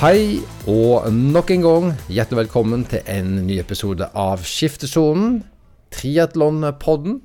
Hei, 0.00 0.40
og 0.64 1.10
nok 1.12 1.50
en 1.52 1.60
gang 1.60 1.90
hjertelig 2.08 2.38
velkommen 2.38 2.86
til 2.88 3.02
en 3.04 3.34
ny 3.44 3.58
episode 3.60 4.06
av 4.16 4.40
Skiftesonen, 4.48 5.42
triatlonpodden, 5.92 7.18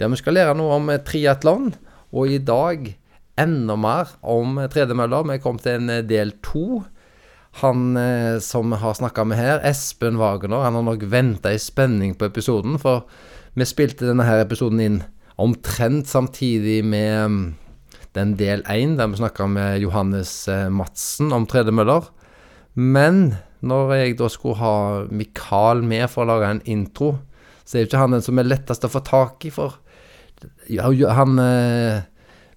der 0.00 0.08
vi 0.08 0.16
skal 0.16 0.38
lære 0.38 0.54
noe 0.56 0.78
om 0.78 0.88
triatlon. 1.04 1.74
Og 2.08 2.32
i 2.32 2.38
dag 2.40 2.86
enda 3.36 3.76
mer 3.76 4.14
om 4.24 4.56
tredemøller. 4.72 5.26
Vi 5.28 5.36
kom 5.44 5.58
til 5.60 5.82
en 5.82 6.06
del 6.08 6.32
to. 6.40 6.80
Han 7.60 8.00
eh, 8.00 8.38
som 8.40 8.72
har 8.80 8.96
snakka 8.96 9.26
med 9.28 9.36
her, 9.36 9.60
Espen 9.68 10.16
Wagner, 10.16 10.64
han 10.64 10.80
har 10.80 10.88
nok 10.88 11.04
venta 11.12 11.52
i 11.52 11.60
spenning 11.60 12.16
på 12.16 12.30
episoden, 12.32 12.80
for 12.80 13.04
vi 13.52 13.68
spilte 13.68 14.08
denne 14.08 14.24
her 14.24 14.40
episoden 14.46 14.80
inn 14.80 14.98
omtrent 15.36 16.08
samtidig 16.08 16.80
med 16.80 17.28
mm, 17.28 17.44
den 18.16 18.34
del 18.40 18.64
én, 18.72 18.96
der 18.96 19.12
vi 19.12 19.20
snakka 19.20 19.52
med 19.52 19.84
Johannes 19.84 20.32
eh, 20.48 20.72
Madsen 20.72 21.36
om 21.36 21.44
tredemøller. 21.44 22.08
Men 22.74 23.34
når 23.62 23.92
jeg 23.94 24.16
da 24.18 24.28
skulle 24.32 24.58
ha 24.58 24.76
Mikael 25.12 25.84
med 25.86 26.08
for 26.10 26.24
å 26.24 26.32
lage 26.32 26.50
en 26.50 26.64
intro, 26.70 27.14
så 27.64 27.76
er 27.76 27.84
jo 27.84 27.90
ikke 27.90 28.00
han 28.02 28.16
den 28.16 28.24
som 28.24 28.40
er 28.40 28.48
lettest 28.48 28.86
å 28.86 28.90
få 28.90 29.02
tak 29.06 29.44
i, 29.46 29.52
for 29.54 29.78
han 30.72 31.38
eh, 31.38 32.02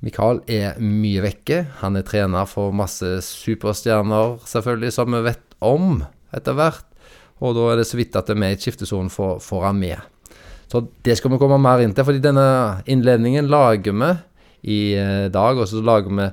Mikael 0.05 0.41
er 0.49 0.79
mye 0.81 1.21
vekke. 1.23 1.61
Han 1.83 1.99
er 1.99 2.05
trener 2.07 2.49
for 2.49 2.73
masse 2.75 3.19
superstjerner, 3.27 4.39
selvfølgelig, 4.49 4.95
som 4.95 5.13
vi 5.13 5.21
vet 5.27 5.57
om 5.65 6.01
etter 6.35 6.57
hvert. 6.57 6.87
Og 7.43 7.55
da 7.57 7.69
er 7.71 7.81
det 7.81 7.87
så 7.89 7.99
vidt 7.99 8.15
at 8.17 8.31
vi 8.31 8.49
i 8.49 8.57
skiftesonen 8.57 9.11
får, 9.13 9.39
får 9.43 9.67
han 9.67 9.79
med. 9.79 9.99
Så 10.71 10.81
det 11.05 11.17
skal 11.19 11.35
vi 11.35 11.39
komme 11.41 11.59
mer 11.61 11.83
inn 11.83 11.93
til, 11.93 12.07
fordi 12.07 12.23
denne 12.23 12.47
innledningen 12.89 13.51
lager 13.51 13.93
vi 13.93 14.11
i 14.75 14.79
eh, 14.97 15.27
dag, 15.29 15.59
og 15.59 15.69
så 15.69 15.83
lager 15.85 16.15
vi 16.17 16.29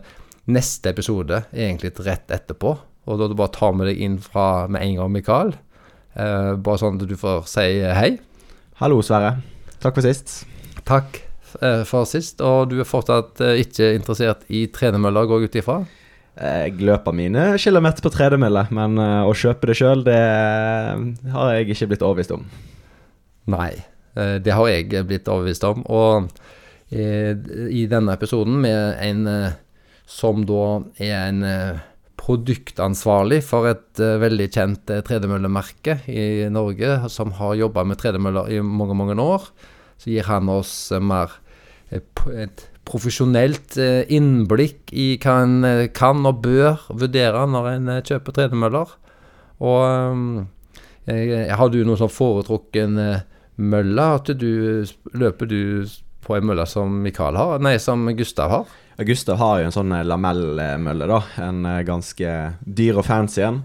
neste 0.52 0.94
episode 0.94 1.44
egentlig 1.52 1.92
rett 2.00 2.32
etterpå. 2.32 2.74
Og 3.10 3.18
da 3.18 3.26
du 3.26 3.34
bare 3.38 3.50
tar 3.50 3.72
ta 3.72 3.76
med 3.76 3.88
deg 3.90 4.00
inn 4.04 4.18
fra 4.22 4.68
med 4.70 4.84
en 4.84 4.98
gang, 5.00 5.12
Mikael. 5.14 5.54
Eh, 6.12 6.52
bare 6.60 6.80
sånn 6.80 7.00
at 7.00 7.08
du 7.08 7.16
får 7.18 7.46
si 7.50 7.66
hei. 7.96 8.14
Hallo, 8.82 9.00
Sverre. 9.04 9.38
Takk 9.82 9.96
for 9.98 10.06
sist. 10.06 10.42
Takk 10.88 11.18
eh, 11.60 11.82
for 11.88 12.06
sist. 12.08 12.42
Og 12.44 12.70
du 12.70 12.78
er 12.82 12.88
fortsatt 12.88 13.42
eh, 13.42 13.62
ikke 13.64 13.92
interessert 13.96 14.46
i 14.52 14.66
tredemøller, 14.72 15.28
går 15.28 15.42
jeg 15.42 15.50
ut 15.50 15.60
ifra? 15.62 15.78
Jeg 16.32 16.78
løper 16.80 17.12
mine 17.12 17.50
kilometer 17.60 18.00
på 18.00 18.08
tredemølle, 18.08 18.62
men 18.72 18.94
uh, 18.96 19.26
å 19.28 19.34
kjøpe 19.36 19.68
det 19.68 19.74
sjøl, 19.76 20.00
det 20.06 20.16
har 21.34 21.50
jeg 21.52 21.66
ikke 21.74 21.90
blitt 21.90 22.04
overbevist 22.06 22.32
om. 22.32 22.46
Nei, 23.52 23.74
det 24.16 24.54
har 24.56 24.70
jeg 24.70 25.04
blitt 25.10 25.28
overbevist 25.28 25.66
om. 25.68 25.84
Og 25.92 26.32
i 26.88 27.84
denne 27.90 28.16
episoden 28.16 28.56
med 28.64 28.96
en 29.04 29.28
som 30.08 30.40
da 30.48 30.64
er 31.04 31.14
en 31.26 31.44
produktansvarlig 32.22 33.40
for 33.46 33.68
et 33.70 34.02
uh, 34.02 34.18
veldig 34.22 34.48
kjent 34.54 34.90
uh, 34.92 35.00
tredemøllemerke 35.04 35.98
i 36.10 36.48
Norge, 36.52 37.00
som 37.12 37.34
har 37.38 37.58
jobba 37.58 37.84
med 37.88 37.98
tredemøller 38.00 38.52
i 38.52 38.60
mange, 38.62 38.96
mange 38.98 39.16
år. 39.18 39.48
Så 39.98 40.12
gir 40.12 40.28
han 40.28 40.50
oss 40.52 40.92
uh, 40.94 41.02
mer 41.02 41.38
et 41.92 42.68
profesjonelt 42.88 43.76
innblikk 43.76 44.94
i 44.96 45.18
hva 45.20 45.34
en 45.44 45.66
kan 45.92 46.24
og 46.24 46.38
bør 46.42 46.86
vurdere 46.88 47.42
når 47.52 47.68
en 47.68 47.90
kjøper 48.00 48.34
tredemøller. 48.38 48.94
Og 49.60 49.82
um, 49.84 50.22
har 51.04 51.68
du 51.68 51.82
noen 51.84 52.00
sånn 52.00 52.10
foretrukken 52.10 52.96
mølle? 53.60 54.06
At 54.16 54.32
du, 54.40 54.88
løper 55.12 55.52
du 55.52 55.84
på 56.24 56.38
en 56.38 56.48
mølle 56.48 56.64
som 56.70 56.96
Mikael 57.04 57.36
har? 57.36 57.60
Nei, 57.60 57.76
som 57.76 58.08
Gustav 58.16 58.56
har? 58.56 58.72
Gustav 58.98 59.38
har 59.40 59.60
jo 59.60 59.68
en 59.68 59.74
sånn 59.74 59.94
eh, 59.96 60.04
lamellmølle, 60.06 61.08
da. 61.08 61.20
En 61.46 61.64
eh, 61.68 61.80
ganske 61.88 62.34
dyr 62.60 63.00
og 63.00 63.06
fancy 63.06 63.44
en. 63.46 63.62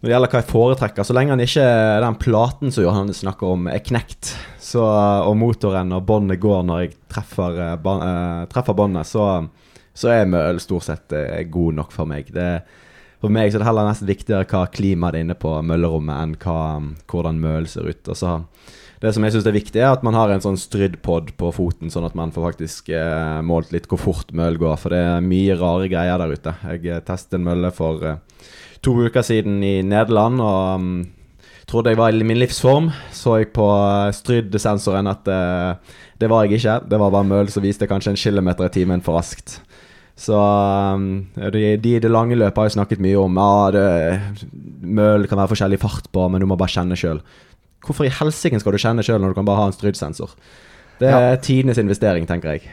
Når 0.00 0.08
det 0.08 0.14
gjelder 0.14 0.32
hva 0.32 0.40
jeg 0.40 0.48
foretrekker, 0.48 1.04
så 1.04 1.14
lenge 1.14 1.34
han 1.34 1.44
ikke 1.44 1.64
den 2.00 2.18
platen 2.22 2.72
som 2.72 2.86
Johannes 2.86 3.20
snakker 3.20 3.52
om, 3.52 3.66
er 3.68 3.82
knekt, 3.84 4.32
så, 4.64 4.84
og 5.28 5.34
motoren 5.36 5.92
og 5.92 6.06
båndet 6.08 6.40
går 6.40 6.62
når 6.64 6.80
jeg 6.80 6.94
treffer, 7.12 7.58
treffer 8.48 8.78
båndet, 8.78 9.10
så, 9.10 9.26
så, 9.92 10.08
er 10.14 10.30
møl 10.32 10.62
stort 10.64 10.86
sett 10.88 11.12
god 11.52 11.76
nok 11.82 11.92
for 11.92 12.08
meg. 12.08 12.32
Det, 12.32 12.48
for 13.20 13.28
meg 13.28 13.52
så 13.52 13.58
er 13.58 13.66
det 13.66 13.68
heller 13.68 13.90
nesten 13.90 14.08
viktigere 14.08 14.48
hva 14.48 14.62
klimaet 14.72 15.18
er 15.18 15.26
inne 15.26 15.36
på 15.36 15.52
møllerommet, 15.68 16.16
enn 16.16 16.36
hva, 16.40 16.60
hvordan 17.12 17.44
mølen 17.44 17.68
ser 17.68 17.92
ut. 17.92 18.00
Og 18.08 18.16
så 18.16 18.38
det 19.00 19.14
som 19.16 19.24
jeg 19.24 19.32
syns 19.32 19.46
er 19.48 19.56
viktig, 19.56 19.80
er 19.80 19.94
at 19.94 20.02
man 20.04 20.16
har 20.16 20.28
en 20.32 20.42
sånn 20.44 20.58
strydd-pod 20.60 21.32
på 21.40 21.52
foten, 21.56 21.88
sånn 21.92 22.04
at 22.04 22.16
man 22.18 22.34
får 22.34 22.50
faktisk 22.50 22.90
eh, 22.92 23.38
målt 23.46 23.72
litt 23.72 23.88
hvor 23.88 24.00
fort 24.02 24.34
møll 24.36 24.58
går. 24.60 24.76
For 24.82 24.92
det 24.92 25.00
er 25.00 25.24
mye 25.24 25.56
rare 25.56 25.88
greier 25.88 26.20
der 26.20 26.34
ute. 26.36 26.52
Jeg 26.74 26.84
eh, 26.84 27.00
testet 27.06 27.38
en 27.38 27.46
mølle 27.46 27.70
for 27.72 28.04
eh, 28.04 28.20
to 28.84 28.98
uker 29.00 29.24
siden 29.24 29.62
i 29.64 29.78
Nederland, 29.86 30.44
og 30.44 30.84
um, 30.84 30.92
trodde 31.70 31.94
jeg 31.94 32.00
var 32.00 32.12
i 32.12 32.28
min 32.28 32.40
livsform. 32.42 32.90
Så 33.16 33.38
jeg 33.40 33.52
på 33.56 33.64
uh, 33.72 34.12
strydd-sensoren 34.12 35.08
at 35.08 35.32
uh, 35.32 35.96
det 36.20 36.28
var 36.28 36.44
jeg 36.44 36.60
ikke. 36.60 36.78
Det 36.92 37.00
var 37.00 37.16
bare 37.16 37.28
møll 37.32 37.52
som 37.52 37.64
viste 37.64 37.88
kanskje 37.88 38.14
en 38.14 38.20
kilometer 38.20 38.68
i 38.68 38.74
timen 38.74 39.04
for 39.04 39.16
raskt. 39.16 39.62
Så 40.20 40.36
um, 40.36 41.30
de, 41.40 41.76
de 41.80 41.96
i 41.96 42.00
det 42.04 42.12
lange 42.12 42.36
løpet 42.36 42.60
har 42.60 42.68
jeg 42.68 42.76
snakket 42.76 43.00
mye 43.00 43.20
om. 43.20 43.40
Ja, 43.40 43.70
det, 43.72 43.84
møll 44.84 45.24
kan 45.24 45.40
være 45.40 45.54
forskjellig 45.54 45.80
fart 45.80 46.10
på, 46.12 46.28
men 46.28 46.44
du 46.44 46.48
må 46.50 46.60
bare 46.60 46.76
kjenne 46.76 46.98
sjøl. 47.00 47.22
Hvorfor 47.86 48.06
i 48.06 48.12
helsike 48.12 48.60
skal 48.60 48.76
du 48.76 48.82
kjenne 48.82 49.04
sjøl 49.06 49.22
når 49.22 49.32
du 49.32 49.40
kan 49.40 49.48
bare 49.48 49.62
ha 49.62 49.70
en 49.70 49.76
strydsensor? 49.76 50.34
Det 51.00 51.08
er 51.08 51.30
ja. 51.30 51.36
tidenes 51.40 51.80
investering, 51.80 52.26
tenker 52.28 52.56
jeg. 52.56 52.72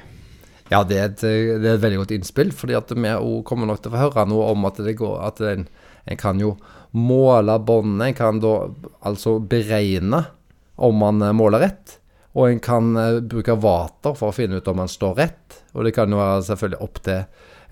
Ja, 0.68 0.82
det 0.84 0.98
er, 1.00 1.12
et, 1.14 1.22
det 1.24 1.64
er 1.64 1.78
et 1.78 1.84
veldig 1.84 2.02
godt 2.02 2.16
innspill, 2.18 2.50
fordi 2.52 2.76
at 2.76 2.92
vi 2.92 3.14
kommer 3.48 3.70
nok 3.70 3.80
til 3.80 3.92
å 3.92 3.96
få 3.96 4.02
høre 4.10 4.26
noe 4.28 4.50
om 4.52 4.68
at 4.68 4.82
det 4.84 4.98
går 5.00 5.22
At 5.30 5.40
en, 5.48 5.64
en 6.04 6.20
kan 6.20 6.42
jo 6.44 6.58
måle 6.98 7.56
båndet, 7.64 8.10
en 8.10 8.18
kan 8.18 8.42
da 8.44 8.56
altså 9.08 9.38
beregne 9.40 10.26
om 10.76 11.00
man 11.00 11.24
eh, 11.24 11.36
måler 11.36 11.64
rett. 11.64 11.98
Og 12.38 12.52
en 12.52 12.60
kan 12.62 12.92
uh, 12.94 13.20
bruke 13.26 13.56
vater 13.58 14.14
for 14.18 14.30
å 14.30 14.36
finne 14.36 14.60
ut 14.60 14.68
om 14.70 14.78
man 14.78 14.92
står 14.92 15.16
rett. 15.18 15.62
Og 15.74 15.88
det 15.88 15.96
kan 15.96 16.12
jo 16.12 16.20
være 16.20 16.44
selvfølgelig 16.46 16.84
opp 16.86 17.00
til 17.08 17.24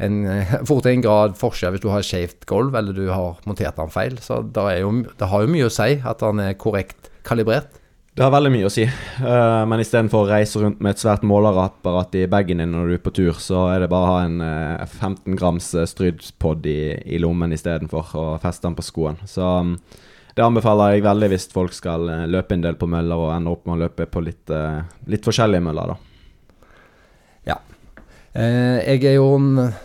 en, 0.05 0.15
fort 0.69 0.87
en 0.89 1.03
grad 1.03 1.35
forskjell 1.37 1.75
hvis 1.75 1.83
du 1.83 1.91
har 1.93 2.05
skjevt 2.05 2.47
gulv 2.49 2.75
eller 2.79 2.95
du 2.95 3.05
har 3.11 3.43
montert 3.45 3.77
den 3.77 3.93
feil. 3.93 4.17
Så 4.23 4.39
det, 4.55 4.65
jo, 4.81 4.93
det 5.11 5.29
har 5.31 5.43
jo 5.43 5.51
mye 5.51 5.67
å 5.67 5.73
si 5.73 5.99
at 5.99 6.23
den 6.23 6.41
er 6.47 6.57
korrekt 6.57 7.11
kalibrert? 7.25 7.81
Det 8.15 8.23
har 8.23 8.31
veldig 8.31 8.49
mye 8.53 8.67
å 8.69 8.71
si, 8.71 8.85
uh, 8.87 9.65
men 9.67 9.81
istedenfor 9.83 10.23
å 10.23 10.27
reise 10.29 10.61
rundt 10.61 10.79
med 10.79 10.93
et 10.93 11.01
svært 11.01 11.25
målerapparat 11.27 12.13
i 12.15 12.21
bagen 12.31 12.61
din 12.61 12.71
når 12.71 12.87
du 12.87 12.93
er 12.95 13.01
på 13.03 13.11
tur, 13.17 13.33
så 13.43 13.65
er 13.73 13.81
det 13.83 13.89
bare 13.91 14.05
å 14.07 14.13
ha 14.13 14.19
en 14.23 14.37
uh, 14.39 14.83
eh, 14.85 14.93
15 15.01 15.35
grams 15.35 15.67
uh, 15.75 15.83
strydpod 15.83 16.63
i, 16.71 16.93
i 17.11 17.19
lommen 17.19 17.51
istedenfor, 17.51 18.13
og 18.15 18.37
feste 18.39 18.69
den 18.69 18.77
på 18.77 18.85
skoen. 18.87 19.19
Så 19.27 19.43
um, 19.43 19.73
det 20.37 20.45
anbefaler 20.45 20.93
jeg 20.93 21.03
veldig 21.03 21.29
hvis 21.33 21.49
folk 21.51 21.75
skal 21.75 22.07
løpe 22.31 22.55
en 22.55 22.63
del 22.63 22.79
på 22.79 22.87
møller 22.87 23.19
og 23.19 23.33
ender 23.33 23.57
opp 23.57 23.67
med 23.67 23.75
å 23.75 23.81
løpe 23.83 24.07
på 24.07 24.23
litt, 24.23 24.51
litt 25.11 25.27
forskjellige 25.27 25.63
møller, 25.63 25.91
da. 25.91 25.99
Ja. 27.51 27.55
jeg 28.35 29.05
er 29.11 29.15
jo 29.15 29.29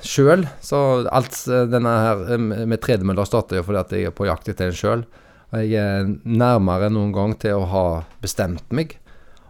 sjøl, 0.06 0.42
så 0.62 0.80
alt 1.06 1.38
denne 1.70 1.92
her 2.02 2.24
med 2.42 2.78
tredemøller 2.82 3.26
starter 3.30 3.60
jo 3.60 3.66
fordi 3.68 3.82
at 3.82 3.94
jeg 3.94 4.10
er 4.10 4.16
på 4.16 4.26
jakt 4.26 4.50
etter 4.50 4.70
en 4.70 4.80
sjøl. 4.80 5.04
Og 5.50 5.66
jeg 5.66 5.78
er 5.82 6.10
nærmere 6.24 6.86
enn 6.86 6.94
noen 6.94 7.14
gang 7.14 7.34
til 7.42 7.58
å 7.58 7.68
ha 7.70 7.86
bestemt 8.22 8.70
meg. 8.74 8.94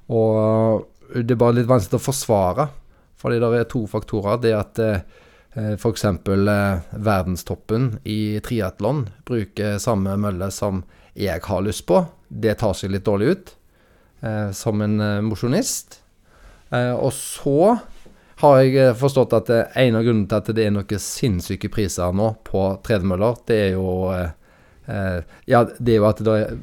Og 0.09 0.87
det 1.13 1.35
er 1.35 1.41
bare 1.41 1.59
litt 1.59 1.69
vanskelig 1.71 2.01
å 2.01 2.07
forsvare, 2.09 2.69
fordi 3.21 3.41
det 3.43 3.51
er 3.59 3.69
to 3.69 3.85
faktorer. 3.91 4.41
Det 4.41 4.55
at 4.57 4.81
eh, 4.81 5.03
f.eks. 5.77 6.07
Eh, 6.09 6.97
verdenstoppen 6.97 7.93
i 8.09 8.41
triatlon 8.45 9.05
bruker 9.29 9.79
samme 9.83 10.17
mølle 10.21 10.51
som 10.55 10.85
jeg 11.19 11.45
har 11.45 11.65
lyst 11.67 11.87
på. 11.91 12.05
Det 12.29 12.57
tar 12.63 12.77
seg 12.79 12.95
litt 12.95 13.05
dårlig 13.05 13.35
ut 13.35 13.55
eh, 14.25 14.51
som 14.57 14.81
en 14.81 15.01
eh, 15.05 15.21
mosjonist. 15.27 16.01
Eh, 16.71 16.95
og 16.95 17.13
så 17.13 17.77
har 18.41 18.61
jeg 18.63 18.77
eh, 18.81 18.97
forstått 18.97 19.37
at 19.37 19.53
eh, 19.53 19.81
en 19.85 20.01
av 20.01 20.07
grunnene 20.07 20.31
til 20.31 20.41
at 20.41 20.53
det 20.57 20.65
er 20.65 20.75
noen 20.79 21.03
sinnssyke 21.03 21.69
priser 21.73 22.15
nå 22.17 22.33
på 22.47 22.71
tredemøller, 22.87 23.43
det 23.51 23.65
er 23.67 23.75
jo 23.75 23.91
eh, 24.15 24.31
Eh, 24.31 24.40
ja, 25.51 25.65
det 25.79 25.95
er 25.95 26.01
jo 26.01 26.09
at 26.09 26.23
det 26.25 26.35
er 26.41 26.59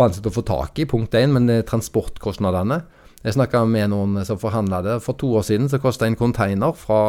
vanskelig 0.00 0.32
å 0.32 0.36
få 0.38 0.44
tak 0.48 0.80
i, 0.80 0.88
punkt 0.88 1.14
én, 1.18 1.34
men 1.34 1.50
er 1.52 1.66
transportkostnadene. 1.68 2.80
Jeg 3.20 3.36
snakka 3.36 3.66
med 3.68 3.90
noen 3.92 4.22
som 4.24 4.38
forhandla 4.40 4.80
det. 4.86 4.94
For 5.04 5.18
to 5.20 5.34
år 5.36 5.44
siden 5.44 5.68
så 5.68 5.80
kosta 5.82 6.06
en 6.08 6.16
container 6.16 6.72
fra 6.78 7.00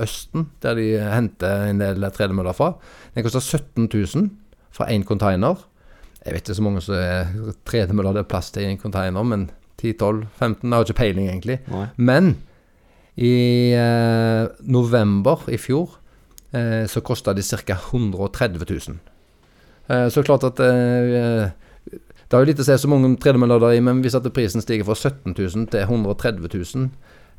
Østen, 0.00 0.48
der 0.64 0.78
de 0.78 0.86
henter 1.04 1.66
en 1.68 1.82
del 1.82 2.06
tredemøller 2.16 2.56
fra, 2.56 2.72
den 3.14 3.26
kosta 3.26 3.42
17 3.44 3.90
000 3.92 4.30
for 4.72 4.88
én 4.88 5.04
container. 5.04 5.60
Jeg 6.24 6.36
vet 6.36 6.48
ikke 6.48 6.56
så 6.56 6.64
mange 6.64 6.84
som 6.84 6.96
er 6.96 7.28
tredemøller 7.68 8.16
det 8.16 8.24
er 8.24 8.30
plass 8.32 8.50
til 8.54 8.64
i 8.64 8.70
en 8.72 8.80
container, 8.80 9.24
men 9.24 9.50
10-12-15 9.80 10.64
Jeg 10.64 10.72
har 10.72 10.84
ikke 10.84 10.98
peiling, 10.98 11.28
egentlig. 11.28 11.58
Nei. 11.72 11.86
Men 11.96 12.34
i 13.20 13.72
eh, 13.76 14.48
november 14.64 15.44
i 15.52 15.58
fjor 15.60 15.98
eh, 16.56 16.84
så 16.88 17.02
kosta 17.04 17.34
de 17.36 17.44
ca. 17.44 17.76
130 17.76 18.64
000. 18.64 19.00
Eh, 19.90 20.08
så 20.08 20.22
klart 20.22 20.44
at 20.46 20.60
eh, 20.62 21.50
det 21.90 22.36
har 22.36 22.44
jo 22.44 22.48
litt 22.48 22.60
å 22.62 22.66
si 22.66 22.76
så 22.78 22.90
mange 22.90 23.10
tredemøller 23.22 23.62
der 23.62 23.78
i, 23.78 23.82
men 23.82 24.02
hvis 24.04 24.14
at 24.14 24.28
prisen 24.34 24.62
stiger 24.62 24.86
fra 24.86 24.94
17 24.94 25.34
000 25.34 25.66
til 25.72 25.82
130 25.82 26.46
000 26.46 26.86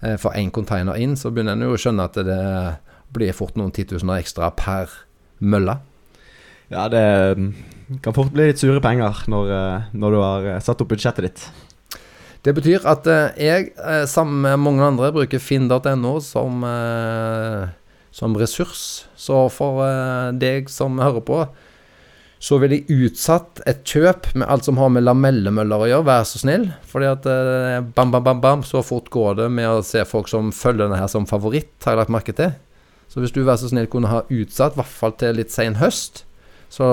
eh, 0.04 0.18
for 0.20 0.36
én 0.36 0.52
container 0.52 1.00
inn, 1.00 1.16
så 1.16 1.32
begynner 1.32 1.56
en 1.56 1.70
jo 1.70 1.78
å 1.78 1.80
skjønne 1.80 2.10
at 2.10 2.20
det 2.28 2.42
blir 3.16 3.36
fort 3.36 3.56
noen 3.60 3.72
titusener 3.76 4.20
ekstra 4.20 4.52
per 4.56 4.92
mølle. 5.40 5.80
Ja, 6.72 6.88
det 6.92 7.04
kan 8.04 8.16
fort 8.16 8.32
bli 8.36 8.50
litt 8.50 8.60
sure 8.62 8.80
penger 8.84 9.26
når, 9.32 9.50
når 9.92 10.14
du 10.14 10.20
har 10.24 10.46
satt 10.64 10.80
opp 10.84 10.92
budsjettet 10.94 11.28
ditt. 11.28 11.42
Det 12.42 12.54
betyr 12.56 12.88
at 12.88 13.06
jeg, 13.38 13.74
sammen 14.10 14.40
med 14.46 14.62
mange 14.64 14.86
andre, 14.88 15.12
bruker 15.14 15.44
finn.no 15.44 16.14
som, 16.24 16.64
som 18.16 18.40
ressurs. 18.40 18.86
Så 19.20 19.44
for 19.52 19.84
deg 20.40 20.72
som 20.72 21.04
hører 21.04 21.26
på, 21.28 21.42
så 22.42 22.58
ville 22.58 22.80
jeg 22.80 23.06
utsatt 23.06 23.62
et 23.70 23.84
kjøp 23.86 24.32
med 24.34 24.48
alt 24.50 24.66
som 24.66 24.80
har 24.82 24.90
med 24.90 25.06
lamellemøller 25.06 25.84
å 25.84 25.90
gjøre, 25.92 26.06
vær 26.08 26.24
så 26.26 26.42
snill. 26.42 26.66
Fordi 26.90 27.10
at 27.12 27.28
eh, 27.30 27.78
bam, 27.94 28.10
bam, 28.14 28.26
bam, 28.26 28.42
bam, 28.42 28.64
så 28.66 28.82
fort 28.86 29.12
går 29.14 29.38
det 29.44 29.50
med 29.54 29.70
å 29.70 29.84
se 29.86 30.02
folk 30.10 30.32
som 30.32 30.50
følger 30.56 30.88
denne 30.88 30.98
her 30.98 31.12
som 31.12 31.28
favoritt, 31.30 31.76
har 31.86 31.94
jeg 31.94 32.02
lagt 32.02 32.14
merke 32.16 32.34
til. 32.38 32.56
Så 33.14 33.22
hvis 33.22 33.36
du 33.36 33.44
vær 33.46 33.60
så 33.62 33.70
snill 33.70 33.90
kunne 33.92 34.10
ha 34.10 34.24
utsatt, 34.26 34.74
i 34.74 34.82
hvert 34.82 34.98
fall 35.04 35.14
til 35.22 35.38
litt 35.38 35.54
sen 35.54 35.78
høst, 35.78 36.24
så 36.74 36.88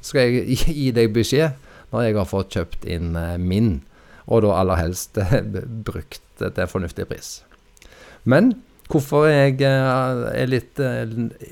skal 0.00 0.24
jeg 0.24 0.56
gi 0.72 0.88
deg 0.96 1.12
beskjed 1.12 1.58
når 1.92 2.06
jeg 2.06 2.16
har 2.16 2.30
fått 2.30 2.56
kjøpt 2.56 2.88
inn 2.88 3.12
eh, 3.18 3.36
min, 3.36 3.82
og 4.24 4.46
da 4.46 4.56
aller 4.62 4.80
helst 4.80 5.20
brukt 5.88 6.24
til 6.40 6.72
fornuftig 6.72 7.10
pris. 7.12 7.42
Men 8.24 8.54
Hvorfor 8.88 9.26
jeg 9.28 9.58
eh, 9.68 9.86
er 10.32 10.48
litt 10.48 10.80
eh, 10.80 11.10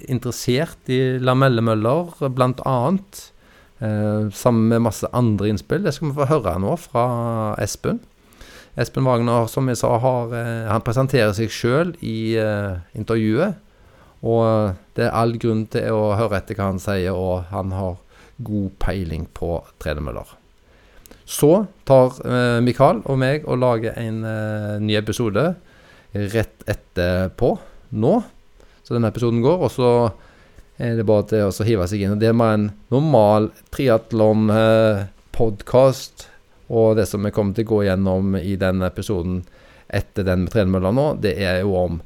interessert 0.08 0.88
i 0.88 1.18
lamellemøller, 1.20 2.14
bl.a. 2.32 2.76
Eh, 3.76 4.28
sammen 4.32 4.70
med 4.70 4.84
masse 4.86 5.10
andre 5.12 5.50
innspill. 5.52 5.84
Det 5.84 5.92
skal 5.92 6.08
vi 6.08 6.16
få 6.16 6.30
høre 6.30 6.54
nå 6.62 6.78
fra 6.80 7.04
Espen. 7.60 8.00
Espen 8.80 9.04
Wagner, 9.08 9.50
som 9.52 9.68
jeg 9.68 9.80
sa, 9.82 9.92
har, 10.00 10.32
han 10.68 10.84
presenterer 10.84 11.32
seg 11.36 11.52
sjøl 11.52 11.94
i 12.04 12.36
intervjuet. 12.96 13.56
Og 14.20 14.74
det 14.96 15.06
er 15.06 15.14
all 15.16 15.32
grunn 15.40 15.62
til 15.72 15.96
å 15.96 16.10
høre 16.16 16.42
etter 16.42 16.58
hva 16.58 16.66
han 16.74 16.80
sier, 16.80 17.16
og 17.16 17.48
han 17.48 17.72
har 17.72 17.96
god 18.44 18.74
peiling 18.84 19.24
på 19.32 19.62
tredemøller. 19.80 20.28
Så 21.24 21.64
tar 21.88 22.20
Mikael 22.60 23.00
og 23.08 23.16
meg 23.20 23.48
og 23.48 23.62
lager 23.64 23.96
en 23.96 24.20
ny 24.84 25.00
episode 25.00 25.54
rett 26.12 26.68
etterpå 26.68 27.58
nå. 27.96 28.22
Så 28.82 28.94
denne 28.94 29.08
episoden 29.10 29.42
går, 29.42 29.58
og 29.66 29.70
så 29.72 30.10
er 30.76 30.96
det 30.98 31.06
bare 31.08 31.24
til 31.30 31.42
å 31.48 31.64
hive 31.66 31.86
seg 31.90 32.00
inn. 32.04 32.14
Og 32.16 32.22
Det 32.22 32.32
med 32.36 32.50
en 32.54 32.66
normal 32.92 33.42
triatlon-podkast. 33.74 36.16
Og 36.66 36.88
det 36.98 37.06
som 37.10 37.20
vi 37.22 37.34
kommer 37.34 37.52
til 37.54 37.64
å 37.66 37.72
gå 37.76 37.80
gjennom 37.86 38.24
i 38.38 38.54
den 38.58 38.78
episoden 38.86 39.36
etter 39.86 40.22
den 40.26 40.40
med 40.44 40.52
tredemølla 40.52 40.90
nå, 40.94 41.06
det 41.22 41.34
er 41.38 41.60
jo 41.62 41.70
om 41.78 42.00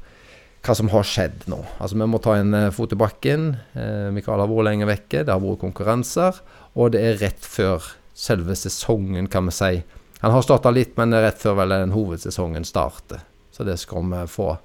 hva 0.61 0.73
som 0.77 0.89
har 0.93 1.03
skjedd 1.07 1.39
nå. 1.49 1.59
Altså 1.81 1.97
Vi 1.97 2.05
må 2.05 2.17
ta 2.21 2.35
en 2.37 2.53
eh, 2.53 2.73
fot 2.73 2.93
i 2.93 2.97
bakken. 2.99 3.57
Eh, 3.73 4.13
Mikael 4.13 4.39
har 4.43 4.49
vært 4.51 4.67
lenge 4.69 4.89
vekke, 4.89 5.23
det 5.25 5.33
har 5.33 5.41
vært 5.41 5.63
konkurranser. 5.63 6.33
Og 6.77 6.85
det 6.93 7.01
er 7.01 7.21
rett 7.23 7.41
før 7.41 7.81
selve 8.13 8.53
sesongen, 8.55 9.27
kan 9.31 9.45
vi 9.49 9.53
si. 9.57 9.83
Han 10.21 10.33
har 10.35 10.41
starta 10.45 10.69
litt, 10.69 10.93
men 10.99 11.09
det 11.09 11.17
er 11.17 11.25
rett 11.31 11.41
før 11.41 11.55
vel 11.63 11.73
den 11.73 11.95
hovedsesongen 11.95 12.65
starter. 12.67 13.19
Så 13.61 13.65
det 13.65 13.77
skal 13.77 14.07
vi 14.09 14.19
få 14.25 14.55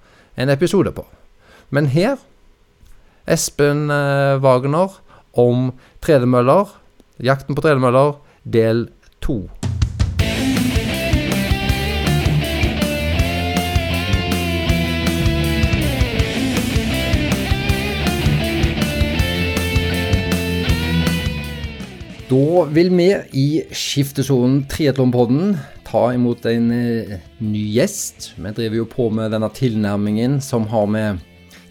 en 0.41 0.49
episode 0.49 0.89
på. 0.97 1.03
Men 1.69 1.91
her 1.93 2.17
Espen 3.29 3.91
eh, 3.93 4.39
Wagner 4.41 4.95
om 5.37 5.75
tredemøller. 6.01 6.73
Jakten 7.21 7.53
på 7.53 7.61
tredemøller, 7.61 8.17
del 8.49 8.87
to. 9.21 9.43
Da 22.33 22.69
vil 22.73 22.97
vi 22.97 23.13
i 23.37 23.49
skiftesonen 23.77 24.63
Triatlonpodden 24.73 25.59
ta 25.87 26.11
imot 26.15 26.47
en 26.51 26.71
eh, 26.75 27.19
ny 27.39 27.63
gjest. 27.77 28.33
Vi 28.37 28.53
driver 28.57 28.81
jo 28.81 28.89
på 28.91 29.09
med 29.15 29.31
denne 29.35 29.49
tilnærmingen 29.55 30.41
som 30.43 30.67
har 30.73 30.89
med 30.91 31.23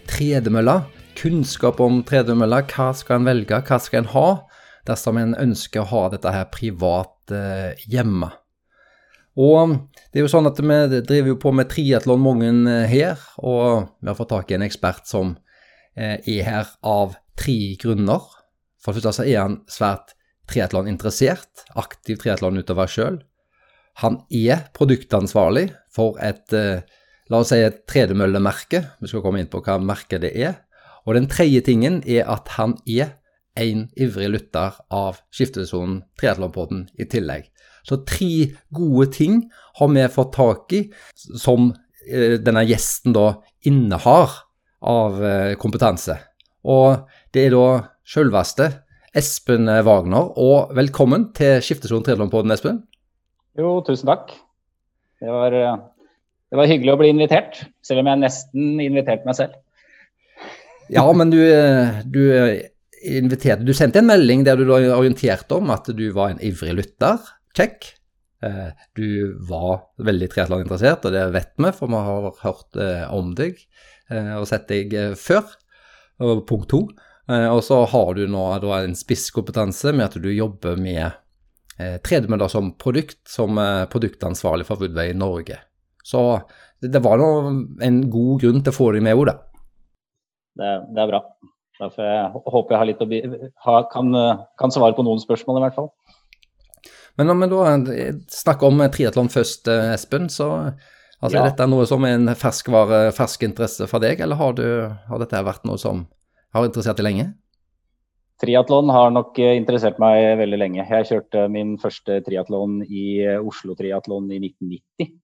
tredemølla, 0.08 0.80
kunnskap 1.18 1.80
om 1.84 2.02
tredemølla, 2.06 2.62
hva 2.70 2.90
skal 2.96 3.20
en 3.20 3.28
velge, 3.28 3.60
hva 3.68 3.78
skal 3.82 4.02
en 4.02 4.10
ha 4.14 4.26
dersom 4.86 5.18
en 5.20 5.34
ønsker 5.42 5.82
å 5.82 5.90
ha 5.90 6.02
dette 6.14 6.32
her 6.32 6.48
privat 6.54 7.34
eh, 7.34 7.76
hjemme. 7.90 8.30
Og 9.36 9.76
det 10.08 10.20
er 10.20 10.24
jo 10.24 10.32
sånn 10.32 10.48
at 10.48 10.62
vi 10.64 11.00
driver 11.04 11.34
jo 11.34 11.40
på 11.42 11.52
med 11.52 11.68
triatlon 11.72 12.22
mange 12.24 12.52
eh, 12.72 12.88
her, 12.88 13.20
og 13.42 13.90
vi 14.00 14.12
har 14.12 14.18
fått 14.18 14.32
tak 14.32 14.52
i 14.52 14.58
en 14.58 14.66
ekspert 14.66 15.08
som 15.10 15.36
er 15.96 16.42
her 16.44 16.68
av 16.84 17.14
tre 17.40 17.72
grunner. 17.80 18.20
For 18.84 18.92
det 18.92 19.00
første 19.00 19.14
så 19.16 19.24
er 19.24 19.38
han 19.40 19.54
svært 19.72 20.12
triatloninteressert, 20.52 21.64
aktiv 21.80 22.20
triatlonutøver 22.20 22.90
sjøl. 22.92 23.16
Han 24.02 24.20
er 24.28 24.66
produktansvarlig 24.76 25.70
for 25.92 26.18
et 26.20 26.52
eh, 26.56 26.84
la 27.32 27.40
oss 27.42 27.50
si 27.52 27.60
et 27.64 27.82
tredemøllemerke. 27.90 28.82
Vi 29.00 29.10
skal 29.10 29.24
komme 29.24 29.42
inn 29.42 29.50
på 29.50 29.62
hva 29.64 29.78
merket 29.82 30.22
det 30.26 30.32
er. 30.36 30.60
Og 31.06 31.16
den 31.16 31.28
tredje 31.30 31.62
tingen 31.66 32.00
er 32.06 32.26
at 32.30 32.50
han 32.56 32.76
er 32.86 33.14
en 33.56 33.86
ivrig 33.96 34.28
lytter 34.34 34.76
av 34.92 35.22
Skiftesonen 35.32 36.02
Triatlonpodden 36.20 36.86
i 37.00 37.06
tillegg. 37.08 37.48
Så 37.86 38.02
tre 38.04 38.50
gode 38.74 39.08
ting 39.14 39.44
har 39.78 39.92
vi 39.92 40.06
fått 40.12 40.34
tak 40.36 40.74
i 40.74 40.82
som 41.14 41.70
eh, 42.04 42.36
denne 42.42 42.66
gjesten 42.66 43.14
da 43.16 43.28
innehar 43.66 44.42
av 44.86 45.22
eh, 45.24 45.54
kompetanse. 45.60 46.18
Og 46.66 47.06
det 47.32 47.46
er 47.46 47.54
da 47.54 47.68
sjølveste 48.06 48.72
Espen 49.16 49.70
Wagner. 49.86 50.34
Og 50.36 50.74
velkommen 50.76 51.30
til 51.38 51.62
Skiftesonen 51.64 52.04
Triatlonpodden, 52.04 52.52
Espen. 52.52 52.82
Jo, 53.56 53.80
tusen 53.86 54.10
takk. 54.10 54.32
Det 55.20 55.32
var, 55.32 55.52
eh, 55.52 55.76
det 56.50 56.58
var, 56.60 56.68
hyggelig 56.68 56.92
å 56.92 57.00
bli 57.00 57.12
invitert, 57.14 57.62
selv 57.84 58.02
om 58.02 58.10
jeg 58.10 58.20
nesten 58.20 58.80
inviterte 58.84 59.28
meg 59.28 59.38
selv. 59.38 59.56
Ja, 60.92 61.06
men 61.16 61.32
du, 61.32 61.40
eh, 61.40 62.02
du, 62.04 62.22
eh, 62.36 62.68
inviterte 63.02 63.64
Du 63.64 63.72
sendte 63.74 63.98
en 63.98 64.06
melding 64.06 64.44
der 64.44 64.56
du 64.56 64.70
orienterte 64.70 65.56
om 65.56 65.70
at 65.70 65.84
du 65.84 66.10
var 66.12 66.30
en 66.30 66.40
ivrig 66.40 66.74
lytter. 66.74 67.18
Check. 67.54 67.94
Du 68.94 69.34
var 69.48 69.88
veldig 69.98 70.28
triatloninteressert, 70.30 71.04
og 71.04 71.12
det 71.12 71.32
vet 71.32 71.52
vi, 71.56 71.70
for 71.72 71.88
vi 71.88 71.94
har 71.94 72.32
hørt 72.42 73.10
om 73.10 73.34
deg 73.34 73.56
og 74.10 74.46
sett 74.46 74.68
deg 74.68 74.92
før. 75.16 75.42
Punkt 76.18 76.68
to. 76.68 76.88
Og 77.26 77.62
så 77.64 77.84
har 77.88 78.14
du 78.14 78.26
nå 78.28 78.44
en 78.76 78.94
spisskompetanse 78.94 79.92
med 79.92 80.04
at 80.04 80.22
du 80.22 80.28
jobber 80.30 80.76
med 80.76 81.10
eh, 81.78 81.96
tredemøller 82.04 82.50
som 82.52 82.72
produkt, 82.80 83.20
som 83.28 83.58
eh, 83.62 83.84
produktansvarlig 83.92 84.68
for 84.68 84.82
Woodway 84.82 85.12
i 85.12 85.18
Norge. 85.18 85.58
Så 86.06 86.22
det, 86.80 86.92
det 86.94 87.02
var 87.04 87.20
nå 87.20 87.30
en 87.82 88.00
god 88.10 88.44
grunn 88.44 88.62
til 88.62 88.74
å 88.74 88.76
få 88.76 88.92
dem 88.96 89.08
med, 89.08 89.18
Oda. 89.18 89.38
Det, 90.56 90.72
det 90.94 91.02
er 91.02 91.12
bra. 91.12 91.22
Derfor 91.76 92.06
jeg 92.08 92.28
håper 92.54 92.72
jeg 92.72 92.80
har 92.80 92.88
litt 92.88 93.02
kan, 93.92 94.14
kan, 94.56 94.72
svare 94.72 94.96
på 94.96 95.04
noen 95.04 95.20
spørsmål, 95.20 95.58
i 95.60 95.66
hvert 95.66 95.76
fall. 95.76 95.90
Men 97.16 97.32
om 97.32 97.40
vi 97.40 97.48
da 97.52 97.64
eh, 97.94 98.20
snakker 98.32 98.68
om 98.68 98.84
triatlon 98.92 99.32
først, 99.32 99.68
eh, 99.72 99.94
Espen, 99.94 100.28
så 100.32 100.50
altså, 100.60 101.36
ja. 101.36 101.40
er 101.40 101.50
dette 101.50 101.68
noe 101.70 101.86
som 101.88 102.04
er 102.04 102.18
en 102.18 102.34
ferskvare, 102.36 103.06
fersk 103.16 103.46
interesse 103.48 103.88
for 103.90 104.04
deg, 104.04 104.20
eller 104.24 104.40
har, 104.40 104.56
du, 104.56 104.66
har 105.08 105.22
dette 105.22 105.44
vært 105.46 105.64
noe 105.68 105.80
som 105.80 106.04
har 106.56 106.68
interessert 106.68 107.00
deg 107.00 107.08
lenge? 107.08 107.30
Triatlon 108.42 108.90
har 108.92 109.12
nok 109.14 109.38
eh, 109.40 109.54
interessert 109.56 110.00
meg 110.02 110.36
veldig 110.42 110.58
lenge. 110.60 110.84
Jeg 110.84 111.08
kjørte 111.08 111.46
min 111.52 111.76
første 111.80 112.18
triatlon 112.26 112.82
i 112.84 113.22
eh, 113.24 113.38
Oslo 113.40 113.76
Triatlon 113.78 114.28
i 114.28 114.40
1990. 114.42 115.14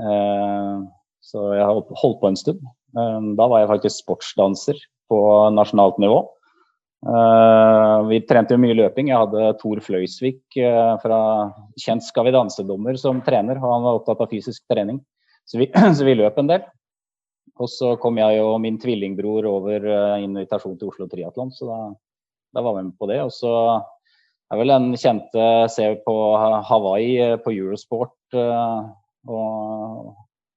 Eh, 0.00 0.82
så 1.24 1.46
jeg 1.56 1.64
har 1.64 1.80
holdt 2.02 2.20
på 2.20 2.28
en 2.28 2.36
stund. 2.36 2.60
Da 2.90 3.46
var 3.46 3.60
jeg 3.60 3.70
faktisk 3.70 4.02
sportsdanser 4.02 4.78
på 5.12 5.18
nasjonalt 5.54 6.00
nivå. 6.02 6.24
Vi 8.08 8.18
trente 8.26 8.56
jo 8.56 8.62
mye 8.62 8.74
løping. 8.74 9.12
Jeg 9.12 9.20
hadde 9.20 9.52
Tor 9.60 9.78
Fløysvik 9.84 10.56
fra 11.04 11.20
kjent 11.78 12.02
Skal 12.02 12.26
vi 12.26 12.32
danse-dommer 12.34 12.98
som 12.98 13.20
trener, 13.22 13.60
og 13.60 13.76
han 13.76 13.84
var 13.84 14.00
opptatt 14.00 14.24
av 14.24 14.32
fysisk 14.32 14.64
trening. 14.72 14.98
Så 15.46 15.60
vi, 15.60 15.68
så 16.00 16.08
vi 16.08 16.16
løp 16.18 16.40
en 16.40 16.50
del. 16.50 16.66
Og 17.60 17.70
så 17.70 17.92
kom 18.02 18.18
jeg 18.18 18.42
og 18.42 18.56
min 18.64 18.80
tvillingbror 18.80 19.46
over 19.52 19.86
invitasjon 20.24 20.80
til 20.80 20.90
Oslo 20.90 21.06
Triatlon, 21.12 21.52
så 21.54 21.68
da 21.68 21.80
da 22.54 22.62
var 22.64 22.76
vi 22.76 22.86
med 22.88 22.96
på 22.98 23.08
det. 23.10 23.20
Og 23.24 23.32
så 23.34 23.52
er 24.50 24.60
vel 24.60 24.72
den 24.72 24.88
kjente 24.98 25.44
se 25.70 25.86
på 26.06 26.16
Hawaii 26.68 27.12
eh, 27.22 27.36
på 27.42 27.52
Eurosport 27.54 28.38
eh, 28.38 28.80
og, 29.30 30.08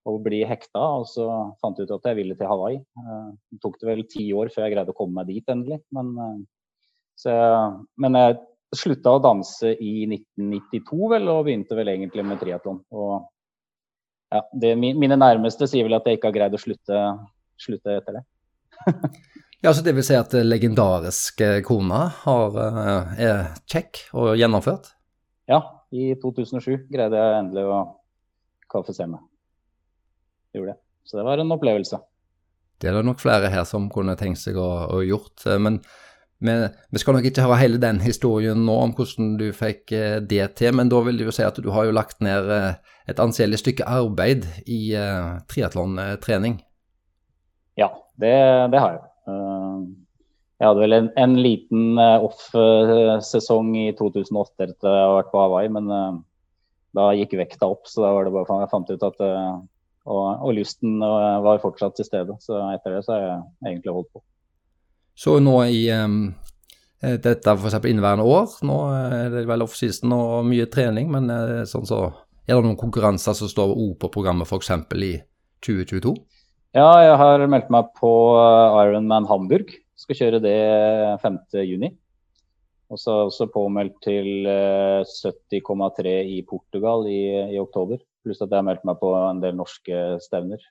og 0.10 0.24
bli 0.26 0.42
hekta. 0.50 0.86
Og 1.02 1.06
så 1.12 1.28
fant 1.62 1.78
jeg 1.78 1.90
ut 1.90 1.98
at 2.00 2.10
jeg 2.12 2.22
ville 2.22 2.38
til 2.40 2.50
Hawaii. 2.50 2.80
Eh, 2.80 3.28
det 3.54 3.62
tok 3.64 3.78
det 3.82 3.92
vel 3.92 4.08
ti 4.10 4.32
år 4.34 4.54
før 4.54 4.68
jeg 4.68 4.76
greide 4.78 4.96
å 4.96 4.98
komme 4.98 5.22
meg 5.22 5.30
dit 5.30 5.54
endelig. 5.54 5.84
Men, 5.94 6.16
så, 7.20 7.36
men 8.02 8.20
jeg 8.20 8.42
slutta 8.74 9.14
å 9.14 9.22
danse 9.22 9.76
i 9.78 9.94
1992 10.10 11.12
vel, 11.12 11.30
og 11.30 11.46
begynte 11.46 11.78
vel 11.78 11.92
egentlig 11.94 12.26
med 12.26 12.42
triatlon. 12.42 12.82
Og 12.98 13.14
ja, 14.34 14.42
det, 14.64 14.74
mine 14.80 15.18
nærmeste 15.20 15.68
sier 15.70 15.86
vel 15.86 16.00
at 16.00 16.08
jeg 16.10 16.18
ikke 16.18 16.32
har 16.32 16.38
greid 16.40 16.58
å 16.58 16.62
slutte, 16.62 17.04
slutte 17.62 18.00
etter 18.00 18.18
det. 18.18 18.24
Ja, 19.64 19.72
så 19.72 19.84
Det 19.84 19.94
vil 19.96 20.04
si 20.04 20.16
at 20.20 20.34
legendariske 20.36 21.62
kona 21.64 22.06
har, 22.26 22.58
er 23.16 23.54
kjekk 23.72 24.02
og 24.12 24.34
gjennomført? 24.36 24.92
Ja, 25.48 25.62
i 25.96 26.14
2007 26.20 26.90
greide 26.92 27.20
jeg 27.20 27.38
endelig 27.40 27.64
å 27.72 27.78
kvalifisere 28.72 29.14
meg. 29.14 29.22
Gjorde 30.54 30.74
det. 30.74 30.80
Så 31.08 31.20
det 31.20 31.26
var 31.28 31.40
en 31.40 31.56
opplevelse. 31.56 32.00
Det 32.82 32.90
er 32.90 32.98
det 32.98 33.06
nok 33.08 33.22
flere 33.24 33.52
her 33.54 33.64
som 33.68 33.88
kunne 33.92 34.18
tenkt 34.20 34.42
seg 34.42 34.58
å, 34.60 34.70
å 34.92 35.00
gjort. 35.06 35.46
Men 35.62 35.80
vi, 36.44 36.56
vi, 36.92 37.00
skal 37.00 37.16
nok 37.18 37.28
ikke 37.30 37.46
høre 37.46 37.62
hele 37.62 37.80
den 37.80 38.02
historien 38.04 38.66
nå 38.68 38.76
om 38.88 38.94
hvordan 38.98 39.38
du 39.40 39.48
fikk 39.56 39.94
eh, 39.96 40.18
det 40.20 40.50
til, 40.60 40.74
men 40.76 40.92
da 40.92 41.00
vil 41.06 41.20
det 41.20 41.30
jo 41.30 41.36
si 41.36 41.46
at 41.48 41.60
du 41.64 41.70
har 41.76 41.88
jo 41.88 41.96
lagt 41.96 42.20
ned 42.26 42.50
eh, 42.52 42.74
et 43.08 43.22
anselig 43.24 43.62
stykke 43.62 43.88
arbeid 43.88 44.46
i 44.64 44.96
uh, 44.96 45.40
triatlontrening. 45.52 46.62
Ja, 47.80 47.90
det, 48.20 48.36
det, 48.72 48.80
har 48.80 48.94
jeg. 48.96 49.02
Jeg 50.64 50.70
hadde 50.70 50.84
vel 50.86 50.96
en, 50.96 51.10
en 51.20 51.34
liten 51.44 52.00
off-sesong 52.00 53.74
i 53.76 53.90
2008 54.00 54.70
etter 54.70 54.88
å 54.88 55.02
ha 55.10 55.18
vært 55.18 55.32
på 55.34 55.42
Hawaii, 55.42 55.72
men 55.76 55.90
da 56.96 57.10
gikk 57.18 57.36
vekta 57.36 57.68
opp, 57.68 57.90
så 57.92 58.06
da 58.06 58.14
var 58.16 58.24
det 58.24 58.32
bare 58.32 58.62
jeg 58.62 58.72
fant 58.72 58.94
ut 58.94 59.04
at 59.10 59.20
og, 59.24 60.24
og, 60.30 60.50
lysten 60.56 61.00
var 61.00 61.60
fortsatt 61.64 61.98
til 62.00 62.08
stede. 62.08 62.38
Så 62.44 62.58
etter 62.72 62.96
det 62.96 63.04
så 63.06 63.16
har 63.16 63.26
jeg 63.26 63.74
egentlig 63.74 63.96
holdt 63.98 64.12
på. 64.16 64.24
Så 65.16 65.38
nå 65.44 65.58
i 65.70 65.84
um, 65.94 66.34
dette 67.04 67.54
f.eks. 67.54 67.78
inneværende 67.84 68.26
år, 68.26 68.58
nå 68.66 68.78
er 68.96 69.34
det 69.34 69.46
vel 69.50 69.66
offseason 69.66 70.16
og 70.16 70.48
mye 70.48 70.70
trening, 70.72 71.10
men 71.14 71.30
eh, 71.34 71.64
sånn 71.70 71.88
så 71.88 72.06
er 72.48 72.56
det 72.56 72.64
noen 72.66 72.80
konkurranser 72.80 73.36
som 73.38 73.52
står 73.52 73.74
O 73.76 73.92
på 74.00 74.10
programmet 74.14 74.48
f.eks. 74.48 74.72
i 74.96 75.14
2022? 75.64 76.14
Ja, 76.74 76.90
jeg 77.06 77.18
har 77.20 77.44
meldt 77.52 77.70
meg 77.74 77.92
på 78.00 78.12
eh, 78.40 78.80
Ironman 78.86 79.28
Hamburg. 79.30 79.76
Skal 80.04 80.20
kjøre 80.20 80.44
det 80.44 80.58
5.6. 81.24 81.90
Og 82.94 83.00
så 83.00 83.14
er 83.14 83.28
også 83.30 83.50
påmeldt 83.50 83.96
til 84.04 84.46
70,3 84.46 86.16
i 86.36 86.42
Portugal 86.46 87.08
i, 87.10 87.24
i 87.56 87.60
oktober. 87.62 88.02
Pluss 88.24 88.44
at 88.44 88.52
jeg 88.52 88.60
har 88.60 88.68
meldt 88.68 88.84
meg 88.88 89.00
på 89.02 89.14
en 89.18 89.42
del 89.42 89.56
norske 89.58 90.04
stevner. 90.24 90.62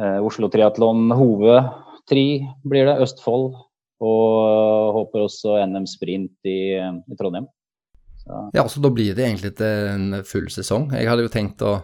Eh, 0.00 0.18
Oslo 0.22 0.48
Triatlon 0.52 1.10
Hove 1.16 1.56
Tri 2.08 2.42
blir 2.66 2.88
det, 2.88 2.98
Østfold. 3.04 3.52
Og 4.00 4.94
håper 4.96 5.26
også 5.26 5.58
NM 5.68 5.84
Sprint 5.90 6.48
i, 6.48 6.80
i 6.80 7.18
Trondheim. 7.18 7.50
Så. 8.22 8.38
Ja, 8.56 8.64
så 8.68 8.80
da 8.80 8.88
blir 8.92 9.16
det 9.16 9.26
egentlig 9.26 9.52
en 9.60 10.22
full 10.28 10.48
sesong. 10.52 10.88
Jeg 10.96 11.08
hadde 11.08 11.26
jo 11.26 11.32
tenkt 11.32 11.60
å, 11.64 11.74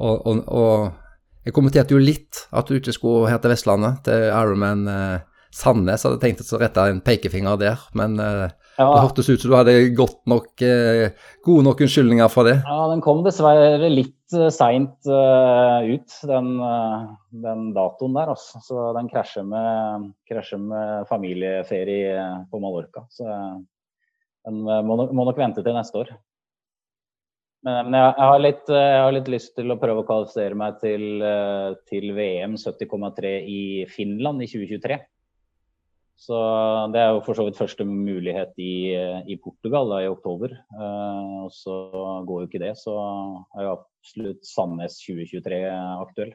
å, 0.00 0.14
å, 0.16 0.34
å 0.40 0.64
Jeg 1.44 1.56
kommenterte 1.56 1.96
jo 1.96 2.00
litt 2.00 2.46
at 2.56 2.68
du 2.68 2.78
ikke 2.78 2.96
skulle 2.96 3.28
her 3.28 3.40
til 3.42 3.52
Vestlandet, 3.52 4.00
til 4.08 4.26
Ironman 4.28 4.88
eh, 4.88 5.29
Sandnes. 5.54 6.06
Hadde 6.06 6.20
tenkt 6.22 6.42
å 6.46 6.60
rette 6.60 6.86
en 6.90 7.02
pekefinger 7.04 7.58
der, 7.60 7.82
men 7.98 8.18
eh, 8.22 8.48
ja. 8.80 8.86
Det 8.86 9.00
hørtes 9.02 9.28
ut 9.28 9.42
som 9.42 9.50
du 9.50 9.56
hadde 9.58 9.74
godt 9.96 10.20
nok, 10.30 10.62
eh, 10.64 11.10
gode 11.44 11.66
nok 11.66 11.82
unnskyldninger 11.84 12.30
for 12.32 12.48
det. 12.48 12.56
Ja, 12.64 12.86
den 12.88 13.02
kom 13.04 13.20
dessverre 13.26 13.90
litt 13.92 14.36
uh, 14.36 14.46
seint 14.54 15.10
uh, 15.10 15.84
ut, 15.84 16.14
den, 16.30 16.48
uh, 16.62 17.10
den, 17.44 17.66
datoen 17.76 18.16
der. 18.16 18.32
Også. 18.32 18.62
Så 18.64 18.86
den 18.96 19.10
krasjer 19.12 19.44
med, 19.44 20.08
med 20.30 21.10
familieferie 21.10 22.24
på 22.48 22.62
Mallorca. 22.62 23.04
Så 23.12 23.28
den 23.28 24.64
må, 24.64 24.96
må, 24.96 25.28
nok 25.28 25.36
vente 25.36 25.66
til 25.66 25.76
neste 25.76 26.06
år. 26.06 26.16
Men, 27.68 27.92
jeg, 27.92 28.16
har 28.16 28.40
litt, 28.40 28.64
jeg, 28.72 29.00
har 29.04 29.12
litt, 29.12 29.28
lyst 29.28 29.52
til 29.58 29.74
å 29.74 29.76
prøve 29.76 30.00
å 30.00 30.08
kvalifisere 30.08 30.56
meg 30.56 30.78
til, 30.80 31.20
til 31.90 32.14
VM 32.16 32.54
70,3 32.56 33.34
i 33.44 33.62
Finland 33.92 34.40
i 34.40 34.48
2023. 34.48 34.96
Så 36.20 36.36
Det 36.92 37.00
er 37.00 37.14
jo 37.14 37.22
for 37.24 37.36
så 37.36 37.46
vidt 37.46 37.56
første 37.56 37.84
mulighet 37.88 38.52
i, 38.60 38.92
i 39.24 39.38
Portugal 39.40 39.88
da, 39.88 40.02
i 40.04 40.10
oktober. 40.10 40.52
Uh, 40.76 41.46
og 41.46 41.52
Så 41.54 41.76
går 42.28 42.42
jo 42.42 42.48
ikke 42.48 42.60
det, 42.60 42.74
så 42.76 42.96
er 43.56 43.64
jo 43.64 43.76
absolutt 43.78 44.44
Sandnes 44.44 44.98
2023 45.00 45.62
aktuell. 46.04 46.34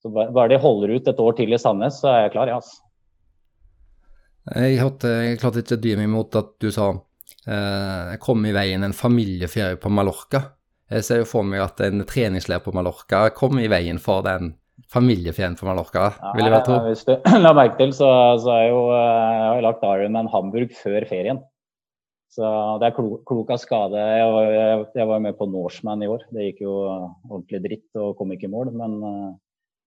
Så 0.00 0.12
Bare 0.14 0.48
de 0.48 0.60
holder 0.62 0.94
ut 0.96 1.10
et 1.12 1.20
år 1.20 1.36
til 1.36 1.52
i 1.52 1.60
Sandnes, 1.60 2.00
så 2.00 2.08
er 2.14 2.22
jeg 2.24 2.32
klar, 2.38 2.48
ja. 2.48 2.56
Altså. 2.62 2.80
Jeg, 4.56 4.80
hørte, 4.80 5.12
jeg 5.20 5.40
klarte 5.42 5.60
ikke 5.60 5.76
å 5.76 5.84
dy 5.84 5.92
meg 5.98 6.08
imot 6.08 6.40
at 6.40 6.54
du 6.64 6.70
sa 6.72 6.88
uh, 6.96 8.00
jeg 8.14 8.22
kom 8.24 8.48
i 8.48 8.54
veien 8.56 8.88
en 8.88 8.96
familieferie 8.96 9.76
på 9.82 9.92
Mallorca. 9.92 10.46
Jeg 10.90 11.04
ser 11.06 11.20
jo 11.20 11.28
for 11.28 11.44
meg 11.46 11.60
at 11.62 11.84
en 11.84 12.08
treningsleir 12.08 12.64
på 12.64 12.72
Mallorca 12.74 13.26
kom 13.36 13.60
i 13.60 13.68
veien 13.70 14.00
for 14.00 14.24
den 14.24 14.54
familiefjern 14.90 15.56
for 15.58 15.70
Mallorca, 15.70 16.08
vil 16.34 16.48
jeg 16.48 16.66
tro. 16.66 16.80
Hvis 16.88 17.06
du 17.06 17.14
la 17.44 17.52
merke 17.56 17.78
til, 17.78 17.94
så, 17.96 18.10
så 18.42 18.56
er 18.56 18.66
jo, 18.70 18.82
eh, 18.94 19.30
jeg 19.36 19.46
har 19.46 19.58
jeg 19.58 19.66
lagt 19.68 19.86
Ironman 19.86 20.30
Hamburg 20.32 20.74
før 20.78 21.06
ferien. 21.10 21.42
Så 22.30 22.46
det 22.78 22.86
er 22.86 22.94
klok, 22.94 23.22
klok 23.26 23.50
av 23.50 23.58
skade. 23.58 23.98
Jeg 23.98 24.26
var, 24.30 24.48
jeg, 24.54 24.82
jeg 25.00 25.06
var, 25.10 25.22
med 25.22 25.36
på 25.38 25.48
Norseman 25.50 26.02
i 26.06 26.10
år. 26.10 26.26
Det 26.30 26.46
gikk 26.46 26.60
jo 26.62 26.74
ordentlig 26.86 27.62
dritt 27.64 27.98
og 27.98 28.12
kom 28.18 28.34
ikke 28.34 28.46
i 28.46 28.52
mål. 28.52 28.70
Men, 28.74 28.98
eh, 29.06 29.30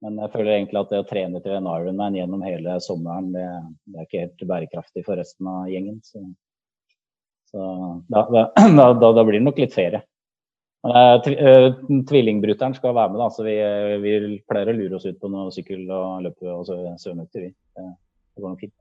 men, 0.04 0.20
jeg 0.26 0.34
føler 0.34 0.58
egentlig 0.58 0.82
at 0.82 0.92
det 0.92 1.04
å 1.04 1.08
trene 1.08 1.44
til 1.44 1.56
en 1.56 1.70
Ironman 1.72 2.18
gjennom 2.20 2.44
hele 2.44 2.76
sommeren, 2.84 3.32
det, 3.36 3.46
det, 3.88 3.98
er 3.98 4.08
ikke 4.10 4.26
helt 4.26 4.48
bærekraftig 4.50 5.06
for 5.08 5.20
resten 5.20 5.52
av 5.52 5.70
gjengen. 5.72 6.02
Så, 6.04 6.24
så 7.52 7.70
da, 8.12 8.26
da, 8.28 8.48
da, 8.80 8.90
da, 9.08 9.24
blir 9.24 9.40
det 9.40 9.48
nok 9.48 9.64
litt 9.64 9.76
ferie. 9.76 10.04
Uh, 10.84 11.16
Tvillingbrutter'n 12.10 12.76
skal 12.76 12.96
være 12.96 13.14
med, 13.14 13.22
da, 13.22 13.30
så 13.32 13.46
vi, 13.46 13.56
vi, 14.04 14.16
pleier 14.50 14.74
å 14.74 14.76
lure 14.76 14.98
oss 14.98 15.08
ut 15.08 15.20
på 15.22 15.32
noe 15.32 15.54
sykkel 15.56 15.86
og 15.88 16.26
løpe 16.26 16.52
og 16.52 16.68
svømmeøkter. 16.68 17.48
Det, 17.54 17.86
det 18.36 18.44
går 18.44 18.52
nok 18.52 18.66
fint. 18.66 18.76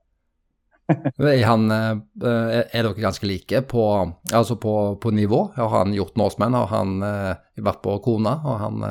han, 1.47 1.71
er 1.71 2.83
dere 2.83 2.91
ganske 2.99 3.27
like 3.27 3.63
på, 3.71 3.85
altså 4.35 4.59
på, 4.59 4.75
på 4.99 5.13
nivå? 5.15 5.45
Har 5.55 5.71
han 5.77 5.95
gjort 5.95 6.19
Norseman? 6.19 6.59
Har 6.59 6.71
han 6.73 6.97
vært 7.55 7.79
på 7.85 7.95
Kona? 8.03 8.35
Han, 8.65 8.83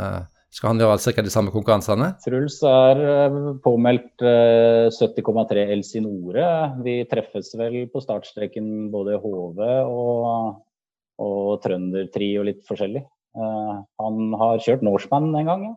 skal 0.52 0.73
han 0.73 0.81
gjøre 0.81 0.97
ca. 1.00 1.25
de 1.25 1.33
samme 1.33 1.52
konkurransene? 1.52 2.11
Truls 2.25 2.59
er 2.69 2.99
påmeldt 3.64 4.25
70,3 4.25 5.69
Elsinore. 5.76 6.49
Vi 6.85 6.99
treffes 7.12 7.52
vel 7.61 7.83
på 7.92 8.02
startstreken 8.04 8.90
både 8.92 9.16
i 9.16 9.21
HV 9.21 9.62
og 9.85 10.61
og 11.21 11.61
trøndertri 11.64 12.33
og 12.40 12.49
litt 12.49 12.62
forskjellig. 12.69 13.04
Uh, 13.37 13.83
han 14.00 14.37
har 14.40 14.62
kjørt 14.62 14.85
Norseman 14.85 15.33
en 15.33 15.49
gang, 15.49 15.66
ja. 15.71 15.75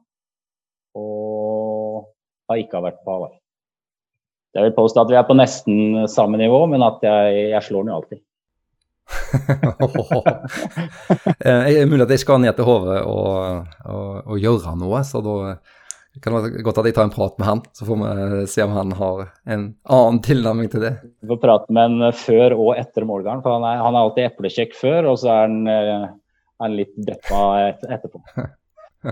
og 1.00 2.12
har 2.50 2.62
ikke 2.62 2.84
vært 2.84 3.02
på 3.04 3.16
Hawaii. 3.16 3.36
Jeg 4.56 4.70
vil 4.70 4.78
påstå 4.78 5.04
at 5.04 5.12
vi 5.12 5.18
er 5.20 5.28
på 5.28 5.36
nesten 5.36 6.06
samme 6.12 6.40
nivå, 6.40 6.62
men 6.72 6.84
at 6.86 7.04
jeg, 7.04 7.50
jeg 7.52 7.66
slår 7.66 7.84
den 7.84 7.92
jo 7.92 8.00
alltid. 8.00 8.22
det 11.44 11.82
er 11.82 11.90
mulig 11.90 12.06
at 12.08 12.14
jeg 12.16 12.24
skal 12.24 12.40
ned 12.42 12.56
til 12.58 12.66
Hove 12.66 12.96
og, 13.04 13.68
og, 13.86 14.12
og, 14.24 14.40
gjøre 14.42 14.74
noe, 14.80 15.04
så 15.06 15.22
da 15.26 15.36
det 16.16 16.22
kan 16.24 16.32
være 16.32 16.62
godt 16.64 16.78
at 16.80 16.86
jeg 16.88 16.96
tar 16.96 17.10
en 17.10 17.12
prat 17.12 17.34
med 17.42 17.48
han, 17.50 17.60
så 17.76 17.84
får 17.84 17.98
vi 18.00 18.44
se 18.48 18.64
om 18.64 18.72
han 18.72 18.94
har 18.96 19.26
en 19.52 19.64
annen 19.84 20.22
tilnærming 20.24 20.70
til 20.72 20.86
det. 20.86 20.94
Vi 21.20 21.28
får 21.28 21.42
prate 21.44 21.76
med 21.76 21.92
han 21.92 22.16
før 22.16 22.56
og 22.56 22.80
etter 22.80 23.04
målgarden, 23.08 23.42
for 23.44 23.58
han 23.58 23.66
er, 23.68 23.82
han 23.84 23.98
er 23.98 24.06
alltid 24.06 24.28
eplekjekk 24.30 24.78
før, 24.80 25.10
og 25.12 25.20
så 25.20 25.34
er 25.34 25.44
han, 25.44 25.58
er 25.68 26.06
han 26.64 26.78
litt 26.80 26.96
deppa 27.10 27.42
etterpå. 27.98 28.24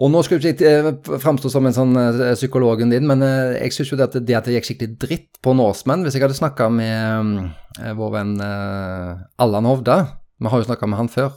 og 0.00 0.12
nå 0.14 0.24
skal 0.24 0.40
du 0.40 0.48
ikke 0.48 0.74
eh, 0.80 0.90
framstå 1.26 1.52
som 1.52 1.68
en 1.68 1.76
sånn 1.76 1.92
psykologen 2.32 2.96
din, 2.96 3.04
men 3.12 3.20
jeg 3.60 3.76
syns 3.76 3.92
jo 3.92 4.00
det 4.00 4.08
at, 4.08 4.20
det 4.24 4.40
at 4.40 4.48
det 4.48 4.56
gikk 4.56 4.72
skikkelig 4.72 5.00
dritt 5.04 5.32
på 5.44 5.52
Norseman 5.54 6.06
Hvis 6.06 6.16
jeg 6.16 6.24
hadde 6.24 6.40
snakka 6.40 6.72
med 6.72 7.92
vår 8.00 8.16
venn 8.16 8.34
Allan 8.40 9.68
Hovda, 9.68 10.04
vi 10.40 10.48
har 10.48 10.64
jo 10.64 10.72
snakka 10.72 10.88
med 10.88 11.04
han 11.04 11.12
før, 11.12 11.36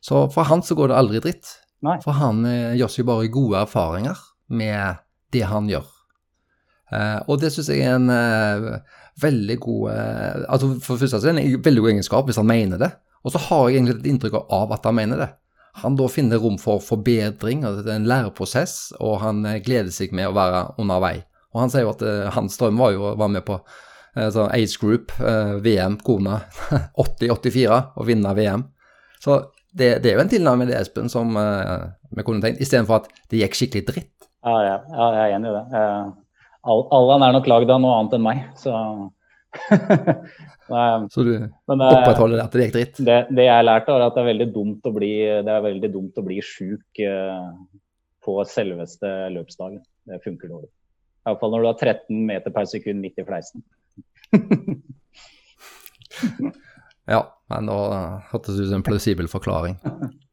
så 0.00 0.30
for 0.32 0.48
han 0.48 0.64
så 0.64 0.72
går 0.78 0.88
det 0.88 1.02
aldri 1.04 1.28
dritt. 1.28 1.58
Nei. 1.86 1.96
For 2.04 2.16
han 2.18 2.44
eh, 2.48 2.76
gjør 2.80 2.92
seg 2.92 3.08
bare 3.08 3.30
gode 3.32 3.62
erfaringer 3.64 4.18
med 4.52 5.00
det 5.32 5.46
han 5.48 5.68
gjør. 5.70 5.86
Eh, 6.90 7.18
og 7.30 7.38
det 7.42 7.52
syns 7.54 7.70
jeg 7.70 7.84
er 7.86 7.98
en 7.98 8.10
eh, 8.10 8.96
veldig 9.22 9.56
god 9.62 9.90
eh, 9.92 10.40
altså 10.50 10.72
For 10.82 10.98
det 10.98 11.06
første 11.06 11.20
er 11.20 11.36
det 11.36 11.44
en 11.44 11.60
veldig 11.62 11.84
god 11.84 11.92
egenskap 11.92 12.30
hvis 12.30 12.40
han 12.40 12.50
mener 12.50 12.82
det. 12.82 12.90
Og 13.22 13.34
så 13.34 13.42
har 13.46 13.68
jeg 13.68 13.78
egentlig 13.78 13.98
et 13.98 14.08
inntrykk 14.10 14.40
av 14.40 14.72
at 14.74 14.88
han 14.88 14.96
mener 14.96 15.20
det. 15.22 15.28
Han 15.84 15.94
da 15.96 16.08
finner 16.10 16.40
rom 16.42 16.56
for 16.58 16.80
forbedring, 16.82 17.62
og 17.68 17.84
det 17.84 17.92
er 17.92 18.00
en 18.00 18.08
læreprosess, 18.08 18.94
og 18.98 19.20
han 19.22 19.44
gleder 19.62 19.92
seg 19.94 20.14
med 20.16 20.30
å 20.30 20.34
være 20.34 20.62
undervei. 20.82 21.20
Og 21.52 21.60
han 21.62 21.70
sier 21.70 21.84
jo 21.84 21.92
at 21.92 22.02
hans 22.34 22.56
drøm 22.58 22.80
var 22.80 22.94
jo 22.96 23.04
å 23.04 23.12
være 23.20 23.34
med 23.36 23.44
på 23.46 23.58
altså 24.18 24.48
Age 24.50 24.80
Group, 24.80 25.12
VM, 25.62 26.00
kona 26.02 26.40
80-84, 27.04 27.78
og 28.00 28.08
vinne 28.08 28.34
VM. 28.40 28.64
Så 29.22 29.36
det, 29.72 30.02
det, 30.02 30.10
er 30.10 30.18
jo 30.18 30.24
en 30.24 30.32
tilnærming 30.32 30.70
til 30.70 30.78
Espen 30.78 31.12
som 31.12 31.36
uh, 31.38 31.90
vi 32.16 32.24
kunne 32.26 32.42
tenkt, 32.42 32.62
istedenfor 32.62 33.02
at 33.02 33.06
det 33.30 33.42
gikk 33.42 33.58
skikkelig 33.58 33.84
dritt. 33.88 34.16
Ja, 34.44 34.56
ja, 34.64 34.76
ja 34.90 35.08
jeg 35.16 35.22
er 35.22 35.36
enig 35.36 35.50
i 35.50 35.56
det. 35.56 35.64
Uh, 35.74 36.76
Allan 36.96 37.24
er 37.24 37.36
nok 37.36 37.50
lagd 37.50 37.72
av 37.72 37.82
noe 37.82 37.98
annet 37.98 38.18
enn 38.18 38.26
meg, 38.26 38.44
så 38.60 38.72
Så 41.10 41.24
du 41.26 41.32
men, 41.34 41.80
uh, 41.82 41.90
opprettholder 41.90 42.44
at 42.44 42.52
det 42.54 42.68
gikk 42.68 42.76
dritt? 42.76 43.00
Det, 43.02 43.20
det 43.34 43.46
jeg 43.48 43.66
lærte, 43.66 43.94
var 43.94 44.06
at 44.06 44.18
det 44.18 44.22
er 44.22 44.30
veldig 44.30 44.48
dumt 44.54 44.86
å 44.86 44.92
bli, 44.94 45.14
det 45.46 45.54
er 45.54 45.64
veldig 45.64 45.90
dumt 45.94 46.20
å 46.20 46.26
bli 46.26 46.38
sjuk 46.46 47.02
på 48.20 48.34
selveste 48.46 49.10
løpsdagen. 49.34 49.80
Det 50.06 50.20
funker 50.22 50.52
dårlig. 50.52 50.70
Iallfall 51.26 51.52
når 51.52 51.64
du 51.64 51.68
har 51.68 51.80
13 51.80 52.20
meter 52.28 52.54
per 52.54 52.68
sekund 52.70 53.02
midt 53.02 53.20
i 53.20 53.26
fleisen. 53.26 53.64
ja, 57.14 57.20
men 57.50 57.70
da 57.70 57.78
hørtes 58.30 58.56
det 58.56 58.66
ut 58.66 58.72
som 58.72 58.80
en 58.80 58.86
plausibel 58.86 59.30
forklaring. 59.30 59.78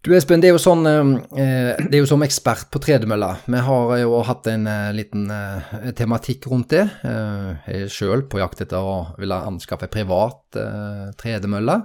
Du 0.00 0.14
Espen, 0.16 0.40
det 0.40 0.48
er 0.48 0.54
jo 0.54 0.60
sånn 0.62 0.86
eh, 0.88 1.76
Det 1.76 1.92
er 1.92 2.00
jo 2.00 2.08
som 2.08 2.22
ekspert 2.24 2.70
på 2.72 2.80
tredemølla. 2.80 3.34
Vi 3.44 3.60
har 3.66 3.90
jo 4.00 4.22
hatt 4.24 4.46
en 4.48 4.64
eh, 4.70 4.92
liten 4.96 5.26
eh, 5.28 5.90
tematikk 5.96 6.48
rundt 6.48 6.72
det. 6.72 6.86
Jeg 7.04 7.82
er 7.84 7.92
sjøl 7.92 8.24
på 8.24 8.40
jakt 8.40 8.62
etter 8.64 8.80
å 8.80 8.94
ville 9.20 9.36
anskaffe 9.50 9.90
privat 9.92 10.56
tredemølle. 11.20 11.76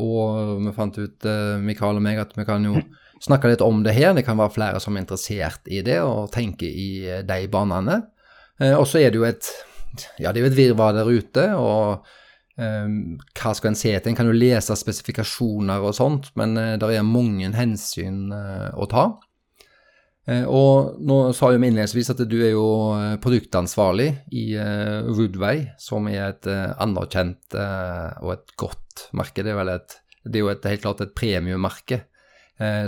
Og 0.00 0.60
vi 0.64 0.72
fant 0.72 0.96
ut, 0.96 1.26
Mikael 1.60 1.98
og 1.98 2.04
meg, 2.04 2.20
at 2.20 2.30
vi 2.36 2.44
kan 2.48 2.64
jo 2.64 2.78
snakke 3.24 3.50
litt 3.50 3.64
om 3.64 3.82
det 3.84 3.96
her. 3.96 4.14
Det 4.16 4.24
kan 4.24 4.38
være 4.40 4.54
flere 4.54 4.80
som 4.80 4.96
er 4.96 5.04
interessert 5.04 5.68
i 5.68 5.82
det 5.84 5.98
og 6.04 6.30
tenker 6.32 6.68
i 6.68 7.20
de 7.28 7.40
banene. 7.52 7.98
Og 8.76 8.86
så 8.88 9.02
er 9.02 9.12
det 9.12 9.20
jo 9.20 9.26
et 9.28 9.50
ja, 10.20 10.32
et 10.32 10.56
virvar 10.56 10.96
der 10.96 11.08
ute. 11.08 11.48
og 11.56 12.04
hva 12.56 13.52
skal 13.52 13.72
en 13.72 13.76
se 13.76 13.92
etter? 13.92 14.10
En 14.10 14.16
kan 14.16 14.28
jo 14.30 14.36
lese 14.36 14.76
spesifikasjoner 14.80 15.82
og 15.84 15.96
sånt, 15.96 16.30
men 16.40 16.56
uh, 16.56 16.74
det 16.80 16.88
er 16.94 17.04
mange 17.06 17.50
hensyn 17.52 18.30
uh, 18.32 18.70
å 18.72 18.88
ta. 18.88 19.06
Uh, 20.26 20.46
og 20.48 20.96
nå 21.04 21.18
sa 21.36 21.52
jo 21.52 21.60
vi 21.60 21.68
innledningsvis 21.68 22.14
at 22.14 22.24
du 22.24 22.38
er 22.40 22.54
jo 22.54 22.66
produktansvarlig 23.22 24.08
i 24.32 24.46
Woodway, 24.56 25.66
som 25.80 26.08
er 26.10 26.30
et 26.30 26.48
anerkjent 26.48 27.56
og 27.56 28.32
et 28.38 28.56
godt 28.58 29.08
merke. 29.16 29.44
Det 29.44 29.52
er, 29.52 29.72
et, 29.76 29.98
det 30.24 30.40
er 30.40 30.46
jo 30.46 30.52
et, 30.54 30.70
helt 30.72 30.86
klart 30.86 31.04
et 31.04 31.14
premiummerke. 31.16 32.06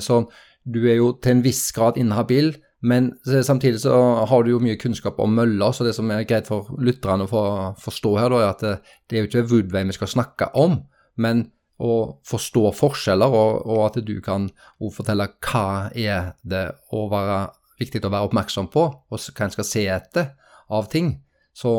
så 0.00 0.22
du 0.64 0.80
er 0.88 0.98
jo 0.98 1.12
til 1.20 1.37
en 1.37 1.44
viss 1.44 1.68
grad 1.76 2.00
inhabil 2.00 2.54
men 2.80 3.11
samtidig 3.25 3.80
så 3.82 3.94
har 4.30 4.44
du 4.44 4.52
jo 4.52 4.62
mye 4.62 4.78
kunnskap 4.78 5.18
om 5.20 5.32
møller, 5.35 5.73
så 5.75 5.87
det 5.87 5.97
som 5.97 6.11
er 6.14 6.26
greit 6.28 6.47
for 6.50 6.70
lytterne 6.78 7.26
å 7.26 7.44
forstå 7.82 8.12
her, 8.20 8.30
da, 8.30 8.42
er 8.42 8.52
at 8.52 8.64
det, 8.64 8.75
det 9.08 9.16
er 9.16 9.25
jo 9.25 9.30
ikke 9.30 9.47
Woodway 9.50 9.88
vi 9.88 9.97
skal 9.97 10.12
snakke 10.12 10.52
om, 10.58 10.80
men 11.18 11.49
å 11.78 11.94
forstå 12.26 12.70
forskjeller, 12.75 13.35
og, 13.35 13.66
og 13.66 13.85
at 13.87 14.00
du 14.06 14.16
kan 14.23 14.49
fortelle 14.94 15.28
hva 15.47 15.90
er 15.94 16.32
det 16.42 16.64
å 16.94 17.06
være 17.11 17.40
viktig 17.78 18.02
å 18.02 18.11
være 18.11 18.28
oppmerksom 18.28 18.70
på, 18.75 18.85
og 18.87 19.18
hva 19.18 19.47
en 19.47 19.54
skal 19.54 19.66
se 19.66 19.85
etter 19.90 20.32
av 20.75 20.88
ting, 20.92 21.12
så, 21.54 21.70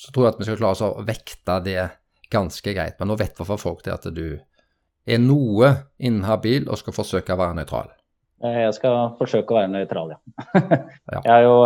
så 0.00 0.12
tror 0.12 0.26
jeg 0.26 0.34
at 0.34 0.40
vi 0.40 0.48
skal 0.48 0.60
klare 0.60 0.88
å 0.88 1.04
vekte 1.06 1.58
det 1.64 1.82
ganske 2.32 2.74
greit. 2.76 2.96
Men 2.98 3.12
nå 3.12 3.18
vet 3.20 3.32
i 3.32 3.38
hvert 3.40 3.52
fall 3.52 3.60
folk 3.60 3.84
det 3.84 3.94
at 3.94 4.08
du 4.12 4.26
er 5.04 5.20
noe 5.20 5.70
inhabil 6.00 6.68
og 6.68 6.80
skal 6.80 6.96
forsøke 6.96 7.36
å 7.36 7.40
være 7.40 7.60
nøytral. 7.60 7.92
Eh, 8.44 8.60
jeg 8.66 8.74
skal 8.76 9.14
forsøke 9.18 9.54
å 9.54 9.60
være 9.60 9.72
nøytral, 9.72 10.14
ja. 10.14 10.18
Jeg 11.24 11.32
er 11.32 11.42
jo 11.46 11.56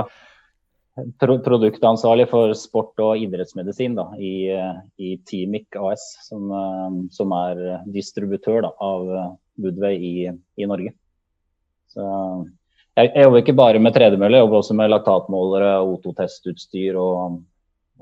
produktansvarlig 1.19 2.27
for 2.31 2.55
sport- 2.59 3.01
og 3.03 3.21
idrettsmedisin 3.23 3.97
da, 3.99 4.07
i, 4.19 4.51
i 4.99 5.17
Timic 5.27 5.77
AS, 5.79 6.05
som, 6.27 6.51
eh, 6.55 6.89
som, 7.15 7.33
er 7.35 7.83
distributør 7.95 8.63
da, 8.67 8.71
av 8.83 9.03
Woodway 9.59 9.99
i, 9.99 10.31
i 10.31 10.71
Norge. 10.71 10.93
Så, 11.91 12.03
jeg, 12.99 13.11
jeg, 13.11 13.23
jobber 13.27 13.39
ikke 13.43 13.59
bare 13.59 13.83
med 13.83 13.95
tredemølle, 13.95 14.37
jeg 14.39 14.45
jobber 14.47 14.63
også 14.63 14.75
med 14.79 14.93
laktatmålere, 14.93 15.73
O2-testutstyr 15.87 16.95
og, 17.01 17.19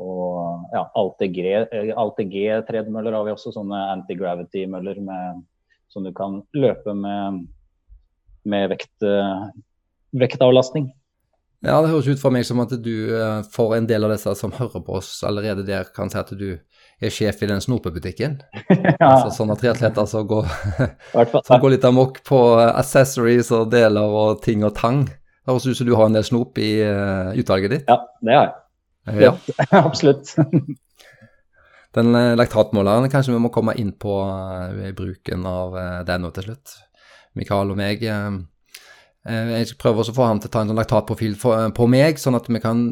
og 0.01 0.33
ja, 0.73 0.83
ALTG-tredemøller 1.01 3.13
har 3.17 3.25
vi 3.29 3.37
også, 3.37 3.49
sånne 3.57 3.79
anti-gravity-møller 3.97 4.97
som 5.93 6.01
du 6.05 6.13
kan 6.17 6.33
løpe 6.57 6.93
med 6.97 7.45
med 8.47 8.71
vekt, 8.73 8.95
eh, 9.05 9.49
vektavlastning. 10.17 10.91
Ja, 11.65 11.81
det 11.83 11.91
høres 11.91 12.07
ut 12.07 12.21
for 12.21 12.35
meg 12.35 12.45
som 12.47 12.61
at 12.63 12.73
du 12.85 12.95
eh, 13.17 13.41
for 13.53 13.75
en 13.75 13.89
del 13.89 14.05
av 14.07 14.13
disse 14.13 14.35
som 14.39 14.53
hører 14.55 14.83
på 14.85 14.99
oss 14.99 15.11
allerede 15.27 15.65
der, 15.67 15.89
kan 15.97 16.13
si 16.13 16.19
at 16.21 16.31
du 16.37 16.51
er 16.57 17.13
sjef 17.13 17.43
i 17.43 17.49
den 17.51 17.63
snopebutikken. 17.65 18.39
ja. 18.71 19.09
Altså 19.09 19.33
sånne 19.39 19.57
triatleter 19.59 20.07
som 20.09 20.29
går, 20.29 20.49
som 21.47 21.63
går 21.63 21.75
litt 21.75 21.87
amok 21.89 22.21
på 22.29 22.41
eh, 22.61 22.71
accessories 22.77 23.51
og 23.57 23.71
deler 23.73 24.17
og 24.21 24.43
ting 24.45 24.65
og 24.69 24.77
tang. 24.79 25.07
Det 25.07 25.53
høres 25.55 25.69
ut 25.71 25.81
som 25.81 25.89
du 25.89 25.95
har 25.97 26.11
en 26.11 26.19
del 26.19 26.27
snop 26.27 26.59
i 26.59 26.71
uh, 26.83 27.31
utvalget 27.39 27.71
ditt? 27.71 27.91
Ja, 27.91 28.01
det 28.27 28.35
har 28.35 28.49
jeg. 28.49 29.21
Ja. 29.23 29.35
Absolutt. 29.87 30.33
den 31.95 32.19
uh, 32.19 32.33
laktatmåleren, 32.35 33.07
kanskje 33.13 33.37
vi 33.37 33.43
må 33.45 33.53
komme 33.55 33.77
inn 33.79 33.93
på 33.95 34.17
uh, 34.27 34.89
bruken 34.99 35.47
av 35.47 35.79
den 36.09 36.27
nå 36.27 36.33
til 36.35 36.49
slutt. 36.49 36.75
Mikael 37.37 37.73
og 37.73 37.79
meg. 37.79 38.03
Eh, 38.03 38.39
eh, 39.29 39.53
jeg 39.61 39.79
prøver 39.81 40.03
også 40.03 40.15
å 40.15 40.19
få 40.19 40.31
han 40.31 40.43
til 40.43 40.51
å 40.51 40.55
ta 40.55 40.65
en 40.65 40.73
sånn 40.73 40.81
laktatprofil 40.81 41.37
eh, 41.37 41.67
på 41.77 41.89
meg, 41.93 42.21
sånn 42.23 42.39
at 42.39 42.49
vi 42.51 42.63
kan 42.63 42.89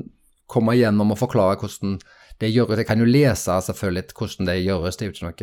komme 0.50 0.76
igjennom 0.76 1.14
og 1.14 1.20
forklare 1.20 1.58
hvordan 1.60 1.98
det 2.42 2.50
gjøres. 2.52 2.82
Jeg 2.82 2.90
kan 2.90 3.00
jo 3.00 3.08
lese 3.08 3.60
selvfølgelig 3.68 4.18
hvordan 4.18 4.50
det 4.50 4.58
gjøres, 4.60 4.98
det 4.98 5.06
er 5.06 5.08
jo 5.10 5.14
ikke 5.14 5.28
noe 5.28 5.38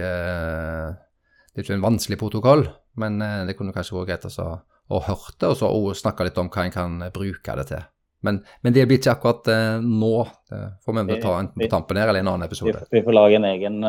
det 1.52 1.60
er 1.60 1.66
ikke 1.66 1.76
en 1.76 1.84
vanskelig 1.84 2.18
protokoll, 2.20 2.62
men 3.02 3.18
det 3.48 3.58
kunne 3.58 3.74
kanskje 3.76 3.98
vært 3.98 4.24
greit 4.24 4.38
å, 4.40 4.62
høre 5.04 5.34
det, 5.36 5.50
og 5.50 5.58
så 5.60 5.72
snakke 6.00 6.30
litt 6.30 6.38
om 6.40 6.48
hva 6.52 6.64
en 6.64 6.72
kan 6.72 6.94
bruke 7.12 7.56
det 7.60 7.66
til. 7.68 7.82
Men, 8.24 8.38
men 8.64 8.76
det 8.76 8.86
blir 8.88 9.02
ikke 9.02 9.18
akkurat 9.18 9.50
nå. 9.84 10.14
Det 10.48 10.62
får 10.86 10.98
vi 11.10 11.18
ta 11.20 11.34
enten 11.42 11.64
på 11.64 11.70
tampen 11.74 12.00
her 12.00 12.12
eller 12.12 12.24
en 12.24 12.30
annen 12.32 12.48
episode. 12.48 12.86
Vi, 12.94 13.04
får 13.04 13.18
lage 13.18 13.40
en 13.42 13.50
egen, 13.50 13.84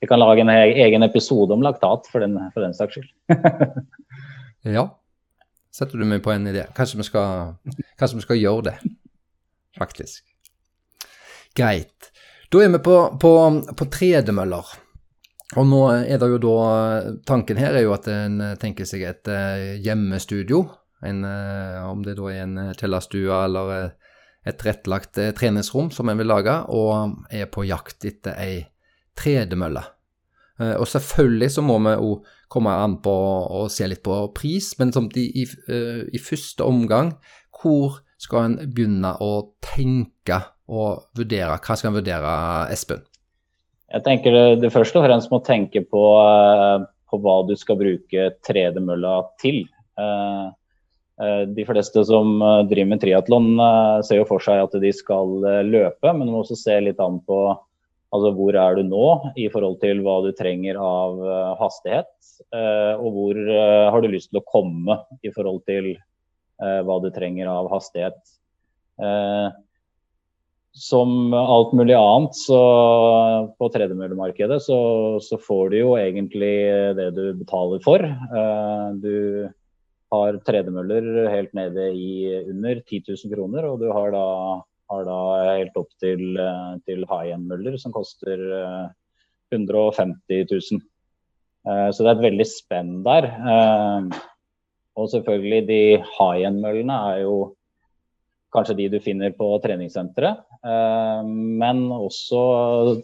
vi 0.00 0.08
kan 0.08 0.22
lage 0.22 0.46
en 0.46 0.54
egen 0.56 1.04
episode 1.04 1.52
om 1.52 1.66
laktat 1.66 2.08
for 2.08 2.24
den, 2.24 2.38
for 2.54 2.64
den 2.64 2.76
saks 2.78 2.96
skyld. 2.96 3.12
Ja. 4.66 4.88
Setter 5.70 6.00
du 6.00 6.06
meg 6.08 6.22
på 6.24 6.32
en 6.32 6.48
idé? 6.48 6.64
Kanskje 6.74 6.98
vi 6.98 7.06
skal, 7.06 7.54
kanskje 8.00 8.18
vi 8.18 8.24
skal 8.24 8.40
gjøre 8.40 8.64
det, 8.70 8.74
faktisk. 9.76 10.24
Greit. 11.56 12.10
Da 12.50 12.62
er 12.62 12.72
vi 12.72 12.80
på, 12.82 12.96
på, 13.20 13.32
på 13.76 13.88
tredemøller. 13.92 14.72
Og 15.56 15.68
nå 15.68 15.82
er 15.94 16.18
det 16.18 16.28
jo 16.32 16.40
da 16.42 16.56
Tanken 17.28 17.60
her 17.60 17.76
er 17.76 17.84
jo 17.84 17.94
at 17.94 18.08
en 18.10 18.40
tenker 18.58 18.88
seg 18.88 19.04
et 19.06 19.30
uh, 19.30 19.76
hjemmestudio. 19.82 20.64
En, 21.06 21.22
uh, 21.22 21.86
om 21.90 22.02
det 22.02 22.16
da 22.18 22.32
er 22.32 22.42
en 22.42 22.56
kjellerstue 22.74 23.42
eller 23.44 23.92
et 24.46 24.62
rettlagt 24.62 25.18
treningsrom 25.38 25.92
som 25.94 26.08
en 26.08 26.18
vil 26.18 26.30
lage, 26.30 26.54
og 26.70 27.26
er 27.34 27.48
på 27.50 27.66
jakt 27.66 28.06
etter 28.06 28.38
ei 28.38 28.60
tredemølle. 29.18 29.82
og 30.78 30.86
selvfølgelig 30.88 31.50
så 31.50 31.62
må 31.66 31.78
vi 31.82 31.94
òg 31.98 32.35
komme 32.52 32.72
an 32.72 32.98
på 33.02 33.12
å 33.12 33.66
se 33.72 33.86
litt 33.90 34.02
på 34.06 34.18
pris, 34.36 34.72
men 34.80 34.92
i, 35.18 35.26
i, 35.42 35.46
eh, 35.68 36.02
i, 36.12 36.22
første 36.22 36.66
omgang, 36.66 37.14
hvor 37.56 38.00
skal 38.22 38.50
en 38.50 38.56
begynne 38.72 39.12
å 39.20 39.32
tenke 39.64 40.40
og 40.70 41.08
vurdere? 41.18 41.58
Hva 41.62 41.76
skal 41.76 41.92
en 41.92 41.98
vurdere, 41.98 42.34
Espen? 42.74 43.02
Jeg 43.92 44.02
tenker 44.06 44.34
det, 44.34 44.44
det 44.64 44.74
først 44.74 44.96
og 44.98 45.06
fremst 45.06 45.30
må 45.30 45.40
tenke 45.46 45.82
på, 45.86 46.04
eh, 46.22 46.86
på 47.10 47.22
hva 47.22 47.40
du 47.48 47.54
skal 47.58 47.78
bruke 47.80 48.30
tredemølla 48.46 49.18
til. 49.42 49.64
Eh, 49.98 50.46
de 51.56 51.64
fleste 51.64 52.02
som 52.04 52.42
driver 52.68 52.90
med 52.90 53.00
triatlon 53.00 53.46
ser 54.04 54.18
jo 54.18 54.26
for 54.28 54.42
seg 54.44 54.66
at 54.66 54.74
de 54.82 54.90
skal 54.92 55.38
løpe, 55.64 56.10
men 56.12 56.28
du 56.28 56.34
må 56.34 56.42
også 56.42 56.58
se 56.60 56.74
litt 56.84 57.00
an 57.00 57.22
på 57.24 57.38
Altså 58.16 58.32
hvor 58.36 58.56
er 58.56 58.78
du 58.78 58.86
nå 58.86 59.06
i 59.36 59.48
forhold 59.52 59.78
til 59.82 60.00
hva 60.04 60.16
du 60.24 60.30
trenger 60.36 60.78
av 60.80 61.20
uh, 61.20 61.52
hastighet, 61.60 62.08
uh, 62.54 62.96
og 62.96 63.08
hvor 63.12 63.40
uh, 63.50 63.86
har 63.92 64.02
du 64.02 64.08
lyst 64.12 64.32
til 64.32 64.40
å 64.40 64.48
komme 64.48 65.00
i 65.22 65.32
forhold 65.34 65.64
til 65.68 65.96
hva 66.56 66.94
du 67.04 67.10
trenger 67.12 67.50
av 67.52 67.66
hastighet. 67.68 68.16
som 70.72 71.34
alt 71.36 71.74
mulig 71.76 71.92
annet 71.92 72.38
så 72.38 72.60
på 73.60 73.68
tredemøllemarkedet 73.74 74.56
så, 74.64 74.78
så, 75.20 75.36
får 75.36 75.74
du 75.74 75.76
jo 75.82 75.90
egentlig 76.00 76.54
det 76.96 77.10
du 77.12 77.36
betaler 77.36 77.84
for. 77.84 78.00
du 79.04 79.50
har 80.16 80.40
tredemøller 80.48 81.28
helt 81.28 81.52
nede 81.52 81.90
i 81.92 82.40
under 82.46 82.80
10 82.80 83.04
000 83.04 83.36
kroner, 83.36 83.68
og 83.68 83.84
du 83.84 83.92
har 83.92 84.16
da 84.16 84.24
har 84.90 85.06
da 85.06 85.18
helt 85.58 85.76
opp 85.78 85.90
til, 86.02 86.36
eh, 86.38 86.72
til 86.86 87.04
high 87.10 87.34
end-møller 87.34 87.78
som 87.80 87.94
koster 87.94 88.38
150 89.52 90.14
eh, 90.30 90.46
000. 90.46 90.82
Eh, 91.66 91.88
så 91.90 92.04
det 92.04 92.10
er 92.10 92.16
et 92.16 92.26
veldig 92.28 92.48
spenn 92.48 92.92
der. 93.06 93.30
Og 94.96 95.10
selvfølgelig 95.12 95.62
de 95.68 95.82
high 95.98 96.46
end-møllene 96.48 97.00
er 97.12 97.24
jo 97.26 97.36
kanskje 98.54 98.78
de 98.78 98.88
du 98.94 99.00
finner 99.04 99.34
på 99.36 99.50
treningssenteret. 99.60 100.40
Men 100.64 101.82
også 101.92 103.02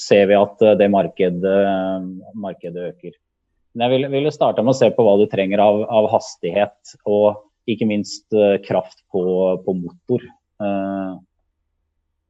ser 0.00 0.30
vi 0.30 0.38
at 0.38 0.62
det 0.80 0.88
markedet, 0.88 1.58
markedet 2.32 2.86
øker. 2.94 3.12
Men 3.74 3.92
jeg 3.92 4.08
ville 4.14 4.32
starte 4.32 4.64
med 4.64 4.72
å 4.72 4.78
se 4.78 4.88
på 4.94 5.04
hva 5.04 5.18
du 5.20 5.26
trenger 5.30 5.60
av, 5.60 5.82
av 5.84 6.08
hastighet, 6.14 6.94
og 7.04 7.42
ikke 7.68 7.90
minst 7.90 8.32
kraft 8.64 9.04
på, 9.12 9.20
på 9.66 9.76
motor. 9.76 10.24
Eh, 10.60 11.12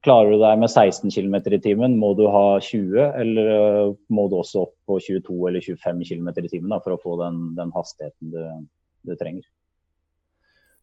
klarer 0.04 0.30
du 0.32 0.40
deg 0.40 0.60
med 0.62 0.70
16 0.70 1.10
km 1.10 1.36
i 1.52 1.60
timen, 1.62 1.96
må 2.00 2.12
du 2.18 2.26
ha 2.30 2.60
20, 2.62 3.00
eller 3.22 3.54
eh, 3.54 3.94
må 4.08 4.28
du 4.30 4.38
også 4.40 4.66
opp 4.66 4.76
på 4.88 5.00
22 5.02 5.38
eller 5.50 5.64
25 5.64 6.04
km 6.08 6.30
i 6.36 6.52
timen 6.52 6.72
da, 6.72 6.80
for 6.84 6.96
å 6.96 7.00
få 7.02 7.16
den, 7.22 7.42
den 7.58 7.72
hastigheten 7.74 8.32
du, 8.34 8.44
du, 9.08 9.16
trenger. 9.20 9.44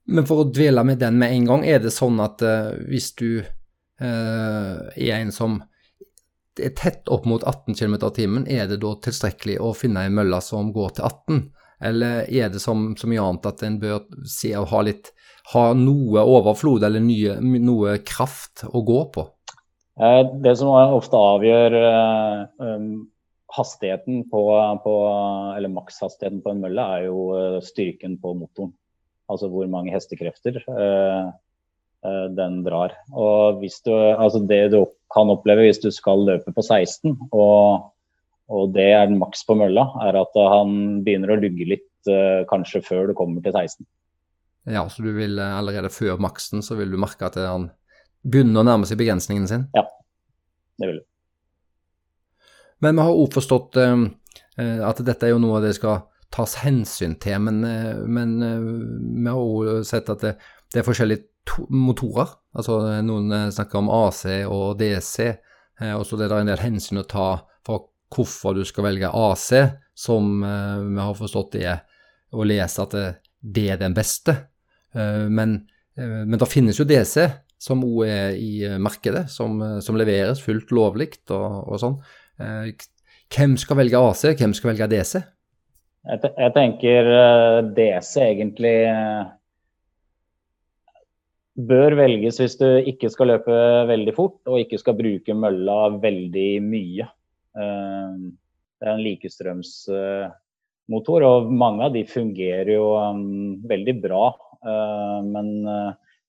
Men 0.08 0.28
for 0.28 0.44
å 0.44 0.50
dvele 0.52 0.84
med 0.88 1.02
den 1.02 1.18
med 1.20 1.34
en 1.36 1.48
gang, 1.50 1.66
er 1.68 1.82
det 1.84 1.96
sånn 1.96 2.20
at 2.24 2.44
uh, 2.46 2.72
hvis 2.88 3.10
du 3.20 3.42
uh, 3.42 4.78
er 4.96 5.18
en 5.18 5.34
som 5.36 5.60
er 6.58 6.72
tett 6.78 7.10
opp 7.12 7.28
mot 7.28 7.44
18 7.44 7.76
km 7.76 7.98
i 7.98 8.14
timen, 8.16 8.46
er 8.48 8.70
det 8.70 8.80
da 8.82 8.94
tilstrekkelig 9.04 9.58
å 9.62 9.74
finne 9.76 10.06
en 10.08 10.16
mølle 10.16 10.40
som 10.42 10.72
går 10.74 10.96
til 10.98 11.10
18? 11.10 11.42
Eller 11.90 12.24
er 12.34 12.48
det 12.50 12.62
som 12.64 12.94
så 12.98 13.10
mye 13.12 13.22
annet 13.22 13.52
at 13.52 13.62
en 13.68 13.76
bør 13.82 14.08
se 14.26 14.54
og 14.58 14.72
ha 14.72 14.82
litt 14.88 15.12
ha 15.54 15.66
noe 15.78 16.24
overflod 16.28 16.84
eller 16.84 17.04
nye, 17.04 17.38
noe 17.42 17.98
kraft 18.06 18.66
å 18.68 18.84
gå 18.86 19.04
på? 19.16 19.28
Det 20.44 20.54
som 20.60 20.74
ofte 20.76 21.18
avgjør 21.18 21.76
um, 22.62 22.90
hastigheten 23.56 24.26
på, 24.30 24.44
på, 24.84 24.96
eller 25.58 25.74
makshastigheten 25.74 26.44
på 26.44 26.54
en 26.54 26.62
mølle, 26.66 26.84
er 26.98 27.08
jo 27.08 27.62
styrken 27.66 28.20
på 28.22 28.36
motoren 28.38 28.76
altså 29.28 29.50
hvor 29.52 29.68
mange 29.68 29.92
hestekrefter 29.92 30.62
den 32.38 32.62
drar. 32.64 32.96
Og 33.12 33.62
du, 33.62 33.92
altså 33.94 34.42
det 34.48 34.62
du 34.72 34.82
kan 35.14 35.32
oppleve 35.34 35.66
hvis 35.66 35.82
du 35.84 35.90
skal 35.94 36.26
løpe 36.28 36.54
på 36.56 36.64
16, 36.64 37.16
og, 37.32 37.90
og 38.48 38.74
det 38.76 38.90
er 38.94 39.10
den 39.10 39.20
maks 39.22 39.44
på 39.48 39.58
mølla, 39.60 39.90
er 40.06 40.20
at 40.22 40.38
han 40.38 41.02
begynner 41.06 41.36
å 41.36 41.40
lugge 41.42 41.70
litt 41.74 42.12
kanskje 42.48 42.84
før 42.86 43.10
du 43.10 43.18
kommer 43.18 43.44
til 43.44 43.52
16. 43.52 43.84
Ja, 44.68 44.84
så 44.92 45.06
du 45.06 45.14
vil 45.16 45.40
allerede 45.40 45.92
før 45.94 46.20
maksen 46.20 46.64
så 46.66 46.76
vil 46.76 46.92
du 46.92 46.98
merke 47.00 47.30
at 47.30 47.38
han 47.40 47.70
begynner 48.28 48.62
å 48.62 48.68
nærme 48.68 48.90
seg 48.90 49.00
begrensningen 49.00 49.48
sin? 49.48 49.64
Ja, 49.78 49.86
det 50.82 50.90
vil 50.90 51.00
du. 51.00 51.06
Men 52.84 53.00
vi 53.00 53.06
har 53.08 53.22
òg 53.24 53.32
forstått 53.34 53.80
at 53.80 55.00
dette 55.08 55.26
er 55.26 55.32
jo 55.32 55.40
noe 55.42 55.64
det 55.64 55.72
skal 55.78 56.04
tas 56.34 56.58
hensyn 56.62 57.16
til. 57.22 57.40
Men, 57.40 57.64
eh, 57.64 57.96
men 57.96 58.38
eh, 58.44 58.70
vi 59.24 59.30
har 59.30 59.42
òg 59.42 59.84
sett 59.88 60.10
at 60.14 60.24
det, 60.24 60.36
det, 60.72 60.82
er 60.82 60.88
forskjellige 60.88 61.68
motorer. 61.74 62.34
Altså 62.58 62.80
Noen 63.06 63.32
eh, 63.34 63.50
snakker 63.54 63.82
om 63.82 63.92
AC 63.94 64.24
og 64.46 64.80
DC, 64.82 65.30
og 65.94 66.04
så 66.10 66.18
er 66.18 66.26
det 66.26 66.38
en 66.42 66.50
del 66.50 66.64
hensyn 66.64 67.04
å 67.04 67.06
ta 67.06 67.28
for 67.66 67.92
hvorfor 68.10 68.56
du 68.58 68.64
skal 68.66 68.88
velge 68.88 69.12
AC, 69.14 69.52
som 69.94 70.40
vi 70.42 70.98
har 70.98 71.14
forstått 71.14 71.58
er 71.60 71.84
å 72.34 72.46
lese 72.48 72.82
at 72.82 72.96
det, 72.96 73.04
det 73.38 73.66
er 73.76 73.78
den 73.84 73.94
beste. 73.94 74.34
Men, 74.96 75.58
men 75.98 76.40
det 76.40 76.48
finnes 76.50 76.78
jo 76.80 76.86
DC, 76.88 77.26
som 77.62 77.84
òg 77.86 78.08
er 78.08 78.38
i 78.40 78.64
markedet, 78.82 79.26
som, 79.30 79.60
som 79.84 79.98
leveres 80.00 80.40
fullt 80.42 80.72
lovlig 80.74 81.10
og, 81.36 81.68
og 81.68 81.82
sånn. 81.82 81.98
Hvem 83.34 83.58
skal 83.60 83.78
velge 83.82 84.00
AC, 84.00 84.24
hvem 84.40 84.54
skal 84.56 84.72
velge 84.72 84.88
DC? 84.96 85.20
Jeg, 86.08 86.22
jeg 86.24 86.54
tenker 86.56 87.04
eh, 87.12 87.58
DC 87.76 88.14
egentlig 88.24 88.88
eh, 88.88 89.28
bør 91.68 91.92
velges 92.00 92.40
hvis 92.40 92.56
du 92.62 92.70
ikke 92.88 93.10
skal 93.12 93.28
løpe 93.34 93.52
veldig 93.90 94.14
fort 94.16 94.40
og 94.48 94.62
ikke 94.62 94.80
skal 94.80 94.96
bruke 95.00 95.34
mølla 95.36 95.90
veldig 96.00 96.62
mye. 96.64 97.06
Eh, 97.60 98.12
det 98.78 98.86
er 98.86 98.92
en 98.94 99.04
likestrømsmotor, 99.04 101.22
og 101.28 101.52
mange 101.52 101.84
av 101.88 101.92
de 101.98 102.04
fungerer 102.08 102.72
jo 102.78 102.86
veldig 103.68 103.96
bra. 104.04 104.26
Men 104.64 105.52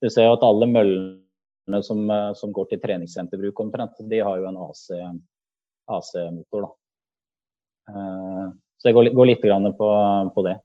du 0.00 0.10
ser 0.10 0.28
jo 0.28 0.36
at 0.36 0.46
alle 0.46 0.68
møllene 0.70 1.80
som, 1.84 2.04
som 2.36 2.52
går 2.54 2.70
til 2.70 2.82
treningssenterbruk 2.82 3.60
omtrent, 3.64 3.98
de 4.10 4.20
har 4.24 4.40
jo 4.40 4.48
en 4.50 4.60
AC-motor. 4.68 6.68
AC 6.68 8.44
så 8.78 8.88
det 8.88 8.94
går, 8.94 9.10
går 9.14 9.30
litt 9.32 9.42
på, 9.42 9.90
på, 10.34 10.46
det. 10.46 10.56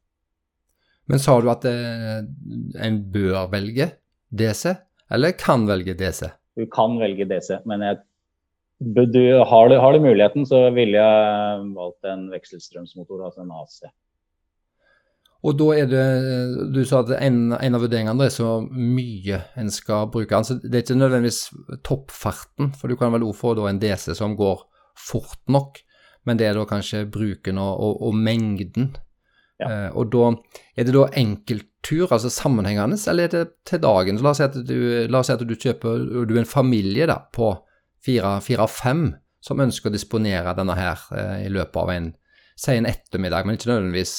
Men 1.10 1.19
sa 1.19 1.39
du 1.41 1.49
at 1.52 1.65
eh, 1.65 2.21
en 2.86 2.99
bør 3.12 3.49
velge 3.52 3.89
DC, 4.30 4.69
eller 5.13 5.38
kan 5.38 5.65
velge 5.67 5.95
DC? 5.97 6.30
Du 6.58 6.67
kan 6.69 6.99
velge 7.02 7.26
DC, 7.26 7.49
men 7.65 7.82
jeg, 7.82 7.97
du, 8.78 9.23
har, 9.41 9.69
du, 9.69 9.78
har, 9.82 9.93
du, 9.93 10.06
muligheten, 10.06 10.45
så 10.45 10.67
ville 10.76 11.02
jeg 11.02 11.65
valgt 11.73 12.12
en 12.12 12.28
vekselstrømsmotor, 12.34 13.26
altså 13.26 13.41
en 13.41 13.56
AC. 13.58 13.82
Og 15.44 15.58
da 15.60 15.66
er 15.76 15.88
det 15.92 16.04
Du 16.72 16.80
sa 16.88 17.02
at 17.04 17.10
en, 17.18 17.52
en 17.52 17.76
av 17.76 17.82
vurderingene 17.84 18.30
er 18.30 18.32
så 18.32 18.62
mye 18.64 19.42
en 19.60 19.72
skal 19.74 20.08
bruke 20.14 20.38
altså 20.38 20.56
det 20.62 20.78
er 20.78 20.86
ikke 20.86 21.00
nødvendigvis 21.02 21.42
toppfarten, 21.84 22.72
for 22.80 22.88
du 22.88 22.96
kan 23.00 23.12
vel 23.12 23.26
òg 23.28 23.36
få 23.36 23.56
en 23.68 23.82
DC 23.82 24.14
som 24.16 24.38
går 24.40 24.64
fort 24.96 25.42
nok 25.52 25.82
men 26.28 26.40
det 26.40 26.48
er 26.48 26.58
da 26.58 26.66
kanskje 26.68 27.06
bruken 27.12 27.60
og, 27.62 27.74
og, 27.84 28.00
og 28.08 28.16
mengden. 28.16 28.94
Ja. 29.62 29.70
Eh, 29.70 29.90
og 29.98 30.12
da 30.14 30.32
er 30.76 30.88
det 30.88 30.96
da 30.96 31.08
enkelttur, 31.20 32.08
altså 32.08 32.32
sammenhengende, 32.32 32.98
eller 33.12 33.28
er 33.28 33.34
det 33.34 33.44
til 33.70 33.84
dagen? 33.84 34.18
Så 34.18 34.26
la 34.26 34.32
oss 34.32 34.42
si 34.42 34.48
at 34.48 34.56
du, 34.56 34.78
si 35.20 35.36
at 35.36 35.44
du 35.44 35.56
kjøper 35.56 36.08
du 36.30 36.36
er 36.36 36.44
en 36.44 36.50
familie 36.50 37.08
da, 37.10 37.20
på 37.34 37.54
fire-fem 38.04 39.06
som 39.44 39.60
ønsker 39.60 39.92
å 39.92 39.94
disponere 39.94 40.56
denne 40.56 40.76
her 40.80 41.04
eh, 41.16 41.44
i 41.48 41.52
løpet 41.52 41.82
av 41.82 41.92
en, 41.92 42.14
si 42.60 42.78
en 42.78 42.88
ettermiddag, 42.88 43.46
men 43.46 43.60
ikke 43.60 43.72
nødvendigvis 43.74 44.16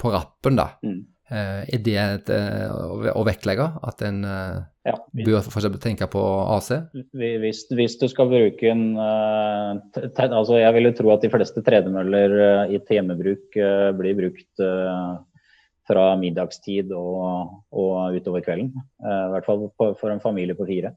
på 0.00 0.12
rappen, 0.14 0.58
da. 0.58 0.70
Mm. 0.84 1.04
Eh, 1.26 1.62
er 1.74 1.80
det 1.82 1.94
et, 1.98 2.28
eh, 2.30 3.10
å 3.10 3.24
vektlegge 3.26 3.64
at 3.82 4.02
en 4.06 4.20
eh, 4.22 4.58
ja, 4.86 4.92
bør 5.26 5.40
f.eks. 5.40 5.64
tenke 5.82 6.06
på 6.06 6.20
AC? 6.54 6.68
Hvis, 7.18 7.64
hvis, 7.74 7.96
du 7.98 8.04
skal 8.12 8.30
bruke 8.30 8.68
en 8.70 8.94
altså 9.00 10.60
Jeg 10.60 10.70
vil 10.76 10.86
jo 10.86 10.92
tro 11.00 11.10
at 11.10 11.26
de 11.26 11.30
fleste 11.32 11.64
tredemøller 11.66 12.36
i 12.70 12.78
hjemmebruk 12.78 13.58
blir 13.98 14.18
brukt 14.20 14.62
fra 15.86 16.04
middagstid 16.20 16.94
og, 16.94 17.58
og 17.74 18.14
utover 18.14 18.46
kvelden. 18.46 18.70
I 19.02 19.18
hvert 19.34 19.50
fall 19.50 19.66
for 19.74 20.14
en 20.14 20.22
familie 20.22 20.54
på 20.58 20.68
fire. 20.68 20.94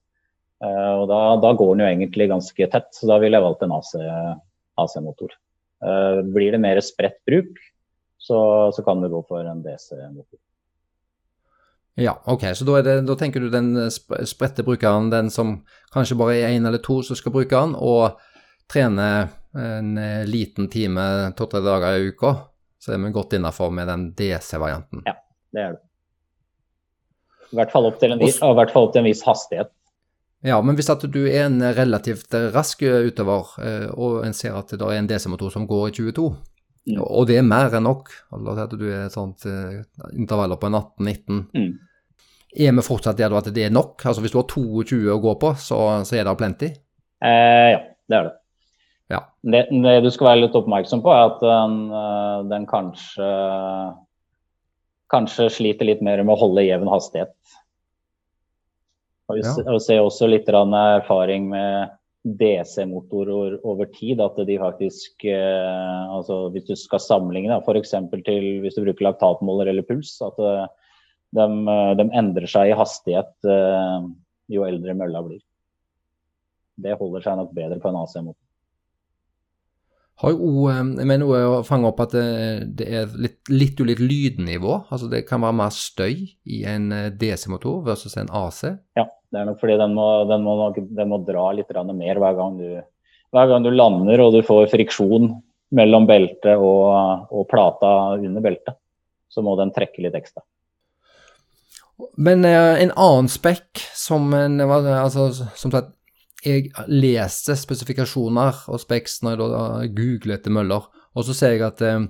Og 0.62 1.05
da, 1.09 1.19
da, 1.41 1.55
går 1.57 1.73
den 1.73 1.83
jo 1.85 1.89
egentlig 1.89 2.29
ganske 2.29 2.69
tett, 2.69 2.89
så 2.93 3.09
da 3.09 3.17
ville 3.21 3.38
jeg 3.38 3.45
valgt 3.45 3.65
en 3.65 3.73
AC-motor. 3.73 5.33
AC 5.33 6.33
blir 6.35 6.53
det 6.53 6.62
mer 6.62 6.81
spredt 6.85 7.21
bruk, 7.29 7.62
så, 8.19 8.71
så 8.75 8.84
kan 8.84 9.01
du 9.01 9.10
gå 9.10 9.23
for 9.27 9.47
en 9.47 9.63
DC-motor. 9.63 10.39
Ja, 11.99 12.21
ok. 12.25 12.45
Så 12.55 12.65
da, 12.67 12.82
det, 12.82 13.01
da, 13.08 13.15
tenker 13.15 13.43
du 13.43 13.49
den 13.51 13.73
spredte 13.91 14.63
brukeren, 14.63 15.10
den 15.12 15.32
som 15.32 15.60
kanskje 15.93 16.17
bare 16.19 16.38
er 16.38 16.53
én 16.55 16.67
eller 16.67 16.79
to 16.84 17.01
som 17.03 17.17
skal 17.19 17.34
bruke 17.36 17.55
den, 17.55 17.75
og 17.75 18.19
trene 18.71 19.10
en 19.58 19.97
eh, 19.97 20.23
liten 20.29 20.69
time 20.71 21.34
to-tre 21.38 21.63
dager 21.65 21.97
i 21.97 22.12
uka, 22.13 22.36
så 22.79 22.93
er 22.93 23.01
vi 23.03 23.12
godt 23.15 23.36
innafor 23.36 23.73
med 23.73 23.89
den 23.89 24.05
DC-varianten. 24.15 25.03
Ja, 25.10 25.17
det 25.55 25.63
er 25.63 25.75
det. 25.75 25.84
I 27.49 27.58
hvert 27.58 27.73
fall 27.73 27.89
opp 27.89 27.97
til 27.97 28.13
en, 28.13 28.21
fall 28.21 28.62
opp 28.62 28.93
til 28.93 29.01
en 29.01 29.10
viss 29.10 29.25
hastighet. 29.25 29.71
Ja, 30.45 30.62
men 30.63 30.77
hvis 30.77 30.91
at 30.91 31.01
du 31.12 31.23
er 31.25 31.47
en 31.47 31.60
relativt 31.75 32.36
rask 32.53 32.84
utøver, 32.86 33.55
eh, 33.65 33.89
og 33.91 34.21
en 34.27 34.38
ser 34.38 34.55
at 34.55 34.71
det 34.71 34.86
er 34.86 35.01
en 35.01 35.10
DC-motor 35.10 35.51
som 35.51 35.67
går 35.67 35.89
i 35.89 35.95
22, 35.97 36.29
Mm. 36.89 37.04
Og 37.06 37.28
det 37.30 37.38
er 37.39 37.45
mer 37.45 37.75
enn 37.78 37.86
nok. 37.86 38.10
La 38.34 38.54
oss 38.54 38.58
si 38.58 38.65
at 38.65 38.75
du 38.80 38.88
er 38.89 39.13
sånt 39.13 39.45
uh, 39.45 39.80
intervaller 40.17 40.60
på 40.60 40.71
18-19. 40.71 41.45
Mm. 41.54 41.71
Er 42.65 42.73
vi 42.73 42.86
fortsatt 42.86 43.19
der 43.19 43.36
at 43.38 43.49
det 43.54 43.67
er 43.67 43.73
nok? 43.73 44.02
Altså 44.02 44.23
Hvis 44.23 44.34
du 44.34 44.39
har 44.41 44.49
22 44.49 44.99
å 45.13 45.19
gå 45.21 45.36
på, 45.41 45.54
så, 45.62 45.80
så 46.08 46.17
er 46.17 46.25
det 46.25 46.38
plenty? 46.39 46.71
Eh, 47.21 47.69
ja, 47.75 47.82
det 48.10 48.17
er 48.17 48.30
det. 48.30 48.36
Ja. 49.10 49.23
Det, 49.41 49.63
det, 49.73 49.95
du 50.06 50.10
skal 50.13 50.32
være 50.32 50.43
litt 50.45 50.58
oppmerksom 50.58 51.04
på, 51.06 51.13
er 51.13 51.30
at 51.30 51.43
den, 51.43 51.78
eh, 51.99 52.39
den 52.49 52.65
kanskje, 52.69 53.30
kanskje 55.13 55.49
sliter 55.54 55.89
litt 55.89 56.02
mer 56.06 56.21
med 56.23 56.34
å 56.36 56.41
holde 56.41 56.65
jevn 56.65 56.89
hastighet. 56.89 57.36
Og 59.30 59.38
vi 59.38 59.45
ja. 59.45 59.80
ser 59.82 60.02
også 60.02 60.30
litt 60.30 60.49
erfaring 60.49 61.52
med 61.52 61.93
DC-motorer 62.23 63.60
over 63.67 63.88
tid. 63.95 64.21
At 64.21 64.39
de 64.47 64.58
faktisk 64.60 65.25
eh, 65.25 66.15
altså 66.15 66.49
Hvis 66.53 66.67
du 66.67 66.75
skal 66.75 67.03
sammenligne 67.03 67.62
f.eks. 67.63 67.95
til 68.25 68.49
hvis 68.63 68.75
du 68.75 68.84
bruker 68.84 69.08
laktatmåler 69.08 69.71
eller 69.71 69.88
puls, 69.88 70.17
at 70.25 70.39
eh, 70.43 70.65
de, 71.38 71.45
eh, 71.45 71.93
de, 71.99 72.10
endrer 72.19 72.49
seg 72.49 72.71
i 72.71 72.77
hastighet 72.77 73.32
eh, 73.47 74.10
jo 74.49 74.67
eldre 74.67 74.97
mølla 74.97 75.23
blir. 75.25 75.41
Det 76.79 76.97
holder 76.99 77.25
seg 77.25 77.39
nok 77.39 77.55
bedre 77.55 77.79
på 77.82 77.91
en 77.91 77.99
AC-motor. 78.01 78.48
Har 80.19 80.34
jo 80.34 80.49
òg 80.65 80.97
med 81.08 81.21
noe 81.21 81.38
å 81.47 81.60
fange 81.63 81.88
opp 81.88 82.01
at 82.03 82.12
det, 82.15 82.25
det 82.82 82.88
er 82.91 83.13
litt, 83.15 83.38
litt 83.51 83.79
ulikt 83.79 84.01
lydnivå. 84.03 84.82
Altså 84.91 85.08
det 85.12 85.23
kan 85.29 85.45
være 85.45 85.55
mer 85.62 85.71
støy 85.71 86.25
i 86.27 86.63
en 86.67 86.89
eh, 86.95 87.12
DC-motor 87.15 87.79
versus 87.88 88.17
en 88.19 88.32
AC. 88.36 88.65
Ja. 88.99 89.08
Det 89.29 89.38
er 89.38 89.45
nok 89.45 89.60
fordi 89.62 89.75
den 89.77 89.93
må, 89.93 90.05
den 90.25 90.41
må, 90.41 90.53
den 90.73 91.12
må 91.12 91.19
dra 91.21 91.51
litt 91.53 91.69
mer 91.69 92.17
hver 92.17 92.38
gang, 92.38 92.55
du, 92.58 92.79
hver 93.29 93.51
gang, 93.51 93.65
du, 93.65 93.69
lander 93.69 94.23
og 94.23 94.34
du 94.34 94.39
får 94.45 94.71
friksjon 94.71 95.29
mellom 95.77 96.08
beltet 96.10 96.58
og, 96.58 97.29
og 97.29 97.45
plata 97.51 98.15
under 98.17 98.41
beltet. 98.41 98.79
Så 99.29 99.43
må 99.45 99.53
den 99.60 99.69
trekke 99.75 100.01
litt 100.01 100.17
ekstra. 100.17 100.41
Men 102.17 102.41
eh, 102.47 102.82
en 102.82 102.95
annen 102.95 103.29
spekk 103.29 103.84
som 103.93 104.34
en, 104.34 104.58
altså, 104.63 105.29
Som 105.53 105.73
sagt, 105.75 105.93
jeg 106.45 106.71
leser 106.88 107.58
spesifikasjoner 107.60 108.65
og 108.71 108.82
speks 108.82 109.19
når 109.25 109.36
jeg 109.36 109.54
da 109.54 109.63
googler 109.97 110.38
etter 110.38 110.54
møller, 110.56 110.86
og 111.15 111.25
så 111.28 111.36
ser 111.36 111.56
jeg 111.56 111.65
at 111.67 111.82
eh, 111.84 112.04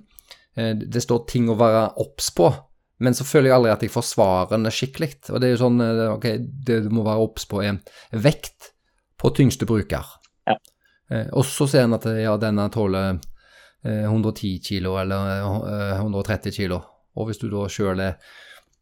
eh, 0.59 0.73
det 0.79 1.03
står 1.03 1.25
ting 1.31 1.49
å 1.49 1.57
være 1.59 1.87
obs 2.03 2.29
på. 2.35 2.51
Men 2.99 3.15
så 3.15 3.23
føler 3.23 3.49
jeg 3.49 3.55
aldri 3.55 3.71
at 3.71 3.85
jeg 3.85 3.93
får 3.93 4.05
svarene 4.09 4.71
skikkelig. 4.75 5.13
Og 5.31 5.39
det 5.39 5.47
er 5.47 5.53
jo 5.55 5.61
sånn 5.61 5.79
eh, 5.85 6.03
Ok, 6.11 6.27
det 6.67 6.81
du 6.85 6.91
må 6.93 7.05
være 7.07 7.23
obs 7.23 7.47
på, 7.49 7.63
er 7.63 7.79
vekt 8.11 8.73
på 9.19 9.31
tyngste 9.35 9.67
bruker. 9.69 10.13
Ja. 10.49 10.57
Eh, 11.09 11.27
og 11.31 11.47
så 11.47 11.67
ser 11.69 11.87
en 11.87 11.97
at 11.97 12.07
ja, 12.19 12.35
denne 12.41 12.67
tåler 12.73 13.15
eh, 13.15 14.05
110 14.05 14.59
kilo 14.67 14.97
eller 15.01 15.31
eh, 15.71 15.95
130 16.03 16.55
kilo. 16.55 16.83
Og 17.19 17.29
hvis 17.29 17.41
du 17.41 17.49
da 17.51 17.65
sjøl 17.71 18.03
er 18.03 18.19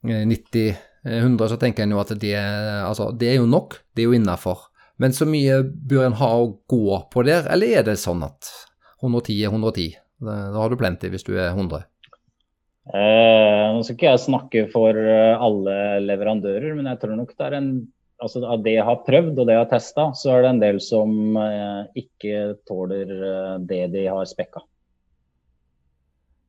eh, 0.03 0.25
90-100, 0.27 1.45
så 1.53 1.61
tenker 1.61 1.85
en 1.85 1.95
jo 1.95 2.01
at 2.01 2.15
det, 2.19 2.35
altså, 2.35 3.11
det 3.13 3.31
er 3.31 3.39
jo 3.39 3.47
nok. 3.49 3.79
Det 3.93 4.03
er 4.03 4.11
jo 4.11 4.17
innafor. 4.17 4.67
Men 4.97 5.13
så 5.13 5.27
mye 5.29 5.61
bør 5.63 6.07
en 6.07 6.17
ha 6.17 6.31
å 6.41 6.49
gå 6.69 7.01
på 7.13 7.23
der, 7.27 7.45
eller 7.53 7.79
er 7.79 7.85
det 7.85 7.99
sånn 8.01 8.23
at 8.25 8.49
110 9.03 9.43
er 9.45 9.53
110? 9.53 9.99
Da, 10.17 10.37
har 10.55 10.73
du 10.73 10.79
plenty 10.79 11.11
hvis 11.13 11.25
du 11.27 11.35
er 11.37 11.51
100. 11.51 11.85
Eh, 12.87 13.65
nå 13.75 13.83
skal 13.83 13.97
ikke 13.97 14.09
jeg 14.09 14.23
snakke 14.23 14.63
for 14.71 14.97
eh, 14.97 15.35
alle 15.43 15.99
leverandører, 16.05 16.71
men 16.77 16.89
jeg 16.89 17.01
tror 17.01 17.17
nok 17.19 17.35
det 17.35 17.47
er 17.49 17.59
en 17.59 17.71
altså 18.17 18.41
Av 18.49 18.63
det 18.65 18.71
jeg 18.73 18.85
har 18.87 19.03
prøvd 19.05 19.35
og 19.37 19.45
det 19.45 19.53
jeg 19.53 19.61
har 19.61 19.69
testa, 19.69 20.07
så 20.17 20.31
er 20.33 20.41
det 20.41 20.49
en 20.49 20.61
del 20.63 20.79
som 20.81 21.37
eh, 21.37 21.83
ikke 22.01 22.55
tåler 22.65 23.11
eh, 23.13 23.51
det 23.69 23.83
de 23.93 24.07
har 24.09 24.25
spekka. 24.25 24.63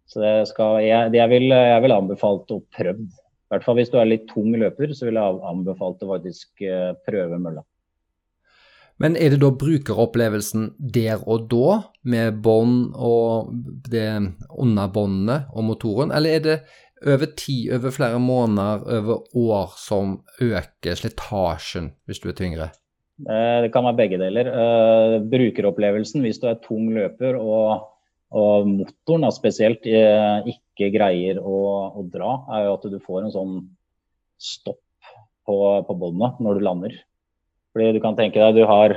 Så 0.09 0.25
skal, 0.49 0.79
jeg, 0.81 1.13
jeg, 1.13 1.29
vil, 1.29 1.53
jeg 1.53 1.83
vil 1.85 1.93
anbefalt 1.93 2.55
å 2.55 2.63
prøve. 2.73 3.05
I 3.05 3.53
hvert 3.53 3.67
fall 3.67 3.77
hvis 3.77 3.93
du 3.93 3.99
er 4.01 4.09
litt 4.09 4.25
tung 4.31 4.49
løper, 4.57 4.95
så 4.97 5.11
vil 5.11 5.21
jeg 5.21 5.43
anbefalt 5.51 6.01
å 6.05 6.15
faktisk 6.15 6.65
eh, 6.65 6.95
prøve 7.05 7.37
mølla. 7.37 7.61
Men 8.99 9.15
er 9.15 9.31
det 9.31 9.39
da 9.45 9.53
brukeropplevelsen 9.55 10.73
der 10.79 11.23
og 11.23 11.47
da, 11.53 11.79
med 12.03 12.41
bånd 12.43 12.97
og 12.99 13.53
det 13.87 14.11
under 14.51 14.91
båndene 14.91 15.45
og 15.55 15.69
motoren, 15.71 16.11
eller 16.15 16.35
er 16.35 16.45
det 16.45 16.59
over 17.07 17.31
tid, 17.39 17.71
over 17.77 17.95
flere 17.95 18.19
måneder, 18.19 18.83
over 18.99 19.21
år 19.39 19.75
som 19.79 20.19
øker 20.43 20.99
slitasjen 20.99 21.93
hvis 22.09 22.23
du 22.23 22.31
er 22.33 22.39
tyngre? 22.39 22.71
Eh, 23.27 23.59
det 23.65 23.71
kan 23.75 23.87
være 23.87 23.99
begge 23.99 24.19
deler. 24.21 24.51
Eh, 24.51 25.15
brukeropplevelsen 25.31 26.23
hvis 26.27 26.43
du 26.43 26.49
er 26.51 26.61
tung 26.63 26.91
løper 26.95 27.39
og, 27.39 27.89
og 28.35 28.69
motoren 28.71 29.27
da, 29.27 29.33
spesielt 29.35 29.87
eh, 29.91 30.51
ikke 30.55 30.93
greier 30.95 31.41
å, 31.43 31.59
å, 31.99 32.07
dra, 32.11 32.35
er 32.55 32.69
jo 32.69 32.77
at 32.77 32.89
du 32.91 32.99
får 33.03 33.25
en 33.25 33.35
sånn 33.35 33.59
stopp 34.39 34.83
på, 35.49 35.59
på 35.87 35.99
båndet 35.99 36.43
når 36.45 36.59
du 36.59 36.67
lander. 36.67 36.99
Fordi 37.79 37.95
du 37.95 38.03
kan 38.03 38.17
tenke 38.19 38.43
deg, 38.43 38.59
du 38.59 38.67
har 38.67 38.97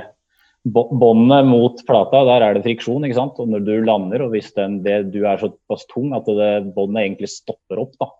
båndet 0.66 1.46
mot 1.46 1.78
plata, 1.86 2.24
der 2.26 2.42
er 2.42 2.56
det 2.56 2.64
friksjon. 2.66 3.06
ikke 3.06 3.18
sant? 3.18 3.38
Og 3.38 3.50
når 3.50 3.62
du 3.66 3.72
lander, 3.86 4.24
og 4.26 4.34
hvis 4.34 4.50
den, 4.58 4.80
det, 4.82 5.12
du 5.14 5.22
er 5.22 5.38
såpass 5.38 5.86
tung 5.90 6.10
at 6.18 6.26
båndet 6.26 7.04
egentlig 7.04 7.30
stopper 7.30 7.84
opp, 7.84 7.94
da, 8.02 8.10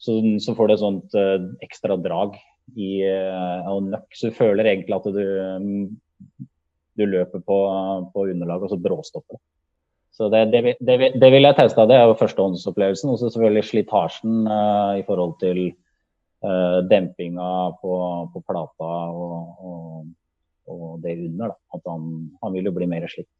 så, 0.00 0.18
så 0.42 0.56
får 0.58 0.66
du 0.66 0.74
et 0.74 0.82
sånt 0.82 1.14
uh, 1.14 1.38
ekstra 1.62 1.94
drag 2.00 2.34
i 2.74 3.02
uh, 3.06 3.78
nøkk. 3.86 4.10
Så 4.18 4.30
du 4.30 4.38
føler 4.38 4.66
egentlig 4.66 4.98
at 4.98 5.06
du, 5.14 5.86
du 6.98 7.06
løper 7.06 7.46
på, 7.46 7.58
på 8.10 8.26
underlaget, 8.26 8.66
og 8.66 8.74
så 8.74 8.82
bråstopper 8.82 9.38
det. 9.38 9.44
Så 10.20 10.26
det, 10.28 10.40
det, 10.52 10.74
det, 10.82 10.96
det, 11.16 11.28
vil 11.32 11.46
jeg 11.46 11.56
teste. 11.56 11.86
Det 11.88 11.94
er 11.96 12.10
jo 12.10 12.16
førstehåndsopplevelsen. 12.18 13.12
Og 13.12 13.20
så 13.20 13.30
selvfølgelig 13.30 13.68
slitasjen 13.70 14.42
uh, 14.50 14.98
i 14.98 15.04
forhold 15.06 15.38
til 15.40 15.70
uh, 16.44 16.78
dempinga 16.88 17.50
på, 17.80 17.92
på 18.32 18.42
plata 18.46 18.88
og, 19.10 19.60
og, 19.66 20.08
og, 20.70 20.88
det 21.02 21.16
under. 21.26 21.52
Da. 21.52 21.58
At 21.76 21.86
han, 21.90 22.08
han, 22.42 22.56
vil 22.56 22.70
jo 22.70 22.74
bli 22.76 22.88
mer 22.90 23.06
slitt. 23.10 23.30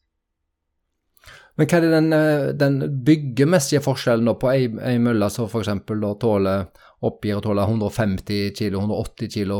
Men 1.58 1.68
hva 1.68 1.76
er 1.76 1.84
det 1.84 1.90
den, 1.92 2.12
eh, 2.16 2.44
den 2.56 2.76
byggemessige 3.04 3.82
forskjellen 3.84 4.30
på 4.40 4.48
ei, 4.48 4.68
ei 4.86 5.00
mølle 5.02 5.26
som 5.32 5.48
f.eks. 5.50 5.68
oppgir 5.68 7.36
å 7.36 7.42
tåle 7.44 7.66
150 7.66 8.54
kg, 8.56 8.78
180 8.78 9.32
kg, 9.34 9.58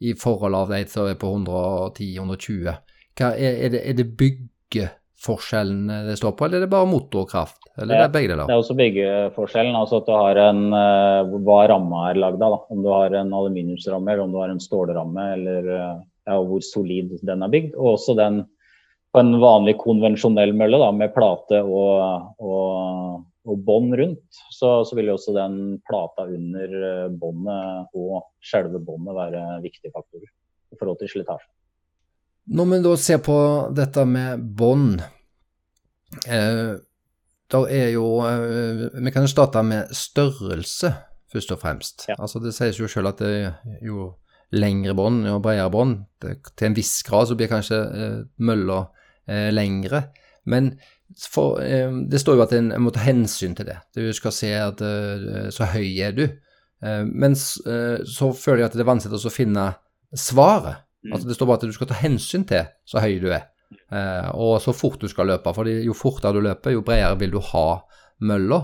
i 0.00 0.14
forhold 0.18 0.56
av 0.56 0.72
de 0.72 0.80
som 0.88 1.10
er 1.10 1.18
på 1.20 1.28
110-120? 1.34 2.70
Er, 3.20 3.36
er, 3.36 3.68
det, 3.74 3.82
er 3.82 3.98
det 3.98 4.08
byggeforskjellen 5.22 6.06
det 6.08 6.16
står 6.16 6.32
på, 6.32 6.44
eller 6.44 6.56
er 6.56 6.60
det 6.66 6.70
bare 6.70 6.86
motorkraft? 6.86 7.58
Eller 7.78 7.94
det 7.94 8.04
er 8.04 8.12
begge 8.12 8.28
deler? 8.32 8.46
Det 8.46 8.54
er 8.54 8.62
også 8.62 8.76
byggeforskjellen. 8.76 9.76
altså 9.76 10.00
at 10.00 10.06
du 10.06 10.12
har 10.12 10.36
en, 10.36 10.72
uh, 10.72 11.38
Hva 11.44 11.68
ramma 11.68 12.10
er 12.10 12.18
lagd 12.18 12.42
av. 12.42 12.66
Om 12.70 12.82
du 12.82 12.88
har 12.90 13.14
en 13.14 13.32
aluminiumsramme 13.32 14.12
eller 14.12 14.24
om 14.24 14.32
du 14.32 14.38
har 14.38 14.50
en 14.50 14.60
stålramme, 14.60 15.32
eller 15.36 15.68
uh, 15.70 16.02
ja, 16.26 16.36
hvor 16.42 16.60
solid 16.60 17.18
den 17.22 17.42
er 17.42 17.48
bygd. 17.48 17.76
Og 17.76 17.94
også 17.96 18.16
den 18.18 18.44
på 19.12 19.20
en 19.20 19.38
vanlig 19.40 19.76
konvensjonell 19.78 20.54
mølle 20.56 20.78
da, 20.80 20.90
med 20.90 21.12
plate 21.14 21.62
og, 21.62 22.34
og, 22.40 23.24
og 23.46 23.64
bånd 23.66 23.94
rundt, 23.94 24.42
så, 24.50 24.82
så, 24.84 24.96
vil 24.96 25.10
jo 25.10 25.18
også 25.18 25.36
den 25.36 25.78
plata 25.88 26.26
under 26.26 26.78
uh, 26.82 27.08
båndet 27.12 27.94
og 27.94 28.22
selve 28.42 28.80
båndet 28.80 29.16
være 29.16 29.60
viktige 29.62 29.92
faktorer 29.92 30.30
i 30.72 30.78
forhold 30.80 30.98
til 30.98 31.12
slitasje. 31.12 31.50
Når 32.50 32.70
vi 32.70 32.78
da 32.82 32.94
ser 32.98 33.20
på 33.22 33.36
dette 33.74 34.04
med 34.08 34.42
bånd 34.58 35.02
eh, 36.26 36.72
Da 37.52 37.60
er 37.70 37.92
jo 37.94 38.06
eh, 38.26 38.88
Vi 38.98 39.12
kan 39.14 39.26
jo 39.26 39.30
starte 39.30 39.62
med 39.62 39.92
størrelse, 39.94 40.90
først 41.32 41.54
og 41.54 41.60
fremst. 41.62 42.08
Ja. 42.10 42.16
Altså 42.18 42.42
Det 42.42 42.54
sies 42.56 42.80
jo 42.80 42.90
selv 42.90 43.12
at 43.12 43.22
det 43.22 43.30
er 43.44 43.86
jo 43.86 44.10
lengre 44.52 44.96
bånd 44.98 45.22
og 45.30 45.42
bredere 45.44 45.70
bånd 45.72 46.02
Til 46.20 46.66
en 46.68 46.76
viss 46.76 46.98
grad 47.06 47.30
så 47.30 47.38
blir 47.38 47.52
kanskje 47.52 47.78
eh, 47.78 48.18
mølla 48.42 48.82
eh, 49.28 49.48
lengre. 49.54 50.08
Men 50.44 50.74
for, 51.18 51.60
eh, 51.62 51.90
det 52.08 52.20
står 52.20 52.36
jo 52.36 52.44
at 52.44 52.54
en, 52.56 52.72
må 52.82 52.92
ta 52.92 53.04
hensyn 53.04 53.54
til 53.56 53.68
det. 53.68 53.78
Du 53.94 54.04
skal 54.16 54.34
se 54.34 54.52
at 54.56 54.80
eh, 54.82 55.50
så 55.54 55.68
høy 55.72 55.88
er 56.02 56.16
du. 56.16 56.24
Eh, 56.82 57.04
men 57.06 57.36
så 57.36 58.32
føler 58.32 58.64
jeg 58.64 58.70
at 58.70 58.78
det 58.78 58.84
er 58.84 58.90
vanskelig 58.90 59.20
å 59.28 59.32
finne 59.32 59.68
svaret. 60.16 60.82
Mm. 61.02 61.12
Altså 61.12 61.28
Det 61.28 61.36
står 61.36 61.48
bare 61.50 61.60
at 61.60 61.66
du 61.70 61.76
skal 61.76 61.90
ta 61.90 61.98
hensyn 62.02 62.46
til 62.48 62.68
så 62.88 63.02
høy 63.02 63.18
du 63.22 63.30
er. 63.32 63.48
Eh, 63.92 64.28
og 64.34 64.60
så 64.62 64.74
fort 64.76 65.00
du 65.00 65.08
skal 65.10 65.30
løpe. 65.32 65.54
fordi 65.54 65.82
jo 65.86 65.96
fortere 65.96 66.32
du 66.36 66.40
løper, 66.44 66.76
jo 66.76 66.84
bredere 66.86 67.18
vil 67.18 67.34
du 67.34 67.40
ha 67.52 67.66
mølla. 68.20 68.62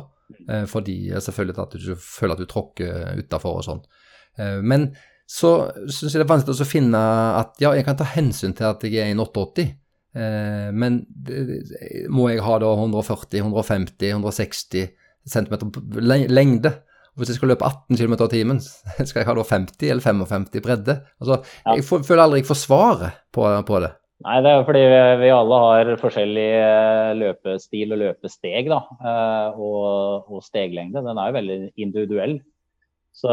Eh, 0.48 0.64
fordi 0.68 1.11
selvfølgelig 1.14 1.62
at 1.62 1.77
du 1.81 1.94
føler 1.96 2.35
at 2.37 2.42
du 2.42 2.48
tråkker 2.48 3.20
utafor 3.22 3.61
og 3.61 3.64
sånn. 3.66 3.85
Eh, 4.38 4.59
men 4.62 4.92
så 5.29 5.68
syns 5.85 6.14
jeg 6.14 6.22
det 6.22 6.24
er 6.24 6.33
vanskelig 6.33 6.64
å 6.64 6.68
finne 6.68 7.01
at 7.37 7.59
ja, 7.61 7.74
jeg 7.77 7.85
kan 7.85 7.98
ta 7.98 8.07
hensyn 8.09 8.55
til 8.57 8.70
at 8.70 8.85
jeg 8.87 9.03
er 9.03 9.12
en 9.12 9.24
88. 9.24 9.66
Eh, 10.16 10.68
men 10.72 11.03
må 12.09 12.31
jeg 12.33 12.44
ha 12.44 12.59
da 12.62 12.70
140, 12.72 13.42
150, 13.42 14.14
160 14.16 14.88
cm 15.29 15.59
lengde? 16.33 16.72
Hvis 17.19 17.33
jeg 17.33 17.39
skal 17.41 17.53
løpe 17.53 17.67
18 17.67 17.99
km 17.99 18.15
i 18.15 18.33
timen, 18.33 18.61
skal 19.09 19.23
jeg 19.23 19.29
ha 19.29 19.37
da 19.39 19.47
50 19.47 19.93
eller 19.93 20.05
55 20.05 20.65
bredde? 20.65 21.01
Altså, 21.21 21.41
Jeg 21.67 21.87
føler 21.87 22.25
aldri 22.25 22.43
jeg 22.45 22.51
får 22.51 22.63
svaret 22.63 23.25
på, 23.35 23.47
på 23.69 23.81
det. 23.85 23.95
Nei, 24.27 24.39
det 24.43 24.51
er 24.51 24.65
fordi 24.67 24.81
vi 25.21 25.29
alle 25.31 25.59
har 25.63 25.89
forskjellig 26.01 26.47
eh, 26.59 27.11
løpestil 27.21 27.95
og 27.95 28.01
løpesteg. 28.01 28.71
da, 28.71 28.81
eh, 28.99 29.59
Og, 29.59 30.31
og 30.33 30.43
steglengde. 30.43 31.05
Den 31.07 31.19
er 31.19 31.31
jo 31.31 31.37
veldig 31.39 31.59
individuell. 31.79 32.39
Så, 33.19 33.31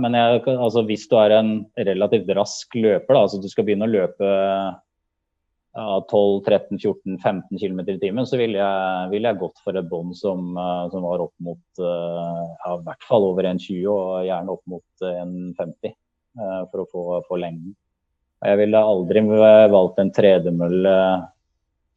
men 0.00 0.16
jeg, 0.16 0.42
altså, 0.54 0.84
hvis 0.88 1.06
du 1.08 1.16
er 1.20 1.34
en 1.36 1.52
relativt 1.76 2.28
rask 2.36 2.76
løper, 2.76 3.12
da, 3.12 3.24
altså 3.24 3.40
du 3.40 3.48
skal 3.52 3.66
begynne 3.68 3.88
å 3.88 3.92
løpe 3.92 4.28
ja, 5.78 6.06
12-13-14-15 6.10 7.58
km 7.60 7.80
i 7.86 7.98
timen, 8.02 8.26
så 8.26 8.38
ville 8.40 8.58
jeg, 8.58 9.10
ville 9.12 9.30
jeg, 9.30 9.38
gått 9.38 9.60
for 9.62 9.78
et 9.78 9.88
bånd 9.90 10.16
som, 10.18 10.50
eh, 10.58 10.84
som, 10.92 11.06
var 11.06 11.22
opp 11.22 11.34
mot 11.44 11.82
ja, 11.82 12.74
i 12.74 12.84
hvert 12.86 13.06
fall 13.06 13.28
over 13.30 13.46
1,20 13.46 13.86
og 13.92 14.26
gjerne 14.26 14.54
opp 14.54 14.64
mot 14.70 15.06
1,50 15.06 15.94
for 16.70 16.82
å 16.82 16.88
få, 16.90 17.04
få 17.26 17.38
lengden. 17.40 17.72
Jeg 18.46 18.58
ville 18.60 18.80
aldri 18.92 19.22
valgt 19.72 19.98
en 19.98 20.12
tredemølle 20.14 20.94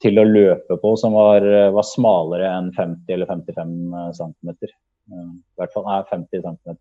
til 0.02 0.18
å 0.18 0.26
løpe 0.26 0.78
på 0.82 0.94
som 0.98 1.14
var, 1.14 1.46
var 1.76 1.86
smalere 1.86 2.48
enn 2.50 2.72
50 2.74 3.14
eller 3.14 3.30
55 3.30 3.76
cm. 4.18 4.54
I 5.12 5.60
hvert 5.62 5.76
fall 5.76 5.90
er 5.94 6.08
50 6.10 6.42
cm 6.48 6.80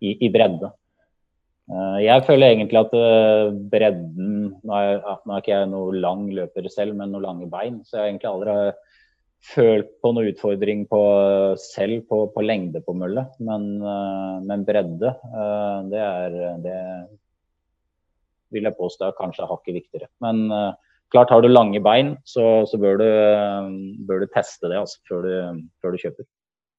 i, 0.00 0.14
i 0.24 0.30
bredde. 0.32 0.70
Eh, 1.64 1.98
jeg 2.04 2.24
føler 2.26 2.52
egentlig 2.52 2.76
at 2.76 2.92
eh, 2.98 3.54
bredden 3.72 4.32
Nå 4.68 4.76
er, 4.76 4.98
ikke 5.38 5.54
jeg 5.54 5.70
noe 5.72 5.94
lang 5.96 6.26
løper 6.36 6.68
selv, 6.72 6.96
men 6.98 7.14
noen 7.14 7.24
lange 7.24 7.48
bein, 7.52 7.80
så 7.88 8.02
jeg 8.02 8.12
egentlig 8.12 8.30
aldri 8.30 8.56
har 8.58 8.74
følt 9.44 9.90
på 10.00 10.12
noen 10.12 10.30
utfordring 10.30 10.84
på, 10.88 11.00
selv 11.60 12.04
på, 12.08 12.20
på 12.32 12.44
lengde 12.44 12.80
på 12.84 12.94
mølle. 12.96 13.26
Men, 13.44 13.66
eh, 13.80 14.36
men 14.44 14.64
bredde, 14.68 15.14
det 15.92 16.00
er 16.04 16.38
det 16.64 16.78
vil 18.54 18.68
jeg 18.68 18.78
påstå 18.78 19.08
er 19.08 19.16
kanskje 19.18 19.48
hakket 19.50 19.80
viktigere. 19.80 20.08
Men 20.22 20.44
klart 21.10 21.32
har 21.32 21.42
du 21.42 21.48
lange 21.48 21.80
bein, 21.82 22.14
så, 22.28 22.62
så 22.70 22.78
bør, 22.78 23.00
du, 23.00 23.08
bør, 24.06 24.22
du, 24.22 24.28
teste 24.30 24.70
det 24.70 24.78
altså, 24.78 25.00
før, 25.08 25.26
du, 25.26 25.64
før, 25.82 25.96
du, 25.96 26.04
kjøper. 26.04 26.28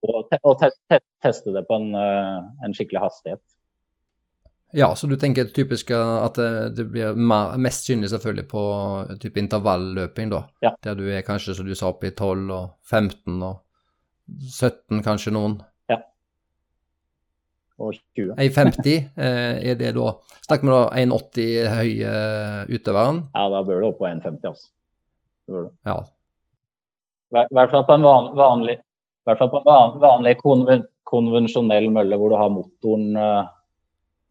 Og, 0.06 0.22
te 0.30 0.40
og 0.46 0.56
te 0.62 0.70
te 0.94 1.02
teste 1.26 1.52
det 1.52 1.66
på 1.68 1.82
en, 1.82 1.92
en, 1.98 2.78
skikkelig 2.78 3.04
hastighet. 3.04 3.44
Ja, 4.76 4.90
så 4.96 5.08
du 5.08 5.16
tenker 5.16 5.48
typisk 5.56 5.92
at 5.96 6.36
det 6.76 6.84
blir 6.92 7.16
mest 7.16 7.88
synlig 7.88 8.10
selvfølgelig 8.12 8.48
på 8.52 8.64
type 9.22 9.40
intervalløping, 9.40 10.34
da. 10.34 10.42
Ja. 10.66 10.74
Der 10.84 10.98
du 11.00 11.06
er 11.08 11.24
kanskje, 11.24 11.56
som 11.56 11.68
du 11.68 11.72
sa, 11.76 11.94
oppe 11.94 12.10
i 12.10 12.12
12 12.12 12.52
og 12.52 12.74
15 12.84 13.38
og 13.40 13.62
17 14.28 15.04
kanskje 15.06 15.32
noen. 15.36 15.60
Ja. 15.92 16.02
og 17.80 17.96
20. 18.18 18.36
1,50 18.36 18.92
eh, 19.26 19.72
er 19.72 19.80
det 19.80 19.94
da 19.96 20.16
Snakker 20.46 20.68
vi 20.68 20.74
da 20.74 20.82
1,80 21.02 21.70
høye 21.74 22.10
utøveren? 22.70 23.24
Ja, 23.34 23.46
da 23.50 23.62
bør 23.66 23.80
du 23.82 23.88
opp 23.88 23.96
på 23.98 24.06
1,50, 24.12 24.44
altså. 24.46 24.68
Det 25.46 25.56
bør 25.56 25.64
du. 25.64 25.72
Ja. 25.90 25.96
I 27.36 27.56
hvert 27.58 27.72
fall 27.72 27.86
på 27.88 27.96
en 27.96 28.06
van, 28.06 28.28
vanlig, 28.38 28.76
hvert 29.26 29.40
fall 29.42 29.50
på 29.56 29.64
en 29.64 29.66
van, 29.66 29.96
vanlig 30.04 30.36
konven, 30.44 30.86
konvensjonell 31.10 31.90
mølle 31.94 32.20
hvor 32.22 32.30
du 32.30 32.38
har 32.38 32.54
motoren, 32.54 33.18
uh, 33.18 33.50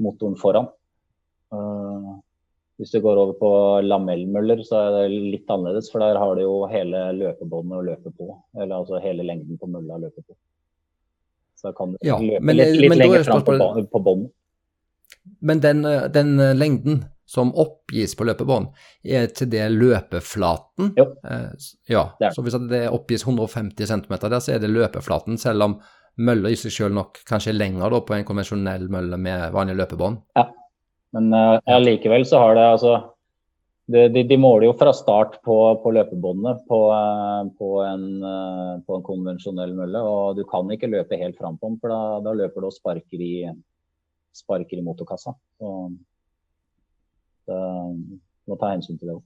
motoren 0.03 0.37
foran. 0.41 0.67
Uh, 1.55 2.17
hvis 2.81 2.91
du 2.91 2.99
går 3.05 3.17
over 3.23 3.37
på 3.39 3.51
lamellmøller, 3.87 4.65
så 4.67 4.81
er 4.81 4.97
det 4.97 5.19
litt 5.37 5.51
annerledes. 5.53 5.91
For 5.93 6.03
der 6.03 6.19
har 6.19 6.35
du 6.35 6.43
jo 6.43 6.57
hele 6.71 7.05
løpebåndet 7.21 7.79
å 7.79 7.85
løpe 7.87 8.11
på. 8.19 8.31
Eller 8.59 8.75
altså 8.81 8.99
hele 9.05 9.23
lengden 9.27 9.59
på 9.61 9.69
mølla 9.71 9.95
å 9.95 10.03
løpe 10.03 10.25
på. 10.27 10.35
Så 11.61 11.71
kan 11.77 11.93
du 11.95 11.99
Ja, 12.03 12.19
løpe 12.19 12.43
men- 12.43 12.57
litt, 12.57 12.75
litt 12.81 12.89
men 12.91 12.99
er 13.01 13.05
lenger 13.07 13.25
fram 13.25 13.45
på, 13.47 13.87
på 13.93 14.03
båndet. 14.03 14.33
Men 15.41 15.61
den, 15.61 15.85
eh, 15.85 16.09
den 16.09 16.39
eh, 16.41 16.53
lengden 16.55 17.05
som 17.25 17.53
oppgis 17.55 18.13
på 18.19 18.27
løpebånd, 18.27 18.67
er 19.07 19.27
til 19.33 19.49
det 19.49 19.71
løpeflaten? 19.73 20.91
Jo. 20.99 21.07
Eh, 21.25 21.53
ja, 21.89 22.03
Det 22.19 22.27
det. 22.27 22.35
så 22.35 22.43
hvis 22.45 22.59
det 22.69 22.83
oppgis 22.91 23.25
150 23.25 23.87
cm 23.87 24.19
der, 24.21 24.41
så 24.41 24.53
er 24.55 24.59
det 24.59 24.69
løpeflaten, 24.75 25.39
selv 25.39 25.63
om 25.63 25.79
mølla 26.17 26.53
i 26.53 26.59
seg 26.59 26.73
selv 26.75 26.95
nok 26.95 27.23
kanskje 27.29 27.53
er 27.53 27.59
lenger 27.59 27.91
da 27.91 28.03
på 28.07 28.15
en 28.17 28.27
konvensjonell 28.29 28.87
mølle 28.93 29.19
med 29.21 29.49
vanlig 29.55 29.79
løpebånd. 29.81 30.21
Ja, 30.39 30.49
Men 31.15 31.33
uh, 31.35 32.25
så 32.25 32.39
har 32.39 32.55
det 32.55 32.69
altså 32.75 32.95
de, 33.87 34.09
de, 34.09 34.23
de 34.25 34.37
måler 34.41 34.69
jo 34.71 34.77
fra 34.79 34.93
start 34.97 35.41
på, 35.45 35.57
på 35.83 35.93
løpebåndet 35.93 36.63
på, 36.69 36.79
eh, 36.95 37.43
på, 37.59 37.69
en, 37.85 38.07
eh, 38.25 38.71
på 38.87 38.97
en 38.97 39.05
konvensjonell 39.05 39.75
mølle. 39.77 40.01
Og 40.01 40.39
du 40.39 40.45
kan 40.49 40.71
ikke 40.73 40.89
løpe 40.89 41.19
helt 41.21 41.37
fram 41.37 41.59
på 41.61 41.69
den, 41.69 41.77
for 41.83 41.93
da, 41.93 42.01
da 42.25 42.33
løper 42.39 42.65
du 42.65 42.71
og 42.71 42.77
sparker 42.77 43.21
i, 43.21 43.35
sparker 44.33 44.81
i 44.81 44.87
motorkassa. 44.87 45.35
Så 45.61 45.75
det, 47.45 47.61
du 47.61 48.55
må 48.55 48.61
ta 48.61 48.73
hensyn 48.73 48.97
til 48.97 49.11
det 49.11 49.19
òg. 49.19 49.25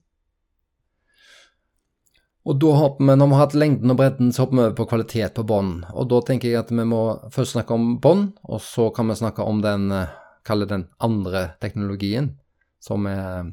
Og 2.47 2.59
da 2.61 2.71
hopper 2.79 3.03
vi, 3.03 3.15
når 3.19 3.27
vi 3.27 3.35
har 3.35 3.43
hatt 3.43 3.57
lengden 3.59 3.93
og 3.93 3.97
bredden, 3.99 4.31
så 4.33 4.45
hopper 4.45 4.55
vi 4.55 4.63
over 4.63 4.75
på 4.77 4.87
kvalitet 4.89 5.35
på 5.35 5.45
bånd. 5.47 5.83
Og 5.91 6.07
da 6.11 6.21
tenker 6.25 6.49
jeg 6.49 6.61
at 6.61 6.71
vi 6.71 6.85
må 6.87 7.03
først 7.35 7.57
snakke 7.57 7.75
om 7.75 7.97
bånd, 8.01 8.31
og 8.47 8.61
så 8.63 8.89
kan 8.95 9.11
vi 9.11 9.19
snakke 9.19 9.43
om 9.43 9.61
den, 9.65 9.91
eh, 9.91 10.65
den 10.69 10.87
andre 10.99 11.49
teknologien, 11.61 12.37
som 12.79 13.05
er 13.07 13.51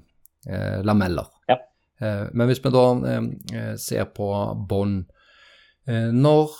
eh, 0.48 0.82
lameller. 0.86 1.26
Ja. 1.48 1.58
Eh, 2.00 2.28
men 2.32 2.48
hvis 2.48 2.62
vi 2.64 2.72
da 2.74 2.86
eh, 3.10 3.28
eh, 3.54 3.74
ser 3.80 4.08
på 4.12 4.28
bånd 4.68 5.06
eh, 5.88 6.12
Når 6.12 6.50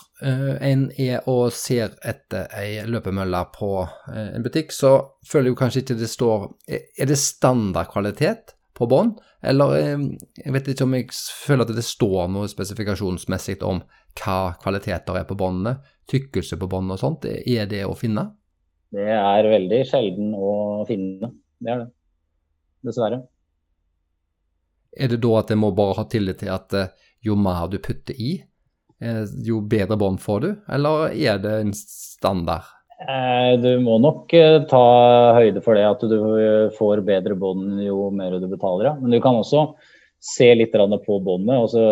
en 0.65 0.87
er 0.97 1.27
og 1.29 1.51
ser 1.53 1.91
etter 2.01 2.47
ei 2.57 2.81
løpemølle 2.89 3.43
på 3.53 3.69
en 4.09 4.41
butikk, 4.41 4.71
så 4.73 4.93
føler 5.21 5.51
jeg 5.51 5.53
jo 5.53 5.59
kanskje 5.59 5.83
ikke 5.83 5.97
det 5.99 6.09
står 6.09 6.47
er 6.73 7.09
det 7.11 7.19
standardkvalitet 7.21 8.55
på 8.77 8.87
bånd? 8.89 9.17
Eller 9.41 9.75
jeg 9.81 10.53
vet 10.53 10.69
ikke 10.71 10.85
om 10.85 10.95
jeg 10.97 11.09
føler 11.13 11.65
at 11.65 11.75
det 11.77 11.85
står 11.85 12.29
noe 12.33 12.49
spesifikasjonsmessig 12.51 13.57
om 13.65 13.81
hva 14.17 14.39
kvaliteter 14.61 15.19
er 15.19 15.25
på 15.29 15.37
båndene, 15.37 15.79
tykkelse 16.09 16.59
på 16.61 16.69
bånd 16.71 16.93
og 16.93 17.01
sånt. 17.01 17.25
Er 17.27 17.69
det 17.69 17.83
å 17.85 17.95
finne? 17.97 18.29
Det 18.93 19.09
er 19.11 19.49
veldig 19.51 19.81
sjelden 19.87 20.35
å 20.37 20.51
finne. 20.87 21.31
Det 21.59 21.73
er 21.73 21.83
det. 21.83 21.89
Dessverre. 22.87 23.23
Er 24.97 25.11
det 25.11 25.19
da 25.21 25.33
at 25.41 25.51
jeg 25.51 25.59
må 25.59 25.73
bare 25.75 25.97
ha 25.99 26.05
tillit 26.09 26.39
til 26.41 26.53
at 26.53 26.73
eh, 26.77 26.93
jo 27.25 27.35
mer 27.37 27.67
du 27.69 27.77
putter 27.83 28.17
i, 28.17 28.37
eh, 29.03 29.23
jo 29.45 29.59
bedre 29.61 29.97
bånd 29.99 30.21
får 30.23 30.39
du, 30.45 30.49
eller 30.73 31.11
er 31.11 31.41
det 31.43 31.53
en 31.65 31.73
standard? 31.77 32.76
Eh, 32.97 33.53
Du 33.61 33.69
må 33.85 33.99
nok 34.01 34.33
eh, 34.33 34.63
ta 34.69 34.83
høyde 35.37 35.61
for 35.65 35.77
det 35.77 35.85
at 35.85 36.05
du 36.09 36.17
får 36.77 37.03
bedre 37.05 37.37
bånd 37.37 37.81
jo 37.85 38.09
mer 38.13 38.39
du 38.41 38.47
betaler. 38.49 38.91
Ja. 38.91 38.95
Men 38.97 39.13
du 39.13 39.19
kan 39.21 39.37
også 39.37 39.69
se 40.23 40.49
litt 40.57 40.73
på 40.73 41.19
båndet 41.21 41.61
og 41.61 41.69
så, 41.69 41.83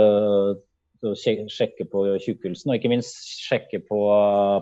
sjekke 1.13 1.85
på 1.91 2.05
tjukkelsen. 2.23 2.71
Og 2.71 2.79
ikke 2.79 2.89
minst 2.89 3.19
sjekke 3.45 3.83
på, 3.85 3.99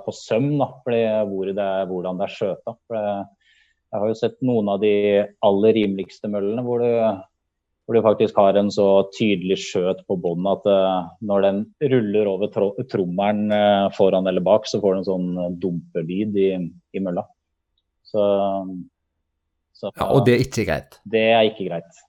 på 0.03 0.15
søm, 0.17 0.57
da, 0.59 0.67
for 0.83 0.97
hvor 1.29 1.47
det 1.47 1.63
er, 1.63 1.87
hvordan 1.87 2.19
det 2.19 2.27
er 2.27 2.35
skjøta. 2.35 2.75
Jeg 3.93 4.01
har 4.01 4.09
jo 4.09 4.17
sett 4.17 4.41
noen 4.43 4.71
av 4.73 4.81
de 4.81 4.95
aller 5.45 5.77
rimeligste 5.77 6.27
møllene 6.27 6.65
hvor 6.65 6.83
du, 6.83 6.89
hvor 7.83 7.97
du 7.97 8.03
faktisk 8.05 8.37
har 8.39 8.55
en 8.55 8.69
så 8.71 8.87
tydelig 9.11 9.57
skjøt 9.59 10.05
på 10.07 10.15
båndet 10.23 10.61
at 10.61 10.67
uh, 10.71 11.11
når 11.27 11.43
den 11.43 11.59
ruller 11.91 12.29
over 12.31 12.51
tro- 12.53 12.85
trommelen 12.91 13.51
uh, 13.51 13.91
foran 13.95 14.27
eller 14.29 14.43
bak, 14.45 14.67
så 14.69 14.79
får 14.79 14.93
du 14.93 14.99
en 15.01 15.07
sånn 15.09 15.29
eh, 15.35 15.53
dumpelyd 15.59 16.37
i, 16.39 16.49
i 16.95 17.01
mølla. 17.03 17.25
Så, 18.07 18.23
så 19.75 19.91
Ja, 19.91 20.07
og 20.07 20.23
det 20.27 20.37
er 20.37 20.43
ikke 20.45 20.65
greit. 20.69 20.99
det 21.03 21.23
er 21.33 21.47
ikke 21.49 21.67
greit. 21.67 22.03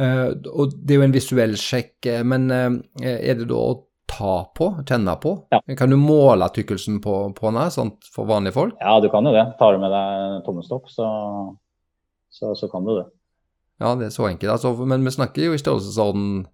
Uh, 0.00 0.36
og 0.52 0.74
det 0.76 0.94
er 0.94 1.00
jo 1.00 1.06
en 1.06 1.14
visuell 1.16 1.56
sjekk, 1.60 2.10
men 2.28 2.50
er 2.52 3.40
det 3.40 3.48
da 3.48 3.56
å 3.60 3.78
ta 4.10 4.34
på, 4.56 4.68
kjenne 4.84 5.14
på? 5.22 5.32
Ja. 5.54 5.62
Kan 5.78 5.94
du 5.94 5.96
måle 6.00 6.48
tykkelsen 6.52 6.98
på, 7.00 7.14
på 7.32 7.54
den 7.54 7.72
sånt 7.72 8.08
for 8.12 8.28
vanlige 8.28 8.56
folk? 8.58 8.76
Ja, 8.82 8.98
du 9.00 9.08
kan 9.08 9.24
jo 9.24 9.32
det. 9.32 9.46
Tar 9.60 9.76
du 9.76 9.80
med 9.80 9.94
deg 9.94 10.44
tommestokk, 10.44 10.92
så, 10.92 11.08
så, 12.28 12.52
så 12.58 12.68
kan 12.72 12.84
du 12.84 12.92
det. 12.98 13.06
Ja, 13.80 13.94
det 13.96 14.10
er 14.10 14.14
så 14.14 14.28
enkelt. 14.28 14.52
Altså, 14.52 14.74
men 14.84 15.04
vi 15.06 15.14
snakker 15.14 15.48
jo 15.48 15.56
i 15.56 15.60
størrelsesorden 15.60 16.46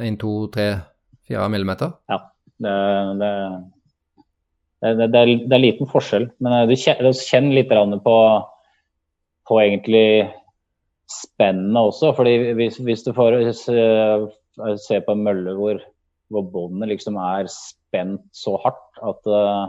1, 0.00 0.18
2, 0.22 0.32
3, 0.54 0.68
4 1.28 1.48
millimeter. 1.52 1.92
Det, 2.62 2.72
det, 3.20 3.32
det, 4.82 5.08
det, 5.12 5.20
er, 5.20 5.32
er 5.52 5.62
liten 5.62 5.90
forskjell. 5.90 6.30
Men 6.40 6.56
eh, 6.56 6.68
du 6.70 6.76
kjenner, 6.78 7.12
kjenner 7.12 7.58
litt 7.58 7.74
på, 8.06 8.16
på 9.48 9.60
egentlig 9.60 10.06
spennene 11.12 11.84
også. 11.90 12.14
fordi 12.16 12.54
hvis, 12.56 12.80
hvis 12.80 13.04
du 13.04 13.12
får 13.16 13.38
se, 13.58 13.76
se 14.80 15.00
på 15.04 15.14
en 15.14 15.24
mølle 15.26 15.54
hvor, 15.58 15.82
hvor 16.32 16.48
båndet 16.54 16.94
liksom 16.94 17.18
er 17.20 17.50
spent 17.52 18.24
så 18.32 18.56
hardt 18.64 19.02
at, 19.04 19.28
eh, 19.28 19.66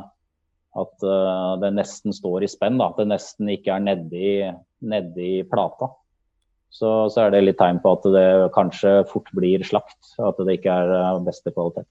at 0.83 1.07
eh, 1.09 1.51
det 1.65 1.73
nesten 1.75 2.15
står 2.15 2.45
i 2.45 2.51
spenn, 2.51 2.79
da, 2.79 2.93
at 2.93 3.01
det 3.01 3.09
nesten 3.11 3.51
ikke 3.51 3.75
er 3.75 3.83
nedi, 3.83 4.31
nedi 4.87 5.33
plata, 5.51 5.91
så, 6.73 6.91
så 7.13 7.25
er 7.25 7.33
det 7.33 7.43
litt 7.43 7.59
tegn 7.61 7.79
på 7.83 7.93
at 7.97 8.07
det 8.15 8.27
kanskje 8.55 8.95
fort 9.09 9.29
blir 9.37 9.61
slakt. 9.67 9.99
At 10.17 10.39
det 10.41 10.57
ikke 10.57 10.73
er 10.73 10.93
eh, 10.97 11.19
beste 11.25 11.53
kvalitet. 11.53 11.85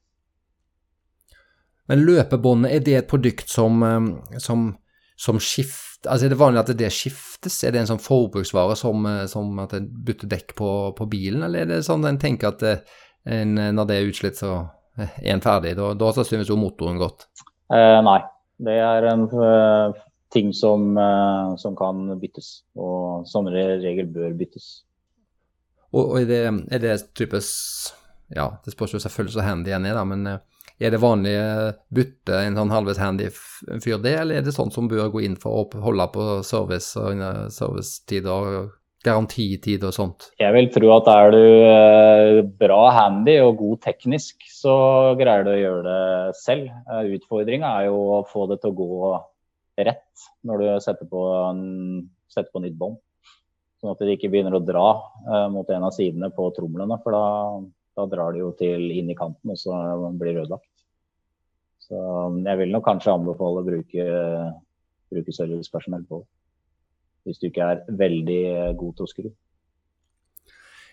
Men 1.91 2.03
løpebåndet, 2.07 2.73
er 2.73 2.83
det 2.83 2.99
et 2.99 3.11
produkt 3.11 3.51
som, 3.51 3.79
eh, 3.87 4.37
som, 4.43 4.73
som 5.17 5.41
skifter 5.43 5.91
Altså 6.11 6.27
Er 6.27 6.33
det 6.33 6.37
vanlig 6.41 6.59
at 6.59 6.71
det 6.75 6.89
skiftes? 6.91 7.61
Er 7.63 7.71
det 7.71 7.79
en 7.79 7.93
sånn 7.93 8.01
forbruksvare 8.03 8.75
som, 8.75 9.05
eh, 9.07 9.21
som 9.31 9.53
at 9.63 9.77
en 9.79 9.85
bytter 9.87 10.27
dekk 10.33 10.57
på, 10.59 10.71
på 10.99 11.07
bilen, 11.07 11.45
eller 11.47 11.63
er 11.63 11.69
det 11.71 11.85
sånn 11.87 12.03
en 12.09 12.19
tenker 12.19 12.51
at 12.51 12.65
en, 13.31 13.53
når 13.55 13.87
det 13.87 13.99
er 14.01 14.09
utslitt, 14.11 14.41
så 14.41 14.65
er 14.99 15.29
en 15.31 15.45
ferdig? 15.45 15.77
Da, 15.79 15.93
da 15.95 16.09
sannsynligvis 16.17 16.51
jo 16.51 16.59
motoren 16.59 16.99
godt. 16.99 17.29
Eh, 17.71 18.01
nei, 18.03 18.19
det 18.67 18.75
er 18.83 19.07
en 19.13 19.29
ting 20.33 20.53
som, 20.57 20.97
eh, 20.99 21.53
som 21.61 21.77
kan 21.77 22.07
byttes, 22.21 22.63
og 22.77 23.27
som 23.29 23.47
re- 23.53 23.81
regel 23.83 24.09
bør 24.13 24.33
byttes. 24.39 24.71
Og, 25.93 26.07
og 26.07 26.17
er 26.23 26.31
det, 26.31 26.41
er 26.73 26.81
det 26.81 26.97
typisk 27.19 27.93
Ja, 28.33 28.47
det 28.65 28.73
spørs 28.73 28.95
jo 28.97 29.01
selvfølgelig 29.03 29.35
så 29.35 29.45
handy 29.45 29.75
en 29.77 29.85
er, 29.85 29.93
da, 29.99 30.05
men 30.09 30.27
eh, 30.31 30.39
er 30.81 30.91
det 30.95 31.03
vanlig 31.03 31.35
eh, 31.37 31.75
bytte 31.93 32.39
en 32.47 32.57
sånn 32.57 32.73
halvveis 32.73 33.01
handy 33.03 33.27
fyr 33.31 33.99
det, 34.01 34.15
eller 34.23 34.41
er 34.41 34.47
det 34.47 34.55
sånn 34.57 34.73
som 34.73 34.89
bør 34.89 35.11
gå 35.13 35.21
inn 35.27 35.37
for 35.37 35.67
å 35.67 35.83
holde 35.85 36.07
på 36.15 36.29
service 36.49 36.97
og 36.97 37.21
servicetider 37.53 38.33
og 38.33 38.73
garantitid 39.05 39.85
og 39.85 39.93
sånt? 39.93 40.31
Jeg 40.41 40.55
vil 40.55 40.71
tro 40.73 40.93
at 40.95 41.09
er 41.13 41.33
du 41.35 41.43
bra 42.61 42.81
handy 42.97 43.37
og 43.43 43.57
god 43.61 43.81
teknisk, 43.85 44.41
så 44.49 44.75
greier 45.19 45.45
du 45.45 45.53
å 45.53 45.59
gjøre 45.61 45.83
det 45.91 46.37
selv. 46.39 46.71
Utfordringa 47.19 47.73
er 47.81 47.89
jo 47.91 47.99
å 48.17 48.21
få 48.33 48.47
det 48.53 48.61
til 48.63 48.73
å 48.73 48.79
gå 48.79 49.13
rett 49.77 50.27
når 50.47 50.63
du 50.63 50.67
setter 50.85 51.09
på, 51.09 51.23
en, 51.49 51.63
setter 52.31 52.51
på 52.53 52.63
nytt 52.65 52.77
bånd. 52.79 52.99
Sånn 53.81 53.95
at 53.95 54.03
det 54.05 54.17
ikke 54.17 54.31
begynner 54.31 54.55
å 54.55 54.63
dra 54.63 54.89
eh, 55.27 55.47
mot 55.51 55.69
en 55.75 55.87
av 55.89 55.95
sidene 55.95 56.31
på 56.35 56.51
tromlene, 56.55 56.99
for 57.03 57.17
da, 57.17 57.25
da 57.99 58.07
drar 58.11 58.35
det 58.35 58.43
jo 58.45 58.53
til 58.59 58.85
inn 58.95 59.11
i 59.11 59.19
kanten, 59.19 59.55
og 59.55 59.59
så 59.59 59.79
blir 60.19 60.37
det 60.37 60.45
ødelagt. 60.45 60.69
Så 61.83 61.99
jeg 62.47 62.61
vil 62.61 62.71
nok 62.73 62.87
kanskje 62.87 63.17
anbefale 63.17 63.61
å 63.61 63.67
bruke, 63.67 64.05
bruke 65.13 65.35
servicepersonell 65.35 66.07
på 66.09 66.23
det. 66.23 66.29
Hvis 67.27 67.39
du 67.43 67.49
ikke 67.49 67.67
er 67.75 67.83
veldig 67.99 68.45
god 68.79 68.95
til 68.99 69.07
å 69.07 69.11
skru. 69.11 69.27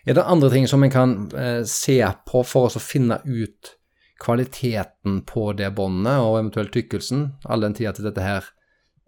Er 0.10 0.16
det 0.18 0.26
andre 0.26 0.50
ting 0.54 0.66
som 0.70 0.84
en 0.86 0.94
kan 0.94 1.16
eh, 1.38 1.62
se 1.70 2.00
på 2.26 2.42
for 2.48 2.74
å 2.74 2.82
finne 2.82 3.20
ut 3.26 3.76
kvaliteten 4.20 5.22
på 5.28 5.52
det 5.58 5.70
båndet, 5.78 6.20
og 6.24 6.40
eventuelt 6.40 6.74
tykkelsen, 6.76 7.28
all 7.46 7.64
den 7.64 7.76
tid 7.78 7.92
at 7.92 8.02
dette 8.04 8.24
her 8.24 8.50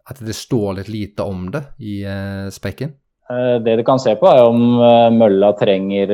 at 0.09 0.21
det 0.25 0.35
står 0.37 0.79
litt 0.79 0.91
lite 0.91 1.25
om 1.27 1.49
det 1.53 1.63
i 1.79 2.01
eh, 2.07 2.47
spekken? 2.53 2.93
Eh, 3.29 3.57
Det 3.63 3.75
du 3.79 3.83
kan 3.87 4.01
se 4.01 4.15
på 4.19 4.27
er 4.29 4.41
om 4.47 4.81
eh, 4.81 5.11
mølla 5.13 5.53
trenger 5.59 6.11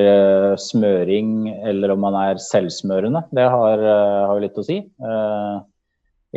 smøring 0.61 1.49
eller 1.71 1.95
om 1.95 2.03
man 2.05 2.19
er 2.25 2.43
selvsmørende. 2.43 3.25
Det 3.31 3.47
har, 3.47 3.87
har 4.31 4.43
litt 4.43 4.57
å 4.57 4.65
si. 4.65 4.81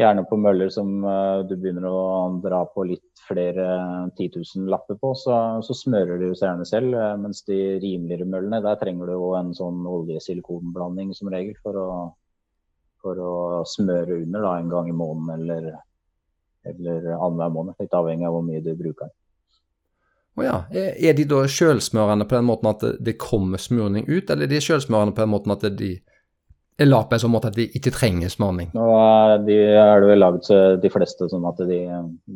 Gjerne 0.01 0.23
på 0.31 0.39
møller 0.39 0.71
som 0.71 1.03
du 1.49 1.51
begynner 1.59 1.85
å 1.91 2.03
dra 2.41 2.61
på 2.73 2.85
litt 2.87 3.25
flere 3.27 3.65
lapper 4.71 4.97
på, 5.03 5.11
så, 5.19 5.35
så, 5.67 5.75
smører 5.75 6.23
du 6.23 6.31
seg 6.39 6.63
selv. 6.65 6.95
Mens 7.21 7.43
de 7.45 7.59
rimeligere 7.83 8.25
møllene, 8.25 8.63
der 8.65 8.79
trenger 8.81 9.11
du 9.11 9.17
jo 9.19 9.35
en 9.37 9.51
sånn 9.55 9.83
oljesilikonblanding 9.91 11.11
som 11.19 11.29
regel 11.35 11.59
for 11.61 11.77
å, 11.77 11.91
for 13.03 13.19
å 13.19 13.35
smøre 13.67 14.23
under 14.23 14.47
da, 14.47 14.55
en 14.63 14.73
gang 14.73 14.89
i 14.89 14.97
måneden 14.97 15.35
eller, 15.37 15.75
eller 16.67 17.11
annenhver 17.17 17.55
måned. 17.55 17.79
Litt 17.81 17.97
avhengig 17.97 18.29
av 18.29 18.37
hvor 18.37 18.47
mye 18.47 18.63
du 18.65 18.71
bruker. 18.79 19.11
Oh 20.39 20.47
ja. 20.47 20.57
Er 20.71 21.17
de 21.19 21.27
da 21.29 21.43
sjølsmørende 21.51 22.27
på 22.29 22.39
den 22.39 22.49
måten 22.49 22.71
at 22.71 22.85
det 23.03 23.19
kommer 23.21 23.61
smurning 23.61 24.07
ut, 24.09 24.31
eller 24.31 24.47
er 24.47 24.55
de 24.55 24.63
sjølsmørende 24.65 25.17
på 25.17 25.25
den 25.25 25.33
måten 25.35 25.55
at 25.57 25.67
de 25.77 25.93
er 26.81 26.89
lagd 26.89 27.11
på 27.11 27.19
en 27.19 27.23
sånn 27.25 27.35
måte 27.35 27.51
at 27.51 27.59
de 27.59 27.67
ikke 27.77 27.93
trenger 27.93 28.33
smøring? 28.33 28.71
Nå 28.77 28.89
er 28.97 29.39
de 29.45 29.57
er 29.77 30.01
det 30.01 30.13
vel 30.13 30.23
lagd 30.23 30.51
de 30.81 30.93
fleste 30.93 31.29
sånn 31.29 31.49
at 31.51 31.61
de, 31.69 31.81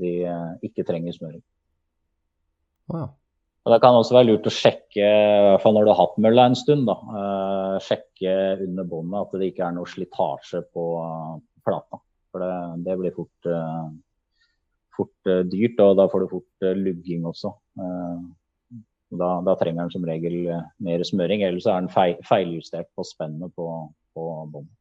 de 0.02 0.14
ikke 0.66 0.84
trenger 0.88 1.16
smøring. 1.16 1.44
Ja. 2.92 3.06
Og 3.64 3.72
Det 3.72 3.80
kan 3.80 3.96
også 3.96 4.18
være 4.18 4.28
lurt 4.28 4.46
å 4.48 4.52
sjekke, 4.52 5.00
i 5.00 5.44
hvert 5.48 5.62
fall 5.62 5.72
når 5.72 5.86
du 5.86 5.90
har 5.94 6.02
hatt 6.02 6.18
mølla 6.20 6.50
en 6.50 6.56
stund, 6.58 6.84
da, 6.84 6.98
uh, 7.00 7.76
sjekke 7.80 8.34
under 8.60 8.88
båndet 8.88 9.22
at 9.22 9.38
det 9.40 9.48
ikke 9.48 9.64
er 9.64 9.76
noe 9.78 9.88
slitasje 9.88 10.60
på 10.74 10.84
uh, 11.00 11.38
plata. 11.64 12.00
For 12.28 12.44
det, 12.44 12.50
det 12.84 12.98
blir 13.00 13.14
fort, 13.16 13.48
uh, 13.48 13.88
fort 14.97 15.32
dyrt, 15.51 15.80
og 15.82 15.99
da 15.99 16.09
får 16.11 16.24
du 16.24 16.32
fort 16.36 16.66
lugging 16.78 17.26
også. 17.28 17.53
Da, 19.14 19.28
da, 19.47 19.55
trenger 19.61 19.84
den 19.84 19.92
som 19.95 20.07
regel 20.09 20.38
mer 20.82 21.05
smøring, 21.07 21.45
ellers 21.47 21.68
er 21.68 21.84
den 21.84 21.92
feil, 21.92 22.16
feiljustert 22.26 22.88
på 22.97 23.05
spennet 23.07 23.53
på, 23.55 23.68
på 24.16 24.30
båndet. 24.51 24.72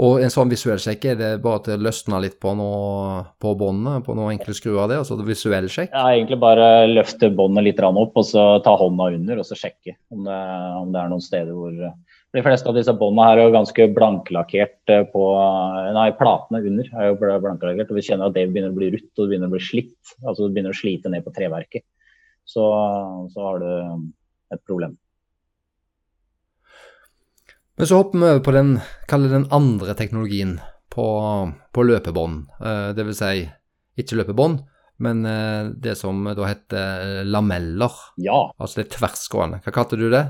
Og 0.00 0.22
en 0.24 0.32
sånn 0.32 0.48
visuell 0.48 0.78
sjekk, 0.80 1.02
er 1.10 1.16
det 1.20 1.30
bare 1.44 1.60
at 1.60 1.66
det 1.68 1.82
løsner 1.84 2.22
litt 2.24 2.38
på, 2.40 2.54
noe, 2.56 3.26
på 3.42 3.50
båndet, 3.60 4.06
på 4.06 4.14
noen 4.16 4.38
enkle 4.38 4.54
skruer 4.56 4.86
av 4.86 4.88
det? 4.88 5.02
altså 5.02 5.18
visuell 5.20 5.68
sjekk? 5.68 5.92
Ja, 5.92 6.06
egentlig 6.14 6.38
bare 6.40 6.86
løfte 6.88 7.28
båndet 7.28 7.66
litt 7.66 7.82
opp, 7.84 8.16
og 8.16 8.24
så 8.24 8.46
ta 8.64 8.72
hånda 8.80 9.10
under, 9.18 9.42
og 9.42 9.48
så 9.48 9.58
sjekke 9.58 9.98
om 10.14 10.24
det, 10.24 10.38
om 10.78 10.94
det 10.94 11.02
er 11.02 11.12
noen 11.12 11.24
steder 11.24 11.52
hvor 11.52 11.76
De 12.32 12.40
fleste 12.40 12.68
av 12.70 12.76
disse 12.78 12.94
båndene 12.96 13.26
her 13.28 13.38
er 13.40 13.48
jo 13.48 13.54
ganske 13.58 13.86
blanklakkert 13.92 14.92
eh, 14.94 15.04
på 15.12 15.24
Nei, 15.92 16.06
platene 16.16 16.62
under 16.64 16.88
er 16.96 17.10
jo 17.10 17.18
blanklakkert, 17.20 17.92
og 17.92 17.98
vi 17.98 18.04
kjenner 18.06 18.30
at 18.30 18.36
det 18.38 18.46
begynner 18.48 18.72
å 18.72 18.78
bli 18.78 18.88
rutt, 18.94 19.10
og 19.12 19.24
det 19.24 19.28
begynner 19.34 19.52
å 19.52 19.54
bli 19.56 19.64
slitt. 19.66 20.14
Altså 20.22 20.46
det 20.46 20.56
begynner 20.56 20.72
å 20.72 20.80
slite 20.80 21.12
ned 21.12 21.26
på 21.26 21.34
treverket. 21.36 21.84
Så, 22.48 22.64
så 23.34 23.46
har 23.46 23.60
du 23.60 23.70
et 24.52 24.64
problem. 24.64 24.96
Men 27.76 27.88
så 27.88 28.00
hopper 28.00 28.18
vi 28.18 28.30
over 28.30 28.42
på 28.44 28.56
den, 28.56 28.74
den 29.28 29.46
andre 29.52 29.96
teknologien 29.98 30.58
på, 30.92 31.06
på 31.72 31.84
løpebånd. 31.88 32.44
Eh, 32.64 32.90
det 32.96 33.08
vil 33.08 33.16
si 33.16 33.46
ikke 34.00 34.22
løpebånd, 34.22 34.60
men 35.04 35.24
eh, 35.28 35.72
det 35.84 35.98
som 36.00 36.24
da 36.32 36.48
heter 36.48 37.28
lameller. 37.28 38.00
Ja. 38.24 38.46
Altså 38.56 38.80
det 38.80 38.86
er 38.86 38.94
tversgående. 38.96 39.60
Hva 39.64 39.76
kalte 39.76 40.00
du 40.00 40.08
det? 40.12 40.26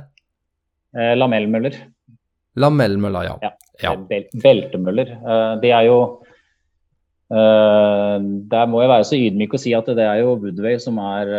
Eh, 0.92 1.14
lamellmøller. 1.16 1.78
Lamellmøller, 2.60 3.28
ja. 3.30 3.36
ja. 3.42 3.52
ja. 3.82 3.94
Bel 4.08 4.28
beltemøller. 4.42 5.14
Eh, 5.16 5.54
det 5.62 5.72
er 5.72 5.86
jo 5.88 5.98
eh, 7.32 8.18
Der 8.52 8.68
må 8.68 8.82
jeg 8.82 8.92
være 8.92 9.08
så 9.08 9.20
ydmyk 9.20 9.56
å 9.56 9.62
si 9.62 9.72
at 9.76 9.88
det 9.96 10.04
er 10.04 10.20
jo 10.22 10.36
Woodway 10.42 10.76
som 10.82 11.00
er, 11.02 11.32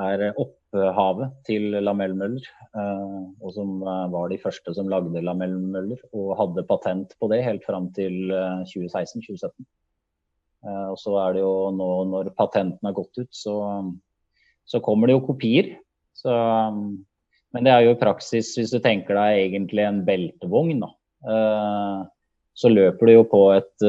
er 0.00 0.24
opphavet 0.32 1.36
til 1.48 1.68
lamellmøller. 1.84 2.48
Eh, 2.72 3.20
og 3.44 3.52
som 3.58 3.76
var 3.84 4.32
de 4.32 4.40
første 4.40 4.74
som 4.78 4.88
lagde 4.92 5.20
lamellmøller, 5.20 6.00
og 6.16 6.34
hadde 6.40 6.66
patent 6.70 7.12
på 7.20 7.28
det 7.32 7.44
helt 7.44 7.68
fram 7.68 7.92
til 7.96 8.32
2016-2017. 8.72 9.52
Eh, 10.62 10.88
og 10.92 10.98
så 11.00 11.16
er 11.24 11.36
det 11.36 11.42
jo 11.42 11.54
nå 11.74 11.90
når 12.10 12.32
patenten 12.38 12.86
har 12.86 12.96
gått 12.96 13.18
ut, 13.18 13.30
så, 13.34 13.56
så 14.64 14.80
kommer 14.84 15.10
det 15.10 15.16
jo 15.18 15.26
kopier. 15.26 15.74
Så, 16.16 16.32
men 17.52 17.66
det 17.66 17.72
er 17.72 17.86
jo 17.86 17.94
i 17.94 18.00
praksis, 18.00 18.54
hvis 18.58 18.72
du 18.72 18.80
tenker 18.82 19.18
deg 19.18 19.40
egentlig 19.46 19.84
en 19.86 20.02
beltevogn, 20.06 20.82
da. 20.84 20.92
Så 22.56 22.68
løper 22.72 23.08
du 23.08 23.12
jo 23.12 23.26
på 23.28 23.42
et 23.54 23.84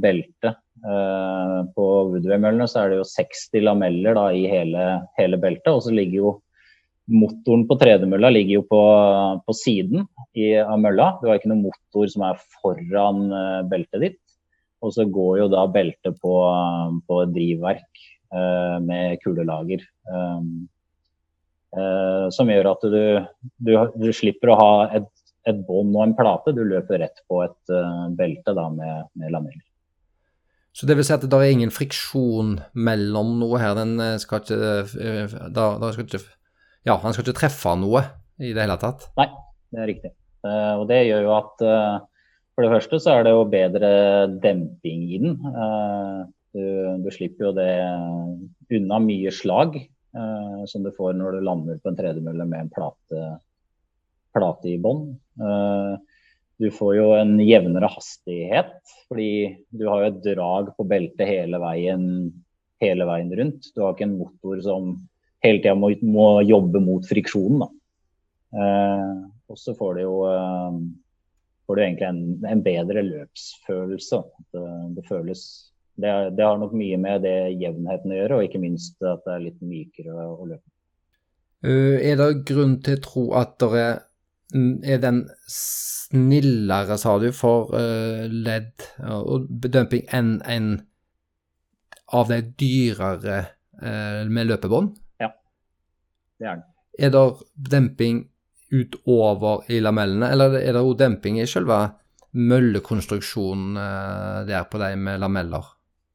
belte. 0.00 0.54
På 1.76 1.84
Woodway-møllene 2.10 2.66
så 2.68 2.82
er 2.82 2.92
det 2.92 2.98
jo 3.00 3.06
60 3.08 3.64
lameller 3.64 4.16
da, 4.18 4.24
i 4.36 4.48
hele, 4.50 4.88
hele 5.20 5.40
beltet, 5.40 5.70
og 5.72 5.84
så 5.86 5.94
ligger 5.94 6.20
jo 6.22 6.34
Motoren 7.04 7.66
på 7.68 7.76
tredemølla 7.76 8.30
ligger 8.32 8.62
jo 8.62 8.64
på, 8.64 8.82
på 9.44 9.54
siden 9.58 10.06
i, 10.32 10.54
av 10.56 10.78
mølla. 10.80 11.10
Du 11.20 11.26
har 11.28 11.36
ikke 11.36 11.50
noen 11.50 11.66
motor 11.66 12.08
som 12.08 12.24
er 12.24 12.38
foran 12.62 13.26
beltet 13.68 14.00
ditt. 14.00 14.20
Og 14.80 14.94
så 14.96 15.04
går 15.12 15.42
jo 15.42 15.50
da 15.52 15.66
beltet 15.68 16.16
på, 16.22 16.32
på 17.04 17.18
drivverk 17.32 18.04
med 18.84 19.20
kulelager. 19.20 19.84
Um, 20.08 20.64
uh, 21.76 22.30
som 22.34 22.50
gjør 22.50 22.70
at 22.72 22.86
du, 22.90 23.04
du, 23.58 23.74
du, 24.00 24.08
slipper 24.16 24.54
å 24.54 24.58
ha 24.60 24.72
et, 25.00 25.10
et 25.50 25.60
bånd 25.66 25.94
og 25.96 26.06
en 26.06 26.16
plate. 26.18 26.54
Du 26.56 26.62
løper 26.64 27.02
rett 27.04 27.24
på 27.28 27.42
et 27.44 27.74
belte 28.18 28.54
da 28.56 28.68
med, 28.72 29.10
med 29.20 29.34
lameller. 29.34 29.64
Så 30.74 30.88
det 30.90 30.96
vil 30.98 31.06
si 31.06 31.12
at 31.14 31.22
det 31.30 31.38
er 31.38 31.52
ingen 31.54 31.70
friksjon 31.70 32.56
mellom 32.74 33.36
noe 33.38 33.60
her? 33.62 33.76
Den 33.78 34.00
skal 34.18 34.40
ikke, 34.42 34.72
da, 35.54 35.68
da 35.78 35.92
skal 35.94 36.08
ikke 36.08 36.24
ja, 36.84 36.98
han 37.00 37.14
skal 37.14 37.24
ikke 37.24 37.38
treffe 37.38 37.72
noe 37.80 38.02
i 38.42 38.52
det 38.52 38.60
hele 38.60 38.76
tatt. 38.80 39.08
Nei, 39.16 39.30
det 39.72 39.80
er 39.80 39.88
riktig. 39.88 40.12
Uh, 40.44 40.82
og 40.82 40.88
det 40.90 41.06
gjør 41.06 41.24
jo 41.24 41.36
at 41.38 41.64
uh, 41.64 42.02
for 42.54 42.66
det 42.66 42.72
første 42.74 43.00
så 43.00 43.14
er 43.14 43.24
det 43.24 43.32
jo 43.32 43.46
bedre 43.48 43.92
demping 44.42 45.06
i 45.08 45.20
den. 45.22 45.38
Uh, 45.40 46.26
du, 46.54 46.64
du, 47.02 47.08
slipper 47.10 47.48
jo 47.48 47.54
det 47.56 47.70
unna 48.76 49.00
mye 49.02 49.32
slag 49.34 49.80
som 50.70 50.84
du 50.84 50.92
får 50.94 51.16
når 51.18 51.34
du 51.34 51.44
lander 51.46 51.78
på 51.82 51.90
en 51.90 51.96
tredemølle 51.98 52.44
med 52.46 52.64
en 52.64 52.68
plate, 52.70 53.22
plate 54.36 54.68
i 54.70 54.76
bånn. 54.78 55.08
Du 56.60 56.70
får 56.70 56.92
jo 56.96 57.06
en 57.16 57.34
jevnere 57.42 57.88
hastighet, 57.90 58.76
fordi 59.08 59.56
du 59.74 59.88
har 59.88 60.04
jo 60.04 60.10
et 60.12 60.20
drag 60.22 60.70
på 60.76 60.86
beltet 60.86 61.26
hele 61.26 61.58
veien, 61.58 62.04
hele 62.82 63.06
veien 63.08 63.32
rundt. 63.34 63.72
Du 63.74 63.82
har 63.82 63.96
ikke 63.96 64.06
en 64.06 64.18
motor 64.20 64.62
som 64.62 64.92
hele 65.44 65.60
tida 65.60 65.74
må, 65.74 65.90
må, 66.06 66.28
jobbe 66.46 66.82
mot 66.84 67.06
friksjonen. 67.08 67.66
Eh, 68.54 69.16
og 69.50 69.58
så 69.58 69.74
får 69.74 69.98
du 69.98 70.04
jo 70.04 70.14
eh, 70.30 70.78
får 71.66 71.76
du 71.76 71.82
egentlig 71.82 72.08
en, 72.08 72.22
en 72.52 72.64
bedre 72.64 73.02
løpsfølelse. 73.08 74.22
Det, 74.54 74.64
det, 74.94 75.06
føles 75.10 75.44
det, 75.96 76.12
det, 76.36 76.44
har 76.44 76.58
nok 76.58 76.74
mye 76.76 76.98
med 77.00 77.22
det 77.26 77.36
jevnheten 77.60 78.12
å 78.12 78.18
gjøre, 78.18 78.38
og 78.38 78.48
ikke 78.48 78.62
minst 78.62 78.98
at 79.02 79.22
det 79.26 79.36
er 79.36 79.44
litt 79.46 79.60
mykere 79.62 80.14
å 80.14 80.48
løpe. 80.48 80.66
Uh, 81.64 81.96
er 82.02 82.18
det 82.20 82.44
grunn 82.48 82.78
til 82.84 82.98
å 82.98 83.04
tro 83.04 83.24
at 83.40 83.54
det 83.62 83.70
er, 83.80 84.02
er 84.84 85.00
den 85.02 85.22
snillere, 85.50 86.98
sa 87.00 87.16
du, 87.22 87.30
for 87.36 87.72
uh, 87.72 88.26
ledd 88.28 88.88
og 89.06 89.48
bedømping 89.48 90.04
enn 90.14 90.36
en 90.50 90.68
av 92.14 92.30
de 92.30 92.42
dyrere 92.60 93.40
uh, 93.80 94.22
med 94.28 94.50
løpebånd? 94.50 94.94
Ja, 95.22 95.32
Det 96.38 96.46
er 96.46 96.56
den. 96.56 96.70
Er 96.94 97.10
det 97.10 97.24
demping 97.72 98.22
utover 98.74 99.64
i 99.70 99.80
lamellene, 99.82 100.30
eller 100.30 100.58
er 100.58 100.74
det 100.76 100.82
òg 100.82 100.96
demping 100.98 101.40
i 101.40 101.46
selve 101.48 101.78
møllekonstruksjonen 102.34 103.78
eh, 103.78 104.38
der 104.48 104.66
på 104.70 104.80
de 104.82 104.94
med 104.98 105.22
lameller? 105.22 105.73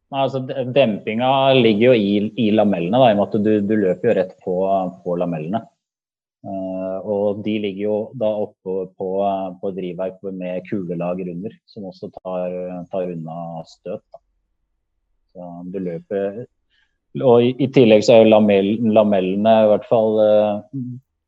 Altså 0.10 0.42
Dempinga 0.42 1.54
ligger 1.54 1.92
jo 1.92 1.98
i, 1.98 2.14
i 2.42 2.48
lamellene, 2.56 2.98
da, 2.98 3.10
i 3.12 3.14
og 3.14 3.20
med 3.20 3.28
at 3.28 3.44
du, 3.46 3.52
du, 3.62 3.76
løper 3.78 4.10
jo 4.10 4.16
rett 4.18 4.32
på, 4.42 4.56
på 5.04 5.18
lamellene. 5.22 5.62
Uh, 6.40 6.98
og 7.04 7.42
de 7.44 7.58
ligger 7.60 7.84
jo 7.84 7.98
da 8.18 8.30
oppe 8.46 8.88
på, 8.98 9.10
på 9.60 9.72
drivverk 9.76 10.22
med 10.32 10.64
kulelager 10.70 11.30
under, 11.34 11.58
som 11.70 11.90
også 11.92 12.10
tar, 12.16 12.56
tar 12.90 13.12
unna 13.12 13.66
støt. 13.70 14.22
Så 15.30 15.52
du 15.70 15.78
løper 15.84 16.46
og 17.18 17.42
i, 17.42 17.54
i, 17.58 17.68
tillegg 17.74 18.04
så 18.06 18.16
er 18.16 18.24
jo 18.24 18.34
lamell, 18.36 18.68
lamellene, 18.94 19.54
i 19.66 19.70
hvert 19.72 19.86
fall 19.90 20.20
uh, 20.22 20.82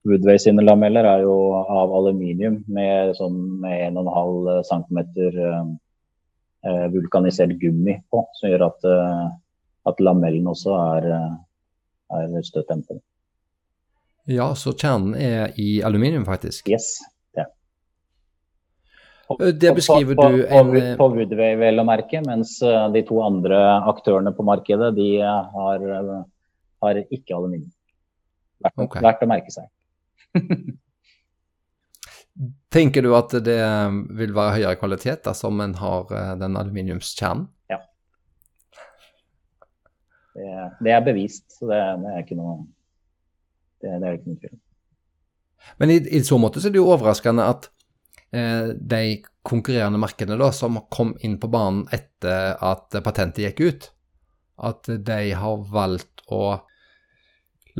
Woodway 0.08 0.38
sine 0.42 0.64
lameller, 0.66 1.06
er 1.06 1.24
jo 1.26 1.36
av 1.60 1.94
aluminium 1.98 2.60
med 2.72 3.16
sånn 3.18 3.38
med 3.62 3.98
1,5 3.98 4.62
cm 4.70 5.00
vulkanisert 6.94 7.56
gummi 7.58 7.96
på, 8.14 8.20
som 8.38 8.52
gjør 8.52 8.68
at, 8.68 8.84
uh, 8.86 9.30
at 9.90 10.02
lamellen 10.04 10.46
også 10.52 10.76
er, 10.78 11.08
er 12.14 12.36
støtdempende. 12.46 13.02
Ja, 14.30 14.52
så 14.54 14.76
kjernen 14.78 15.16
er 15.18 15.56
i 15.58 15.80
aluminium, 15.82 16.28
faktisk? 16.28 16.70
Yes. 16.70 17.00
Det 19.40 19.60
det 19.60 19.76
beskriver 19.76 20.16
på, 20.16 20.28
du 20.30 20.46
en 20.46 20.72
På, 20.72 20.82
på 20.98 21.08
Woodway, 21.16 21.56
vel 21.60 21.80
å 21.80 21.86
merke, 21.88 22.22
mens 22.26 22.58
eh, 22.66 22.88
de 22.94 23.04
to 23.08 23.22
andre 23.24 23.60
aktørene 23.90 24.34
på 24.36 24.46
markedet 24.48 24.92
de 24.98 25.08
eh, 25.22 25.52
har, 25.56 25.86
eh, 25.98 26.24
har 26.84 27.02
ikke 27.04 27.38
aluminium. 27.38 27.72
Verdt, 28.62 28.78
okay. 28.86 29.04
verdt 29.06 29.24
å 29.26 29.30
merke 29.32 29.54
seg. 29.54 29.70
Tenker 32.72 33.04
du 33.04 33.12
at 33.18 33.34
det 33.44 33.60
vil 34.16 34.32
være 34.36 34.56
høyere 34.56 34.78
kvalitet 34.80 35.26
dersom 35.26 35.60
en 35.64 35.76
har 35.82 36.14
eh, 36.16 36.32
den 36.40 36.56
aluminiumskjernen? 36.60 37.50
Ja. 37.72 37.82
Det, 40.32 40.48
det, 40.80 40.94
er 40.96 41.04
bevist, 41.06 41.50
så 41.58 41.68
det, 41.68 41.82
det 42.06 42.14
er 42.14 42.24
ikke 42.24 42.40
noe 42.40 42.56
det, 43.84 43.98
det 44.00 44.08
er 44.08 44.16
ikke 44.16 44.32
noe 44.32 44.42
tvil 44.46 44.58
Men 45.82 45.92
i, 45.92 46.00
i, 46.08 46.24
så 46.24 46.40
måte 46.40 46.64
så 46.64 46.70
er 46.70 46.76
det 46.78 46.80
jo 46.80 46.88
overraskende 46.94 47.50
at 47.52 47.68
eh, 48.32 48.72
de 48.80 49.04
konkurrerende 49.44 50.00
markedene 50.00 50.40
da, 50.40 50.54
som 50.56 50.80
kom 50.94 51.18
inn 51.26 51.36
på 51.42 51.52
banen 51.52 51.84
etter 51.92 52.56
at 52.64 52.96
patentet 53.04 53.44
gikk 53.50 53.62
ut, 53.62 53.88
at 54.72 54.88
de 54.88 55.22
har 55.36 55.66
valgt 55.72 56.24
å 56.32 56.62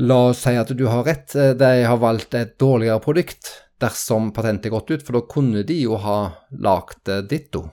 La 0.00 0.16
oss 0.30 0.38
si 0.46 0.54
at 0.56 0.70
du 0.72 0.86
har 0.88 1.04
rett, 1.04 1.34
eh, 1.36 1.52
de 1.56 1.84
har 1.84 1.98
valgt 2.00 2.34
et 2.34 2.54
dårligere 2.60 3.00
produkt 3.04 3.50
dersom 3.82 4.30
patentet 4.34 4.70
er 4.70 4.76
gått 4.76 4.94
ut, 4.94 5.02
for 5.04 5.18
da 5.18 5.26
kunne 5.34 5.64
de 5.66 5.80
jo 5.82 5.98
ha 6.00 6.18
lagd 6.62 7.10
ditto. 7.30 7.66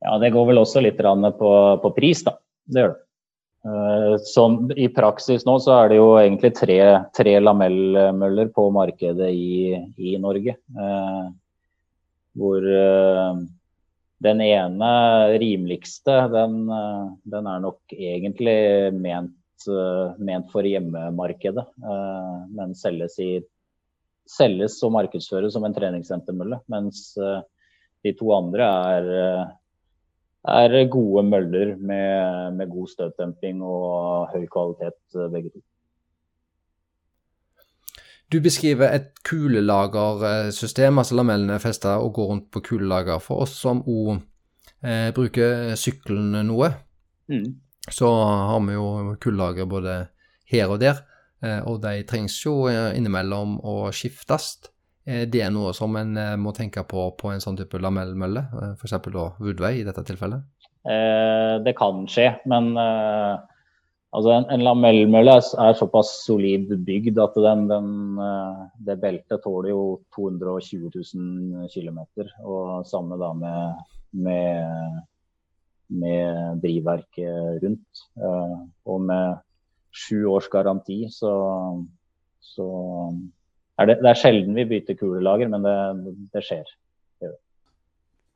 Ja, 0.00 0.16
det 0.18 0.32
går 0.32 0.48
vel 0.48 0.62
også 0.62 0.80
litt 0.80 1.00
på, 1.00 1.52
på 1.82 1.92
pris, 1.96 2.24
da. 2.24 2.38
Det 2.64 2.84
gjør 2.84 2.94
det. 2.94 3.04
Eh, 3.60 4.14
som 4.24 4.70
I 4.72 4.88
praksis 4.88 5.44
nå 5.44 5.58
så 5.60 5.74
er 5.82 5.90
det 5.92 5.98
jo 5.98 6.14
egentlig 6.16 6.54
tre, 6.56 6.80
tre 7.16 7.34
lamellmøller 7.42 8.48
på 8.56 8.70
markedet 8.72 9.28
i, 9.36 9.76
i 10.00 10.16
Norge. 10.20 10.56
Eh, 10.56 11.26
hvor 12.40 12.64
eh, 12.64 13.42
den 14.24 14.40
ene 14.44 14.92
rimeligste, 15.42 16.16
den, 16.32 16.62
eh, 16.72 17.04
den 17.36 17.52
er 17.52 17.60
nok 17.66 17.96
egentlig 17.96 18.56
ment, 18.96 19.36
eh, 19.68 20.16
ment 20.16 20.48
for 20.52 20.64
hjemmemarkedet. 20.64 21.66
Eh, 21.84 22.36
men 22.56 22.72
selges, 22.76 23.18
i, 23.20 23.42
selges 24.30 24.78
og 24.86 24.94
markedsføres 24.94 25.56
som 25.56 25.64
en 25.66 25.74
treningssentermølle. 25.74 26.60
Mens 26.70 27.14
de 27.18 28.12
to 28.16 28.30
andre 28.36 28.68
er 28.94 29.08
er 30.48 30.88
gode 30.88 31.22
møller 31.28 31.76
med, 31.76 32.54
med 32.56 32.70
god 32.70 32.88
støtdemping 32.88 33.62
og 33.62 34.30
høy 34.32 34.46
kvalitet, 34.46 34.98
eh, 35.14 35.28
begge 35.32 35.50
to. 35.50 35.60
Du 38.32 38.40
beskriver 38.40 38.94
et 38.94 39.10
kulelagersystem, 39.26 40.98
altså 40.98 41.14
lamellene 41.18 41.54
er 41.54 41.58
festa 41.62 41.98
og 41.98 42.14
går 42.14 42.26
rundt 42.26 42.50
på 42.50 42.60
kulelager. 42.60 43.18
For 43.18 43.42
oss 43.42 43.56
som 43.58 43.82
òg 43.82 44.20
eh, 44.82 45.10
bruker 45.12 45.74
sykkelen 45.74 46.38
noe, 46.46 46.70
mm. 47.28 47.48
så 47.90 48.06
har 48.06 48.60
vi 48.66 48.78
jo 48.78 49.16
kulelager 49.20 49.66
både 49.66 50.06
her 50.46 50.70
og 50.70 50.80
der. 50.80 51.02
Eh, 51.40 51.60
og 51.68 51.80
de 51.84 52.02
trengs 52.08 52.36
jo 52.44 52.66
eh, 52.70 52.92
innimellom 52.98 53.58
å 53.64 53.76
skiftes. 53.96 54.52
Eh, 55.08 55.24
det 55.30 55.44
er 55.46 55.52
noe 55.54 55.72
som 55.76 55.94
en 55.96 56.16
må 56.40 56.52
tenke 56.56 56.84
på 56.88 57.10
på 57.20 57.32
en 57.32 57.40
sånn 57.42 57.58
type 57.60 57.80
lamellmølle, 57.80 58.46
f.eks. 58.74 58.98
Woodway 59.40 59.80
i 59.80 59.86
dette 59.86 60.04
tilfellet? 60.08 60.44
Det 60.80 61.74
kan 61.76 62.06
skje, 62.08 62.30
men 62.48 62.70
altså 62.72 64.30
en, 64.32 64.46
en 64.48 64.62
lamellmølle 64.64 65.34
er, 65.36 65.74
såpass 65.76 66.14
solid 66.24 66.70
bygd 66.86 67.20
at 67.20 67.36
den, 67.36 67.66
den, 67.68 67.90
det 68.86 68.96
beltet 69.02 69.44
tåler 69.44 69.74
jo 69.74 69.82
220 70.16 70.88
000 70.88 71.68
km. 71.68 72.00
Og 72.48 72.88
samme 72.88 73.20
da 73.20 73.28
med, 73.36 73.84
med, 74.24 75.04
med 76.00 76.64
drivverket 76.64 77.60
rundt. 77.60 78.04
Og 78.88 79.04
med 79.04 79.44
sju 79.90 80.24
års 80.30 80.48
garanti 80.52 81.02
så, 81.10 81.32
så 82.40 82.66
er 83.80 83.90
det, 83.90 83.96
det, 84.02 84.10
er 84.10 84.18
sjelden 84.18 84.58
vi 84.58 84.68
bytter 84.70 84.98
kulelager, 84.98 85.50
men 85.50 85.64
det, 85.66 86.14
det 86.34 86.44
skjer. 86.46 86.76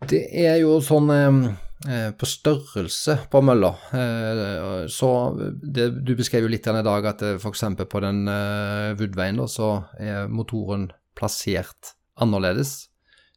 Det 0.05 0.21
er 0.45 0.59
jo 0.61 0.79
sånn 0.85 1.11
eh, 1.15 2.11
på 2.17 2.29
størrelse 2.29 3.17
på 3.33 3.41
mølla. 3.45 3.71
Eh, 3.97 4.85
så 4.93 5.11
det, 5.37 5.91
Du 6.05 6.15
beskrev 6.19 6.45
jo 6.45 6.53
litt 6.53 6.67
i 6.69 6.85
dag 6.85 7.09
at 7.09 7.25
eh, 7.25 7.37
f.eks. 7.39 7.65
på 7.89 8.03
den 8.05 8.25
eh, 8.29 8.93
Woodveien 8.99 9.41
så 9.49 9.71
er 10.01 10.29
motoren 10.29 10.91
plassert 11.17 11.95
annerledes, 12.21 12.91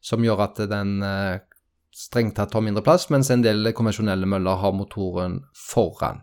som 0.04 0.24
gjør 0.24 0.44
at 0.48 0.60
den 0.70 0.98
eh, 1.04 1.40
strengt 1.94 2.36
tatt 2.38 2.52
tar 2.52 2.64
mindre 2.64 2.84
plass, 2.84 3.08
mens 3.10 3.30
en 3.32 3.44
del 3.44 3.72
konvensjonelle 3.76 4.28
møller 4.28 4.60
har 4.60 4.76
motoren 4.76 5.40
foran. 5.56 6.22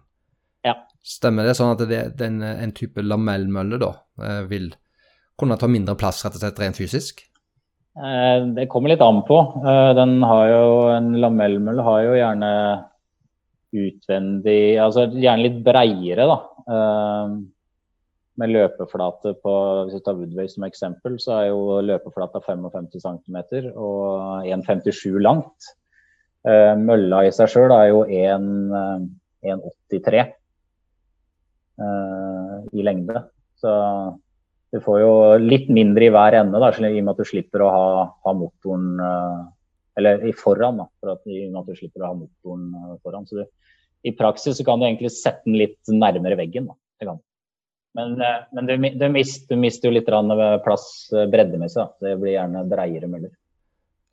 Stemmer 1.05 1.45
det 1.45 1.53
sånn 1.57 1.75
at 1.75 1.83
det, 1.85 2.01
den, 2.17 2.39
en 2.41 2.73
type 2.73 3.03
lamellmølle 3.05 3.77
da 3.81 3.91
eh, 4.25 4.43
vil 4.49 4.71
kunne 5.37 5.57
ta 5.59 5.67
mindre 5.69 5.97
plass 5.99 6.23
rett 6.25 6.37
og 6.37 6.41
slett 6.41 6.61
rent 6.63 6.79
fysisk? 6.79 7.21
Eh, 7.95 8.43
det 8.57 8.67
kommer 8.71 8.91
litt 8.91 9.03
an 9.03 9.21
på. 9.27 9.37
Eh, 9.63 9.91
den 9.95 10.23
har 10.27 10.49
jo, 10.51 10.65
En 10.97 11.13
lamellmølle 11.23 11.83
har 11.85 11.99
jo 12.03 12.17
gjerne 12.19 12.49
utvendig 13.75 14.77
Altså 14.79 15.01
gjerne 15.11 15.45
litt 15.45 15.59
breiere, 15.63 16.25
da. 16.27 16.37
Eh, 16.75 17.27
med 18.35 18.51
løpeflate 18.51 19.31
på 19.39 19.51
Hvis 19.85 19.95
vi 19.95 20.03
tar 20.03 20.17
Woodway 20.19 20.47
som 20.51 20.67
eksempel, 20.67 21.15
så 21.23 21.31
er 21.37 21.45
jo 21.53 21.59
løpeflata 21.87 22.43
55 22.43 22.99
cm 22.99 23.37
og 23.71 24.43
1,57 24.43 25.23
langt. 25.23 25.55
Mølla 26.45 27.25
i 27.25 27.33
seg 27.33 27.49
sjøl 27.49 27.71
er 27.73 27.87
jo 27.89 28.05
1,83 28.05 30.21
i 31.75 32.83
lengde. 32.85 33.19
Så 33.59 33.71
du 34.75 34.81
får 34.83 34.97
jo 34.99 35.11
litt 35.39 35.69
mindre 35.71 36.07
i 36.07 36.11
hver 36.11 36.35
ende, 36.41 36.59
da, 36.59 36.71
i 36.75 36.97
og 36.99 37.05
med 37.05 37.13
at 37.13 37.19
du 37.21 37.29
slipper 37.29 37.63
å 37.63 37.69
ha, 37.71 37.85
ha 38.25 38.33
motoren 38.35 38.97
uh, 38.99 39.45
Eller 39.95 40.25
i 40.27 40.33
foran, 40.35 40.81
da, 40.81 40.87
for 40.99 41.13
at, 41.13 41.21
i 41.31 41.45
og 41.45 41.53
med 41.53 41.61
at 41.61 41.69
du 41.69 41.79
slipper 41.79 42.03
å 42.03 42.09
ha 42.09 42.17
motoren 42.17 42.65
uh, 42.75 42.97
foran. 42.99 43.23
Så 43.29 43.39
du, 43.39 43.45
i 44.05 44.11
praksis 44.17 44.59
så 44.59 44.65
kan 44.67 44.81
du 44.81 44.87
egentlig 44.89 45.13
sette 45.15 45.47
den 45.47 45.55
litt 45.61 45.79
nærmere 45.87 46.35
veggen. 46.41 46.67
Da. 46.99 47.15
Men, 47.95 48.17
men 48.19 48.67
du, 48.67 48.75
du, 48.99 49.05
mist, 49.13 49.47
du, 49.47 49.55
mister 49.57 49.87
jo 49.87 49.95
litt 49.95 50.11
plass 50.65 50.89
breddemessig. 51.31 51.79
Da. 51.79 52.09
Det 52.09 52.17
blir 52.19 52.35
gjerne 52.35 52.65
breiere 52.69 53.09
møller. 53.09 53.31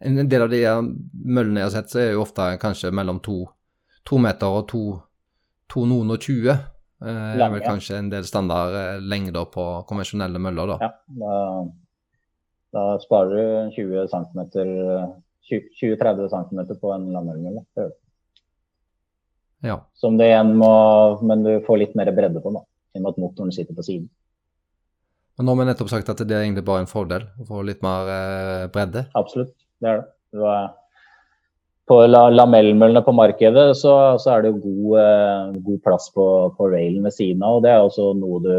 En 0.03 0.31
del 0.31 0.47
av 0.47 0.55
de 0.55 0.63
møllene 1.27 1.61
jeg 1.65 1.67
har 1.67 1.75
sett, 1.75 1.91
så 1.91 2.01
er 2.05 2.15
jo 2.15 2.23
ofte 2.23 2.47
kanskje 2.63 2.95
mellom 2.95 3.19
to, 3.23 3.43
to 4.07 4.23
meter 4.23 4.63
og 4.63 4.69
to, 4.71 4.85
to 5.71 5.85
noen 5.91 6.15
og 6.15 6.23
tjue. 7.03 7.13
Det 7.13 7.43
eh, 7.43 7.45
er 7.47 7.55
vel 7.57 7.65
kanskje 7.67 7.99
en 7.99 8.11
del 8.13 8.27
standardlengder 8.29 9.49
på 9.53 9.67
konvensjonelle 9.89 10.41
møller, 10.43 10.75
da. 10.75 10.89
Ja, 10.89 10.91
da, 11.23 11.37
da 12.79 12.87
sparer 13.03 13.35
du 13.37 13.77
20 13.77 14.09
cm 14.15 14.41
20-30 15.53 16.29
cm 16.33 16.81
på 16.81 16.95
en 16.95 17.11
landmølle. 17.13 17.65
Ja. 19.63 19.79
Som 19.95 20.17
det 20.19 20.27
igjen 20.31 20.57
må 20.59 20.73
Men 21.23 21.45
du 21.47 21.53
får 21.67 21.79
litt 21.79 21.95
mer 21.99 22.11
bredde 22.15 22.43
på, 22.43 22.51
da. 22.55 22.65
I 22.93 23.01
og 23.01 23.05
med 23.05 23.15
at 23.15 23.23
motoren 23.23 23.55
sitter 23.55 23.77
på 23.77 23.85
siden. 23.87 24.09
Men 25.39 25.49
nå 25.49 25.55
har 25.55 25.63
vi 25.63 25.69
nettopp 25.71 25.91
sagt 25.91 26.11
at 26.13 26.21
det 26.29 26.37
er 26.37 26.45
egentlig 26.45 26.65
bare 26.67 26.85
en 26.85 26.91
fordel 26.91 27.25
å 27.41 27.47
få 27.49 27.63
litt 27.65 27.81
mer 27.85 28.11
eh, 28.13 28.67
bredde? 28.73 29.07
Absolutt, 29.17 29.55
det 29.81 29.89
er 29.89 30.03
det. 30.03 30.11
Du 30.33 30.43
var, 30.45 30.75
på 31.93 31.99
lamellmøllene 32.09 33.03
på 33.05 33.13
markedet 33.17 33.67
så, 33.77 33.93
så, 34.21 34.31
er 34.33 34.47
det 34.47 34.55
god, 34.63 34.95
eh, 35.03 35.59
god 35.67 35.83
plass 35.85 36.09
på, 36.15 36.25
på, 36.57 36.71
railen 36.73 37.05
ved 37.05 37.15
siden 37.17 37.45
av. 37.45 37.59
og 37.59 37.67
det 37.67 37.73
er 37.73 37.85
også 37.85 38.13
noe 38.17 38.41
du, 38.45 38.55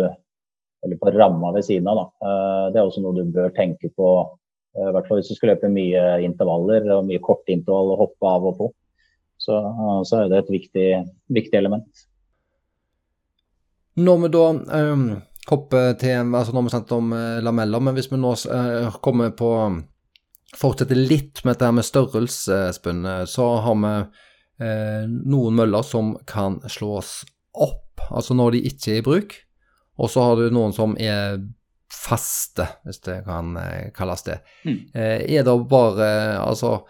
eller 0.86 1.00
på 1.02 1.14
ramma 1.16 1.54
ved 1.56 1.66
siden 1.66 1.90
av. 1.90 2.02
Da. 2.02 2.30
Eh, 2.30 2.64
det 2.74 2.82
er 2.82 2.86
også 2.86 3.04
noe 3.04 3.18
du 3.18 3.34
bør 3.34 3.54
tenke 3.58 3.90
på, 3.98 4.14
eh, 4.78 4.86
i 4.86 4.94
hvert 4.94 5.10
fall 5.10 5.22
hvis 5.22 5.32
du 5.34 5.40
skal 5.40 5.54
løpe 5.54 5.72
mye 5.74 6.06
intervaller 6.28 6.86
og 6.94 7.08
mye 7.10 7.22
kortintervall 7.24 7.96
og 7.96 8.04
hoppe 8.06 8.34
av 8.36 8.50
og 8.52 8.58
på. 8.62 8.72
Så, 9.42 9.58
så 10.08 10.22
er 10.22 10.30
det 10.32 10.44
et 10.44 10.52
viktig, 10.54 10.90
viktig 11.36 11.58
element. 11.58 12.04
Når 14.00 14.22
vi 14.22 14.30
da 14.32 14.44
um, 14.94 15.02
hopper 15.50 15.98
til 16.00 16.32
altså 16.32 16.54
Nå 16.54 16.62
har 16.62 16.68
vi 16.70 16.72
snakket 16.72 16.94
om 16.96 17.10
lameller, 17.44 17.84
men 17.84 17.98
hvis 17.98 18.08
vi 18.14 18.22
nå 18.22 18.32
uh, 18.32 18.96
kommer 19.04 19.34
på 19.36 19.50
fortsetter 20.60 21.00
litt 21.00 21.42
med 21.44 21.56
dette 21.56 21.72
med 21.74 21.88
størrelse, 21.88 22.60
Espen, 22.70 23.06
så 23.30 23.48
har 23.66 23.80
vi 23.80 23.94
eh, 24.64 25.10
noen 25.10 25.58
møller 25.58 25.86
som 25.86 26.14
kan 26.30 26.60
slås 26.70 27.22
opp, 27.54 28.04
altså 28.10 28.38
når 28.38 28.56
de 28.56 28.64
ikke 28.70 28.96
er 28.96 29.02
i 29.02 29.06
bruk. 29.06 29.36
Og 30.02 30.10
så 30.10 30.24
har 30.26 30.40
du 30.40 30.54
noen 30.54 30.74
som 30.74 30.96
er 30.98 31.38
faste, 31.94 32.66
hvis 32.86 33.02
det 33.06 33.22
kan 33.28 33.56
eh, 33.60 33.90
kalles 33.96 34.26
det. 34.26 34.40
Mm. 34.66 34.78
Eh, 34.94 35.20
er 35.38 35.46
det 35.46 35.58
bare 35.70 36.08
Altså 36.42 36.82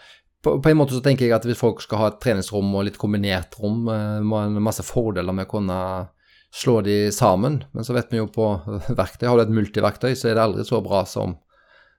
på, 0.44 0.58
på, 0.62 0.70
en 0.70 0.78
måte 0.80 0.96
så 0.96 1.04
tenker 1.04 1.28
jeg 1.28 1.36
at 1.36 1.46
hvis 1.48 1.60
folk 1.60 1.82
skal 1.84 2.02
ha 2.02 2.10
et 2.12 2.20
treningsrom 2.24 2.74
og 2.76 2.88
litt 2.88 3.00
kombinert 3.00 3.56
rom, 3.60 3.86
eh, 3.92 4.20
må 4.24 4.42
en 4.44 4.60
masse 4.64 4.84
fordeler 4.84 5.36
med 5.36 5.48
å 5.48 5.54
kunne 5.54 5.80
slå 6.54 6.82
de 6.86 6.98
sammen. 7.16 7.62
Men 7.74 7.88
så 7.88 7.96
vet 7.96 8.12
vi 8.12 8.20
jo 8.20 8.30
på 8.32 8.50
verktøy, 9.00 9.28
har 9.30 9.40
du 9.40 9.46
et 9.46 9.56
multiverktøy, 9.56 10.12
så 10.16 10.32
er 10.32 10.38
det 10.38 10.46
aldri 10.46 10.68
så 10.68 10.82
bra 10.84 11.04
som 11.10 11.38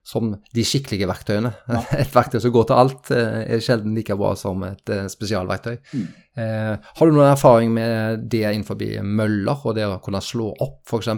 som 0.05 0.35
de 0.55 0.65
skikkelige 0.67 1.09
verktøyene. 1.09 1.51
Ja. 1.71 1.81
Et 2.03 2.13
verktøy 2.13 2.39
som 2.45 2.53
går 2.55 2.69
til 2.69 2.77
alt, 2.77 3.11
eh, 3.15 3.39
er 3.57 3.63
sjelden 3.65 3.97
like 3.97 4.17
bra 4.21 4.35
som 4.39 4.63
et 4.69 4.93
eh, 4.93 5.07
spesialverktøy. 5.11 5.79
Mm. 5.97 6.07
Eh, 6.45 6.91
har 6.99 7.09
du 7.09 7.15
noen 7.17 7.31
erfaring 7.31 7.73
med 7.73 8.27
det 8.31 8.45
innenfor 8.45 8.79
møller, 9.03 9.65
og 9.65 9.79
det 9.79 9.87
å 9.89 10.01
kunne 10.05 10.21
slå 10.25 10.51
opp, 10.53 10.83
f.eks.? 10.85 11.09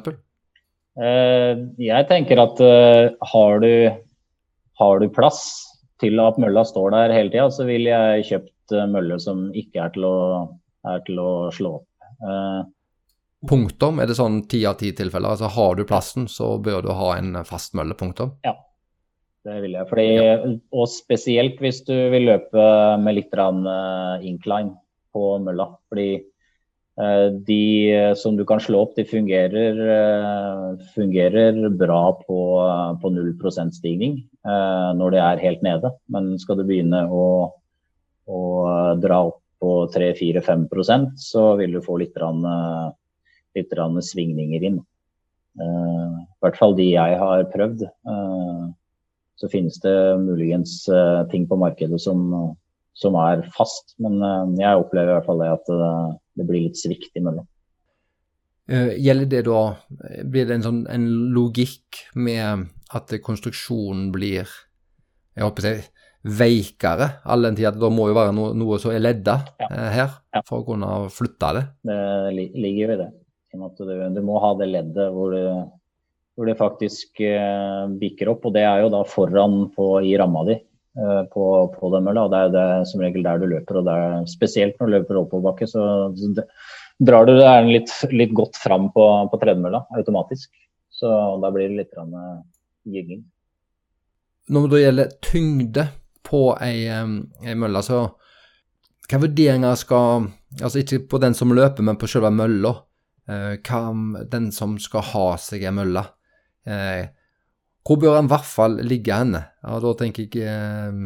Eh, 1.03 1.64
jeg 1.82 2.09
tenker 2.09 2.41
at 2.41 2.62
eh, 2.62 3.09
har, 3.32 3.59
du, 3.64 3.72
har 4.82 5.03
du 5.03 5.09
plass 5.11 5.43
til 6.01 6.22
at 6.22 6.39
mølla 6.39 6.62
står 6.68 6.95
der 6.95 7.16
hele 7.16 7.34
tida, 7.34 7.49
så 7.51 7.66
ville 7.66 7.91
jeg 7.91 8.28
kjøpt 8.30 8.53
mølle 8.70 8.87
møller 8.91 9.20
som 9.22 9.45
ikke 9.55 9.78
er 9.84 9.93
til 9.95 10.07
å, 10.07 10.16
er 10.91 11.03
til 11.07 11.20
å 11.22 11.32
slå 11.55 11.76
opp. 11.78 11.87
Punktum? 13.47 14.01
Er 14.03 14.09
det 14.11 14.16
sånn 14.18 14.41
ti 14.51 14.64
av 14.66 14.74
ti 14.80 14.91
tilfeller? 14.97 15.37
Altså 15.37 15.51
Har 15.55 15.76
du 15.78 15.84
plassen, 15.87 16.26
så 16.26 16.57
bør 16.59 16.82
du 16.82 16.91
ha 16.97 17.12
en 17.14 17.45
fast 17.47 17.76
mølle, 17.78 17.95
punktum? 17.95 18.32
Ja, 18.43 18.57
det 19.47 19.61
vil 19.62 19.76
jeg. 19.78 19.88
Fordi, 19.90 20.07
og 20.74 20.88
spesielt 20.90 21.61
hvis 21.62 21.82
du 21.86 21.94
vil 22.12 22.28
løpe 22.28 22.64
med 23.03 23.18
litt 23.18 23.36
incline 24.26 24.74
på 25.14 25.36
mølla. 25.42 25.70
Fordi 25.88 26.11
Eh, 26.97 27.28
de 27.44 27.92
eh, 27.92 28.14
som 28.16 28.36
du 28.36 28.44
kan 28.49 28.61
slå 28.61 28.80
opp, 28.86 28.94
de 28.97 29.05
fungerer, 29.05 29.80
eh, 29.97 30.84
fungerer 30.94 31.68
bra 31.76 32.01
på, 32.22 32.38
på 33.03 33.11
0% 33.12 33.76
stigning 33.76 34.22
når 34.47 35.11
det 35.12 35.20
er 35.20 35.42
helt 35.42 35.64
nede. 35.66 35.90
Men 36.09 36.36
skal 36.38 36.61
du 36.61 36.64
begynne 36.64 37.03
å, 37.11 37.24
å 38.30 38.40
dra 39.03 39.18
opp 39.28 39.40
på 39.61 39.72
3-4-5% 39.90 41.16
så 41.18 41.49
vil 41.59 41.74
du 41.74 41.80
få 41.82 41.97
litt, 41.99 42.16
rann, 42.20 42.44
litt 43.57 43.72
rann 43.74 43.99
svingninger 44.05 44.68
inn. 44.68 44.78
I 45.59 46.44
hvert 46.44 46.61
fall 46.61 46.76
de 46.78 46.86
jeg 46.92 47.18
har 47.18 47.42
prøvd. 47.51 47.82
Så 49.37 49.51
finnes 49.53 49.76
det 49.82 49.93
muligens 50.22 50.78
ting 51.32 51.45
på 51.49 51.59
markedet 51.61 51.99
som, 52.01 52.30
som 52.97 53.18
er 53.20 53.43
fast, 53.53 53.93
men 54.01 54.16
jeg 54.57 54.80
opplever 54.80 55.11
i 55.11 55.16
hvert 55.18 55.28
fall 55.28 55.43
det 55.43 55.51
at 55.53 55.68
det 56.41 56.47
blir 56.49 56.64
litt 56.64 56.80
svikt 56.80 57.20
imellom. 57.20 57.45
Gjelder 58.66 59.28
det 59.30 59.43
da 59.47 59.61
Blir 60.24 60.49
det 60.49 60.57
en 60.57 60.64
sånn 60.64 60.80
en 60.91 61.05
logikk 61.37 62.01
med 62.16 62.64
at 62.97 63.12
konstruksjonen 63.22 64.09
blir 64.14 64.49
jeg 65.37 65.45
håper 65.45 65.68
jeg, 65.68 65.84
veikere, 66.26 67.09
all 67.28 67.45
den 67.47 67.57
tid 67.59 67.68
at 67.68 67.78
det 67.78 67.91
må 67.93 68.09
jo 68.11 68.16
være 68.16 68.32
noe, 68.34 68.55
noe 68.57 68.78
som 68.82 68.91
er 68.95 69.03
ledda 69.03 69.37
ja. 69.61 69.68
her, 69.95 70.14
for 70.49 70.62
å 70.62 70.66
kunne 70.66 70.91
flytte 71.12 71.53
det? 71.59 71.64
Det 71.87 71.99
ligger 72.34 72.80
jo 72.80 72.95
i 72.95 73.01
det. 73.03 73.11
At 73.57 73.78
du, 73.78 73.93
du, 74.12 74.20
må 74.24 74.41
ha 74.43 74.51
det 74.59 74.66
leddet 74.68 75.12
hvor 75.14 75.32
det, 75.32 75.45
hvor 76.37 76.49
det 76.49 76.59
faktisk 76.61 77.20
uh, 77.24 77.89
bikker 78.01 78.30
opp. 78.32 78.47
Og 78.49 78.55
det 78.57 78.64
er 78.68 78.84
jo 78.84 78.93
da 78.93 79.03
foran 79.09 79.66
på, 79.74 79.91
i 80.05 80.16
ramma 80.20 80.47
di 80.49 80.59
på, 80.97 81.47
på 81.76 81.89
den 81.93 82.07
mølla. 82.07 82.22
Det 82.32 82.39
er 82.41 82.53
det 82.55 82.68
som 82.89 83.03
regel 83.05 83.24
der 83.26 83.41
du 83.43 83.51
løper. 83.51 83.80
og 83.80 83.89
det 83.89 83.97
er, 84.01 84.14
Spesielt 84.32 84.78
når 84.80 84.89
du 84.89 84.95
løper 84.95 85.18
oppoverbakke, 85.20 85.68
så 85.68 85.82
det, 86.37 86.47
drar 87.05 87.28
du 87.28 87.34
den 87.37 87.68
litt, 87.68 87.93
litt, 88.12 88.32
godt 88.32 88.57
fram 88.57 88.89
på, 88.95 89.05
på 89.28 89.41
tredemølla 89.43 89.82
automatisk. 89.99 90.49
Så 90.89 91.11
da 91.43 91.51
blir 91.53 91.68
det 91.68 91.82
litt 91.82 91.99
gygging. 92.89 93.26
Når 94.49 94.68
det 94.72 94.80
gjelder 94.80 95.12
tyngde 95.26 95.84
på 96.24 96.41
ei, 96.64 96.87
ei 96.89 97.59
mølle, 97.59 97.82
så 97.84 98.07
hva 99.07 99.22
vurderinger 99.22 99.78
skal 99.78 100.32
Altså 100.57 100.80
ikke 100.80 101.03
på 101.11 101.18
den 101.20 101.34
som 101.37 101.51
løper, 101.53 101.84
men 101.84 101.99
på 102.01 102.09
selve 102.09 102.30
mølla. 102.32 102.70
Eh, 103.28 103.59
hva 103.61 103.80
den 104.32 104.47
som 104.57 104.78
skal 104.80 105.03
ha 105.11 105.24
seg 105.37 105.66
ei 105.68 105.72
mølle. 105.74 106.01
Eh, 106.66 107.06
hvor 107.86 108.00
bør 108.02 108.18
han 108.18 108.28
i 108.28 108.32
hvert 108.34 108.48
fall 108.48 108.80
ligge 108.82 109.14
henne? 109.14 109.44
Ja, 109.62 109.78
da 109.82 109.94
tenker 109.98 110.26
jeg 110.26 110.46
eh, 110.50 111.00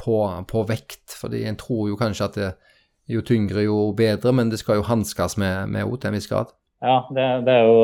på, 0.00 0.20
på, 0.50 0.66
vekt, 0.68 1.16
fordi 1.20 1.44
en 1.46 1.58
tror 1.60 1.90
jo 1.92 1.98
kanskje 2.00 2.30
at 2.30 2.38
det, 2.40 2.52
jo 3.10 3.22
tyngre, 3.22 3.62
jo 3.62 3.92
bedre, 3.96 4.32
men 4.34 4.50
det 4.50 4.58
skal 4.58 4.80
jo 4.80 4.88
hanskes 4.88 5.36
med, 5.38 5.70
med 5.70 5.86
til 6.00 6.10
en 6.10 6.16
viss 6.18 6.30
grad. 6.30 6.50
Ja, 6.82 7.04
det, 7.14 7.26
det 7.46 7.54
er 7.54 7.68
jo 7.68 7.76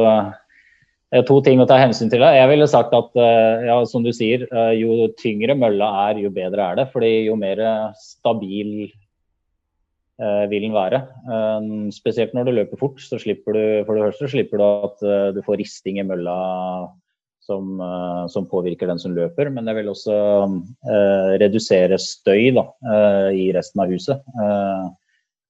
det 1.12 1.20
er 1.20 1.26
to 1.28 1.42
ting 1.44 1.60
å 1.60 1.66
ta 1.68 1.76
hensyn 1.76 2.08
til. 2.08 2.22
Jeg 2.24 2.48
ville 2.48 2.64
sagt 2.72 2.94
at 2.96 3.18
eh, 3.20 3.66
ja, 3.68 3.74
som 3.84 4.00
du 4.00 4.08
sier, 4.16 4.46
eh, 4.48 4.70
jo 4.80 5.10
tyngre 5.20 5.52
mølla 5.60 5.90
er, 6.06 6.22
jo 6.24 6.30
bedre 6.32 6.70
er 6.70 6.78
det. 6.78 6.86
fordi 6.94 7.10
jo 7.26 7.34
mer 7.36 7.60
stabil 8.00 8.70
eh, 8.86 10.44
vil 10.48 10.64
den 10.64 10.72
være. 10.72 11.02
spesielt 11.92 12.32
når 12.32 12.48
du 12.48 12.52
løper 12.56 12.80
fort, 12.80 13.04
så 13.04 13.20
slipper 13.20 13.52
du 13.52 13.64
for 13.84 13.92
det 13.92 14.06
første 14.06 14.30
slipper 14.32 14.62
du 14.62 14.64
at 14.64 15.04
du 15.36 15.42
får 15.44 15.60
risting 15.60 16.00
i 16.00 16.06
mølla 16.08 16.38
som, 17.47 17.80
uh, 17.80 18.26
som, 18.26 18.47
påvirker 18.49 18.86
den 18.86 18.99
som 19.03 19.14
løper. 19.16 19.51
Men 19.51 19.66
det 19.66 19.76
vil 19.78 19.90
også 19.93 20.16
uh, 20.47 21.30
redusere 21.43 21.99
støy 22.01 22.53
da, 22.55 22.66
uh, 22.86 23.30
i 23.34 23.51
resten 23.55 23.82
av 23.82 23.93
huset. 23.93 24.28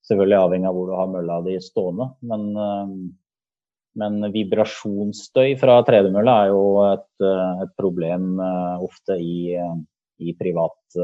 selvfølgelig 0.02 0.38
avhengig 0.38 0.68
av 0.68 0.76
hvor 0.76 0.88
du 0.88 0.94
har 0.98 1.10
mølla 1.10 1.40
di 1.46 1.58
stående. 1.62 2.08
Men, 2.26 2.48
men 3.96 4.32
vibrasjonsstøy 4.34 5.54
fra 5.60 5.76
tredemølla 5.86 6.34
er 6.42 6.50
jo 6.50 6.64
et, 6.88 7.26
et 7.62 7.76
problem 7.78 8.40
ofte 8.82 9.14
i, 9.22 9.54
i 10.18 10.34
privat, 10.40 10.98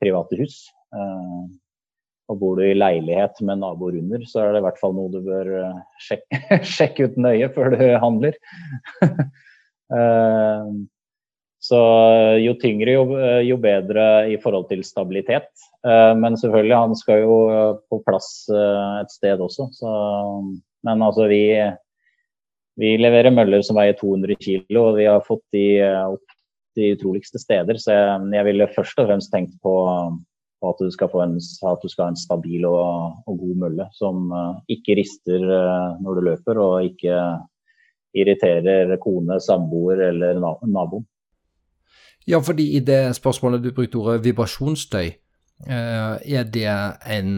private 0.00 0.40
hus. 0.40 0.56
Og 2.32 2.40
bor 2.40 2.56
du 2.56 2.64
i 2.64 2.72
leilighet 2.72 3.36
med 3.44 3.60
naboer 3.60 4.00
under, 4.00 4.24
så 4.24 4.46
er 4.46 4.54
det 4.54 4.62
i 4.62 4.66
hvert 4.70 4.80
fall 4.80 4.96
noe 4.96 5.12
du 5.12 5.20
bør 5.28 5.52
sjekke, 6.00 6.40
sjekke 6.76 7.10
ut 7.10 7.20
nøye 7.20 7.52
før 7.52 7.76
du 7.76 7.84
handler. 8.00 8.40
Eh, 9.92 10.72
så 11.64 11.80
jo 12.44 12.52
tyngre, 12.60 12.96
jo, 12.98 13.04
jo, 13.46 13.56
bedre 13.60 14.04
i 14.32 14.36
forhold 14.40 14.68
til 14.68 14.84
stabilitet. 14.84 15.48
Eh, 15.86 16.12
men 16.20 16.36
selvfølgelig, 16.40 16.76
han 16.76 16.98
skal 16.98 17.24
jo 17.24 17.38
på 17.88 18.02
plass 18.04 18.50
eh, 18.52 19.00
et 19.00 19.14
sted 19.14 19.40
også. 19.40 19.70
Så, 19.72 19.94
men 20.84 21.04
altså, 21.04 21.28
vi, 21.30 21.46
vi 22.80 22.94
leverer 23.00 23.32
møller 23.34 23.64
som 23.64 23.80
veier 23.80 23.96
200 24.00 24.36
kg, 24.40 24.68
og 24.82 24.92
vi 25.00 25.08
har 25.08 25.24
fått 25.24 25.44
de 25.56 25.66
opp 26.04 26.38
de 26.76 26.92
utroligste 26.96 27.40
steder. 27.40 27.80
Så 27.80 27.94
jeg, 27.94 28.30
jeg 28.34 28.48
ville 28.50 28.72
først 28.74 29.00
og 29.00 29.08
fremst 29.08 29.32
tenkt 29.32 29.56
på, 29.64 29.74
på 30.60 30.72
at, 30.74 30.80
du 30.82 31.16
en, 31.22 31.36
at 31.38 31.80
du 31.80 31.88
skal 31.88 32.08
ha 32.08 32.12
en 32.12 32.18
stabil 32.18 32.66
og, 32.68 33.22
og 33.30 33.40
god 33.40 33.56
mølle 33.62 33.86
som 33.94 34.26
ikke 34.68 34.98
rister 34.98 35.46
når 36.02 36.18
du 36.18 36.24
løper, 36.32 36.58
og 36.60 36.90
ikke 36.90 37.14
irriterer 38.14 38.94
kone, 39.02 39.40
samboer 39.42 40.06
eller 40.10 40.38
naboen. 40.40 41.04
Ja, 42.26 42.40
fordi 42.40 42.70
i 42.76 42.80
det 42.80 43.16
spørsmålet 43.18 43.64
du 43.64 43.72
brukte 43.76 44.00
ordet 44.00 44.22
vibrasjonsstøy, 44.24 45.10
eh, 45.68 46.14
er 46.38 46.46
det 46.48 46.68
en 47.10 47.34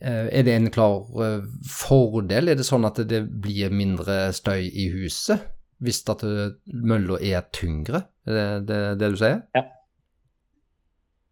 eh, 0.00 0.28
er 0.28 0.42
det 0.44 0.56
en 0.56 0.70
klar 0.70 1.06
eh, 1.24 1.46
fordel? 1.64 2.48
Er 2.48 2.58
det 2.58 2.66
sånn 2.68 2.84
at 2.84 3.00
det 3.08 3.22
blir 3.40 3.72
mindre 3.72 4.28
støy 4.36 4.68
i 4.68 4.90
huset 4.92 5.46
hvis 5.78 6.02
at 6.10 6.24
mølla 6.66 7.20
er 7.22 7.46
tyngre? 7.54 8.02
Er 8.26 8.34
det, 8.34 8.66
det 8.68 8.82
det, 9.00 9.10
du 9.14 9.16
sier? 9.16 9.40
Ja. 9.56 9.64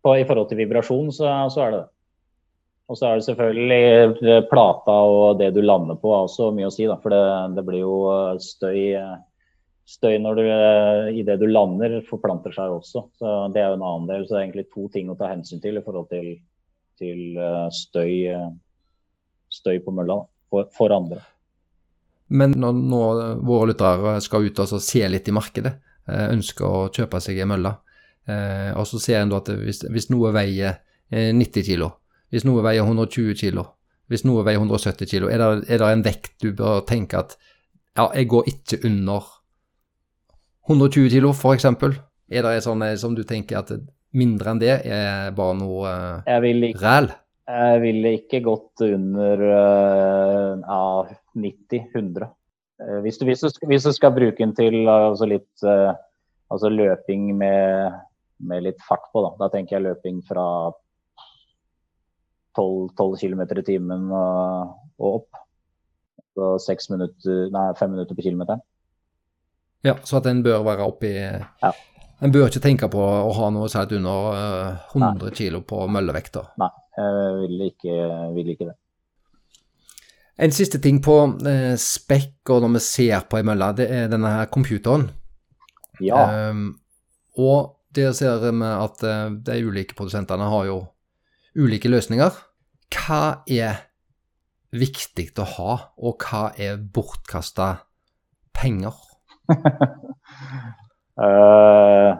Og 0.06 0.20
I 0.20 0.24
forhold 0.24 0.48
til 0.48 0.62
vibrasjon 0.62 1.10
så, 1.12 1.28
så 1.52 1.66
er 1.66 1.74
det 1.74 1.82
det. 1.82 1.90
Og 2.86 2.98
så 2.98 3.08
er 3.08 3.18
det 3.18 3.26
selvfølgelig 3.26 3.86
eh, 4.30 4.42
plata 4.46 4.96
og 5.10 5.40
det 5.40 5.50
du 5.56 5.62
lander 5.64 5.98
på 5.98 6.12
har 6.14 6.26
også 6.28 6.52
mye 6.54 6.68
å 6.68 6.74
si. 6.74 6.86
Da, 6.86 6.98
for 7.02 7.14
det, 7.14 7.22
det, 7.56 7.64
blir 7.66 7.82
jo 7.82 7.96
eh, 8.12 8.36
støy, 8.42 8.82
eh, 8.94 9.16
støy 9.90 10.20
når 10.22 10.38
du, 10.38 10.42
i 11.18 11.24
det 11.26 11.38
du 11.42 11.48
lander, 11.50 11.98
forplanter 12.06 12.54
seg 12.54 12.76
også. 12.76 13.06
Så 13.18 13.32
Det 13.54 13.62
er 13.62 13.72
jo 13.72 13.80
en 13.80 13.88
annen 13.88 14.10
del. 14.12 14.26
Så 14.26 14.36
det 14.36 14.38
er 14.38 14.44
egentlig 14.46 14.68
to 14.70 14.86
ting 14.94 15.10
å 15.10 15.18
ta 15.18 15.32
hensyn 15.32 15.62
til 15.64 15.80
i 15.80 15.82
forhold 15.82 16.06
til, 16.12 16.36
til 17.00 17.40
støy, 17.74 18.30
støy, 19.50 19.80
på 19.82 19.94
mølla 19.94 20.20
for, 20.50 20.70
for, 20.76 20.94
andre. 20.94 21.20
Men 22.38 22.54
når, 22.58 22.78
nå 22.86 23.02
våre 23.46 23.72
lyttere 23.72 24.16
skal 24.22 24.46
ut 24.46 24.62
og 24.62 24.78
se 24.82 25.02
litt 25.10 25.26
i 25.26 25.34
markedet, 25.34 25.74
ønsker 26.06 26.66
å 26.70 26.88
kjøpe 26.94 27.18
seg 27.22 27.42
ei 27.42 27.46
mølle, 27.50 27.74
og 28.78 28.86
så 28.86 28.98
ser 29.02 29.20
en 29.20 29.34
at 29.34 29.50
hvis, 29.58 29.82
hvis 29.90 30.08
noe 30.10 30.30
veier 30.34 30.78
90 31.10 31.66
kg 31.66 31.88
hvis 32.32 32.46
noe 32.46 32.62
veier 32.64 32.86
120 32.86 33.36
kg, 33.38 33.64
hvis 34.10 34.24
noe 34.26 34.44
veier 34.46 34.60
170 34.60 35.10
kg, 35.10 35.28
er, 35.30 35.44
er, 35.66 35.82
det 35.82 35.90
en 35.90 36.04
vekt 36.06 36.36
du 36.42 36.52
bør 36.56 36.82
tenke 36.86 37.18
at 37.18 37.36
ja, 37.96 38.08
jeg 38.12 38.28
går 38.30 38.48
ikke 38.52 38.80
under 38.86 39.26
120 40.68 41.10
kg, 41.14 41.30
f.eks.? 41.32 41.68
Er 42.26 42.42
det 42.42 42.64
sånn 42.64 42.82
som 42.98 43.14
du 43.14 43.22
tenker 43.26 43.60
at 43.60 43.70
mindre 44.16 44.52
enn 44.52 44.62
det 44.62 44.74
er 44.82 45.30
bare 45.36 45.54
noe 45.60 45.92
uh, 46.24 46.80
ræl? 46.82 47.12
Jeg 47.46 47.82
ville 47.84 48.16
ikke 48.18 48.40
gått 48.42 48.82
under 48.82 49.44
uh, 49.46 50.64
ja, 50.64 50.80
90-100. 51.38 52.26
Uh, 52.82 52.98
hvis, 53.04 53.20
hvis, 53.22 53.46
hvis, 53.62 53.86
du 53.86 53.94
skal 53.94 54.14
bruke 54.16 54.40
den 54.42 54.56
til 54.58 54.82
altså 54.90 55.30
litt 55.30 55.66
altså 55.66 56.70
løping 56.70 57.30
med, 57.38 57.94
med, 58.42 58.66
litt 58.66 58.82
fart 58.86 59.06
på, 59.12 59.22
da. 59.22 59.32
da 59.44 59.50
tenker 59.54 59.78
jeg 59.78 59.86
løping 59.86 60.20
fra 60.26 60.46
12, 62.56 63.18
km 63.20 63.42
i 63.46 63.66
timen 63.66 64.08
og, 64.10 64.78
og 65.00 65.18
opp. 65.20 65.42
Så 66.36 66.54
seks 66.66 66.90
minutter, 66.92 67.46
nei, 67.52 67.68
fem 67.78 67.92
minutter 67.94 68.16
på 68.16 68.24
kilometeren. 68.26 68.64
Ja, 69.86 69.94
så 70.04 70.18
at 70.18 70.26
en 70.28 70.42
bør 70.42 70.64
være 70.66 70.86
oppi 70.88 71.12
ja. 71.14 71.70
En 72.24 72.32
bør 72.32 72.48
ikke 72.48 72.62
tenke 72.64 72.88
på 72.90 73.00
å 73.00 73.32
ha 73.36 73.50
noe 73.52 73.68
sett 73.68 73.92
under 73.92 74.38
100 74.94 75.34
kg 75.36 75.60
på 75.68 75.82
møllevekta. 75.92 76.46
Nei, 76.62 76.70
jeg 76.96 77.34
vil 77.42 77.64
ikke, 77.66 77.96
vil 78.32 78.52
ikke, 78.54 78.68
det. 78.70 78.76
En 80.40 80.52
siste 80.52 80.80
ting 80.84 81.02
på 81.04 81.16
eh, 81.48 81.74
spekk 81.80 82.52
og 82.54 82.64
når 82.64 82.72
vi 82.78 82.82
ser 82.86 83.28
på 83.28 83.36
ei 83.36 83.44
mølle, 83.44 83.68
det 83.76 83.88
er 83.92 84.08
denne 84.12 84.32
her 84.32 84.48
computeren. 84.52 85.10
Ja. 86.00 86.24
Um, 86.52 86.78
og 87.36 87.76
der 87.96 88.16
ser 88.16 88.40
vi 88.40 88.52
at 88.68 89.04
eh, 89.04 89.28
de 89.48 89.60
ulike 89.68 89.96
produsentene 89.96 90.48
har 90.52 90.66
jo 90.68 90.80
ulike 91.56 91.92
løsninger. 91.92 92.32
Hva 92.94 93.42
er 93.50 93.82
viktig 94.76 95.30
å 95.40 95.46
ha, 95.56 95.74
og 95.96 96.22
hva 96.22 96.50
er 96.60 96.76
bortkasta 96.78 97.68
penger? 98.56 98.94
uh, 101.20 102.10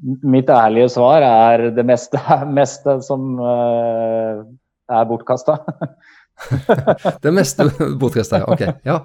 mitt 0.34 0.50
ærlige 0.52 0.88
svar 0.94 1.24
er 1.26 1.70
det 1.76 1.84
meste, 1.86 2.20
meste 2.60 3.00
som 3.06 3.34
uh, 3.40 4.42
er 4.90 5.04
bortkasta. 5.10 5.58
det 7.24 7.34
meste 7.36 7.68
bortkasta, 8.00 8.44
ok. 8.48 8.66
Ja. 8.86 9.02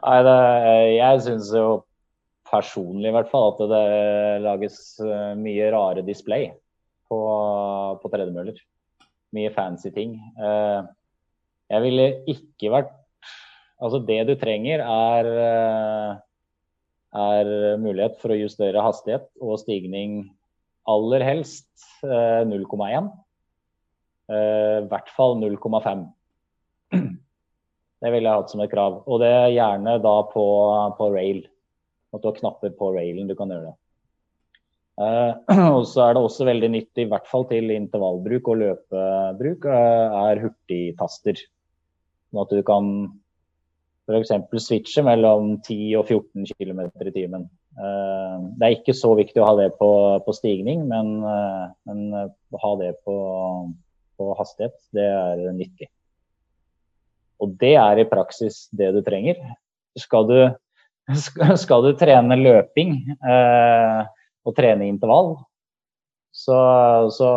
Nei, 0.00 0.18
det, 0.24 0.40
jeg 0.96 1.24
syns 1.26 1.52
jo 1.52 1.82
personlig 2.50 3.10
i 3.10 3.14
hvert 3.14 3.30
fall 3.30 3.52
at 3.52 3.60
det 3.70 3.84
lages 4.42 4.78
eh, 5.04 5.32
mye 5.38 5.68
rare 5.70 6.02
display 6.06 6.48
på, 7.10 7.18
på 8.00 8.10
tredemøller. 8.12 8.56
Mye 9.36 9.50
fancy 9.54 9.92
ting. 9.94 10.16
Uh, 10.38 10.86
jeg 11.70 11.84
ville 11.84 12.06
ikke 12.30 12.72
vært 12.72 12.96
Altså, 13.80 14.00
det 14.04 14.18
du 14.28 14.34
trenger, 14.36 14.82
er, 14.84 15.28
eh, 15.40 16.16
er 17.16 17.52
mulighet 17.80 18.18
for 18.20 18.34
å 18.34 18.36
justere 18.36 18.82
hastighet 18.84 19.24
og 19.40 19.56
stigning 19.62 20.18
aller 20.90 21.24
helst 21.24 21.70
0,1. 22.04 23.08
Eh, 24.28 24.36
eh, 24.36 24.76
I 24.82 24.88
hvert 24.90 25.08
fall 25.16 25.38
0,5. 25.40 26.04
Det 28.00 28.08
ville 28.08 28.28
jeg 28.28 28.40
hatt 28.42 28.52
som 28.52 28.60
et 28.64 28.72
krav. 28.72 29.02
Og 29.08 29.20
det 29.20 29.28
er 29.28 29.54
gjerne 29.56 29.98
da 30.00 30.14
på, 30.28 30.44
på 30.96 31.08
rail. 31.12 31.42
At 32.14 32.22
du 32.22 32.30
har 32.30 32.38
knapper 32.38 32.72
på 32.76 32.94
railen 32.94 33.28
du 33.28 33.34
kan 33.36 33.52
gjøre 33.52 33.70
det. 33.70 33.74
og 35.76 35.86
så 35.88 36.04
er 36.04 36.16
det 36.16 36.22
også 36.22 36.46
veldig 36.48 36.70
nyttig, 36.74 37.06
i 37.06 37.10
hvert 37.10 37.28
fall 37.30 37.46
til 37.48 37.72
intervallbruk 37.72 38.50
og 38.52 38.60
løpebruk, 38.60 39.66
er 39.70 40.42
hurtigtaster. 40.44 41.40
Sånn 42.30 42.42
at 42.44 42.52
du 42.52 42.60
kan 42.66 42.90
f.eks. 44.10 44.32
switche 44.64 45.04
mellom 45.06 45.56
10 45.62 45.96
og 46.00 46.10
14 46.10 46.46
km 46.58 46.82
i 47.06 47.14
timen. 47.14 47.46
Eh, 47.78 48.36
det 48.58 48.66
er 48.66 48.76
ikke 48.76 48.96
så 48.96 49.12
viktig 49.18 49.42
å 49.42 49.48
ha 49.48 49.56
det 49.60 49.70
på, 49.78 49.90
på 50.26 50.34
stigning, 50.36 50.84
men, 50.90 51.16
eh, 51.22 51.66
men, 51.88 52.30
å 52.50 52.62
ha 52.64 52.72
det 52.80 52.92
på, 53.06 53.16
på, 54.18 54.30
hastighet, 54.38 54.76
det 54.96 55.06
er 55.06 55.44
nyttig. 55.56 55.90
Og 57.40 57.54
det 57.60 57.76
er 57.80 58.02
i 58.02 58.08
praksis 58.08 58.66
det 58.76 58.90
du 58.96 59.00
trenger. 59.06 59.38
Skal 59.98 60.26
du, 60.28 60.38
skal 61.62 61.86
du 61.86 61.94
trene 61.98 62.38
løping 62.40 62.98
eh, 63.16 64.00
og 64.48 64.56
trene 64.56 64.88
intervall, 64.88 65.34
så, 66.30 66.56
så, 67.10 67.30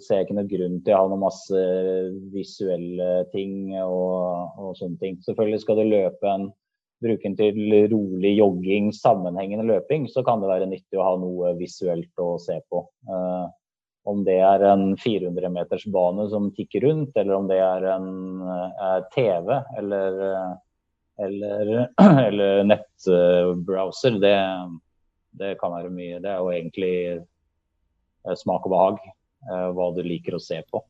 ser 0.00 0.20
jeg 0.20 0.26
ikke 0.26 0.36
noen 0.38 0.48
grunn 0.48 0.78
til 0.84 0.96
å 0.96 1.02
ha 1.02 1.10
noen 1.10 1.22
masse 1.26 1.64
visuelle 2.32 3.26
ting 3.34 3.74
og, 3.82 4.56
og, 4.56 4.72
sånne 4.78 4.96
ting. 5.02 5.18
Selvfølgelig 5.26 5.60
skal 5.66 5.82
du 5.82 5.84
løpe 5.90 6.32
en, 6.32 6.48
bruke 7.04 7.24
den 7.28 7.36
til 7.36 7.60
rolig 7.92 8.34
jogging, 8.38 8.90
sammenhengende 8.96 9.68
løping, 9.68 10.08
så 10.08 10.24
kan 10.24 10.40
det 10.40 10.50
være 10.50 10.68
nyttig 10.72 11.00
å 11.00 11.06
ha 11.06 11.14
noe 11.20 11.54
visuelt 11.60 12.24
å 12.24 12.34
se 12.40 12.58
på. 12.72 12.84
Uh, 13.08 13.46
om 14.08 14.24
det 14.24 14.38
er 14.40 14.64
en 14.64 14.94
400 14.96 15.52
meters 15.52 15.84
bane 15.92 16.24
som 16.32 16.48
tikker 16.56 16.86
rundt, 16.88 17.12
eller 17.20 17.36
om 17.36 17.48
det 17.52 17.60
er 17.60 17.88
en 17.94 18.10
uh, 18.48 19.00
TV 19.12 19.52
eller, 19.80 20.20
uh, 20.24 20.52
eller, 21.20 21.72
eller 22.28 22.64
nettbrowser, 22.68 24.16
det, 24.24 24.36
det 25.38 25.56
kan 25.60 25.72
være 25.74 25.92
mye. 25.94 26.18
Det 26.22 26.30
er 26.30 26.40
jo 26.40 26.50
egentlig 26.54 26.94
Eh, 28.28 28.36
smak 28.36 28.66
og 28.68 28.74
behag. 28.74 28.98
Eh, 29.48 29.68
hva 29.76 29.90
du 29.96 30.02
liker 30.04 30.36
å 30.36 30.42
se 30.42 30.60
på. 30.68 30.82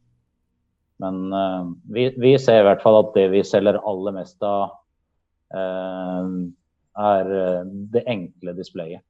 Men 1.03 1.21
eh, 1.33 1.69
vi, 1.95 2.09
vi, 2.19 2.35
ser 2.43 2.63
i 2.63 2.67
hvert 2.69 2.83
fall 2.85 3.01
at 3.05 3.15
det 3.17 3.29
vi 3.35 3.45
selger 3.47 3.81
aller 3.89 4.17
mest 4.17 4.43
av, 4.47 4.77
er 5.51 7.31
det 7.91 8.05
enkle 8.07 8.53
displayet. 8.55 9.03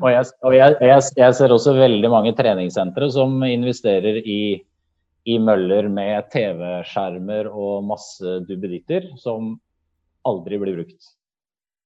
Og, 0.00 0.08
jeg, 0.10 0.24
og 0.42 0.54
jeg, 0.56 0.74
jeg, 0.82 1.02
jeg, 1.14 1.34
ser 1.38 1.52
også 1.54 1.76
veldig 1.76 2.08
mange 2.10 2.32
treningssentre 2.34 3.06
som 3.14 3.36
investerer 3.46 4.18
i, 4.26 4.58
i 5.30 5.36
møller 5.38 5.86
med 5.94 6.26
TV-skjermer 6.34 7.46
og 7.52 7.86
masse 7.86 8.40
duppeditter 8.48 9.06
som 9.22 9.52
aldri 10.26 10.58
blir 10.58 10.80
brukt. 10.80 11.12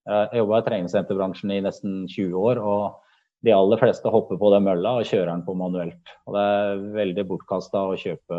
Jeg 0.03 0.41
jobba 0.43 0.59
i 0.59 0.67
treningssenterbransjen 0.67 1.53
i 1.55 1.63
nesten 1.63 2.05
20 2.11 2.39
år. 2.39 2.59
og 2.59 3.03
de 3.43 3.51
aller 3.51 3.81
fleste 3.81 4.11
hopper 4.13 4.39
på 4.39 4.51
den 4.55 4.67
mølla 4.69 4.97
og 5.01 5.09
kjører 5.09 5.33
den 5.33 5.45
på 5.47 5.55
manuelt. 5.59 6.15
Og 6.29 6.37
det 6.37 6.43
er 6.47 6.83
veldig 6.95 7.25
bortkasta 7.27 7.81
å 7.91 7.97
kjøpe, 7.99 8.39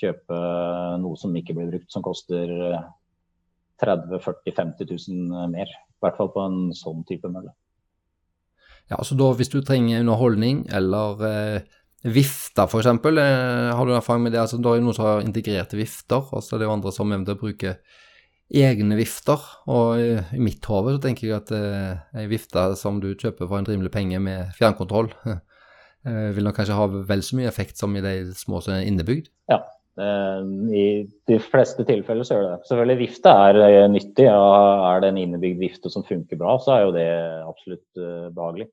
kjøpe, 0.00 0.38
noe 1.02 1.18
som 1.20 1.34
ikke 1.36 1.56
blir 1.58 1.68
brukt, 1.74 1.90
som 1.92 2.04
koster 2.04 2.48
30 3.82 4.22
40 4.24 4.56
50 4.56 4.94
000 5.12 5.52
mer. 5.52 5.68
I 5.68 6.04
hvert 6.04 6.16
fall 6.18 6.32
på 6.32 6.44
en 6.46 6.62
sånn 6.76 7.04
type 7.08 7.28
mølle. 7.28 7.52
Ja, 8.88 8.96
altså 8.98 9.16
da 9.16 9.28
Hvis 9.36 9.52
du 9.52 9.60
trenger 9.62 10.00
underholdning 10.00 10.64
eller 10.72 11.20
eh, 11.28 11.76
vifter 12.02 12.64
f.eks., 12.66 12.88
eh, 12.88 13.68
har 13.76 13.86
du 13.86 13.92
erfaring 13.94 14.24
med 14.24 14.34
det? 14.34 14.40
Altså, 14.40 14.58
da 14.58 14.72
er 14.72 14.80
det 14.80 14.86
noen 14.88 14.96
som 14.96 15.06
har 15.06 15.26
integrerte 15.26 15.78
vifter, 15.78 16.24
og 16.32 16.42
så 16.42 16.56
er 16.56 16.62
det 16.62 16.68
jo 16.70 16.74
andre 16.74 16.92
som 16.96 17.12
eventuelt 17.12 17.44
bruker 17.44 17.76
egne 18.60 18.96
vifter. 18.98 19.40
Og 19.72 20.00
i, 20.00 20.40
mitt 20.42 20.64
hode 20.68 20.96
så 20.96 21.02
tenker 21.02 21.28
jeg 21.28 21.38
at 21.38 21.52
eh, 21.56 22.22
ei 22.22 22.28
vifte 22.30 22.72
som 22.78 23.00
du 23.02 23.12
kjøper 23.14 23.48
for 23.48 23.58
en 23.58 23.68
rimelig 23.68 23.92
penge 23.94 24.20
med 24.22 24.52
fjernkontroll, 24.58 25.10
eh, 26.08 26.28
vil 26.36 26.46
nok 26.46 26.58
kanskje 26.60 26.78
ha 26.78 26.88
vel 27.08 27.24
så 27.24 27.38
mye 27.38 27.50
effekt 27.50 27.80
som 27.80 27.94
i 27.96 28.04
de 28.04 28.16
små 28.36 28.62
som 28.64 28.76
er 28.76 28.88
innebygd. 28.88 29.30
Ja, 29.52 29.62
eh, 30.00 30.42
i 30.76 30.86
de 31.30 31.38
fleste 31.44 31.86
tilfeller 31.88 32.28
så 32.28 32.36
gjør 32.36 32.46
det 32.46 32.52
det. 32.52 32.68
Selvfølgelig 32.70 33.00
vifte 33.06 33.36
er 33.46 33.88
nyttig. 33.92 34.28
og 34.28 34.86
Er 34.90 35.02
det 35.02 35.12
en 35.12 35.22
innebygd 35.24 35.62
vifte 35.62 35.92
som 35.92 36.06
funker 36.06 36.40
bra, 36.40 36.58
så 36.60 36.76
er 36.76 36.86
jo 36.86 36.96
det 36.98 37.08
absolutt 37.48 38.04
behagelig. 38.36 38.68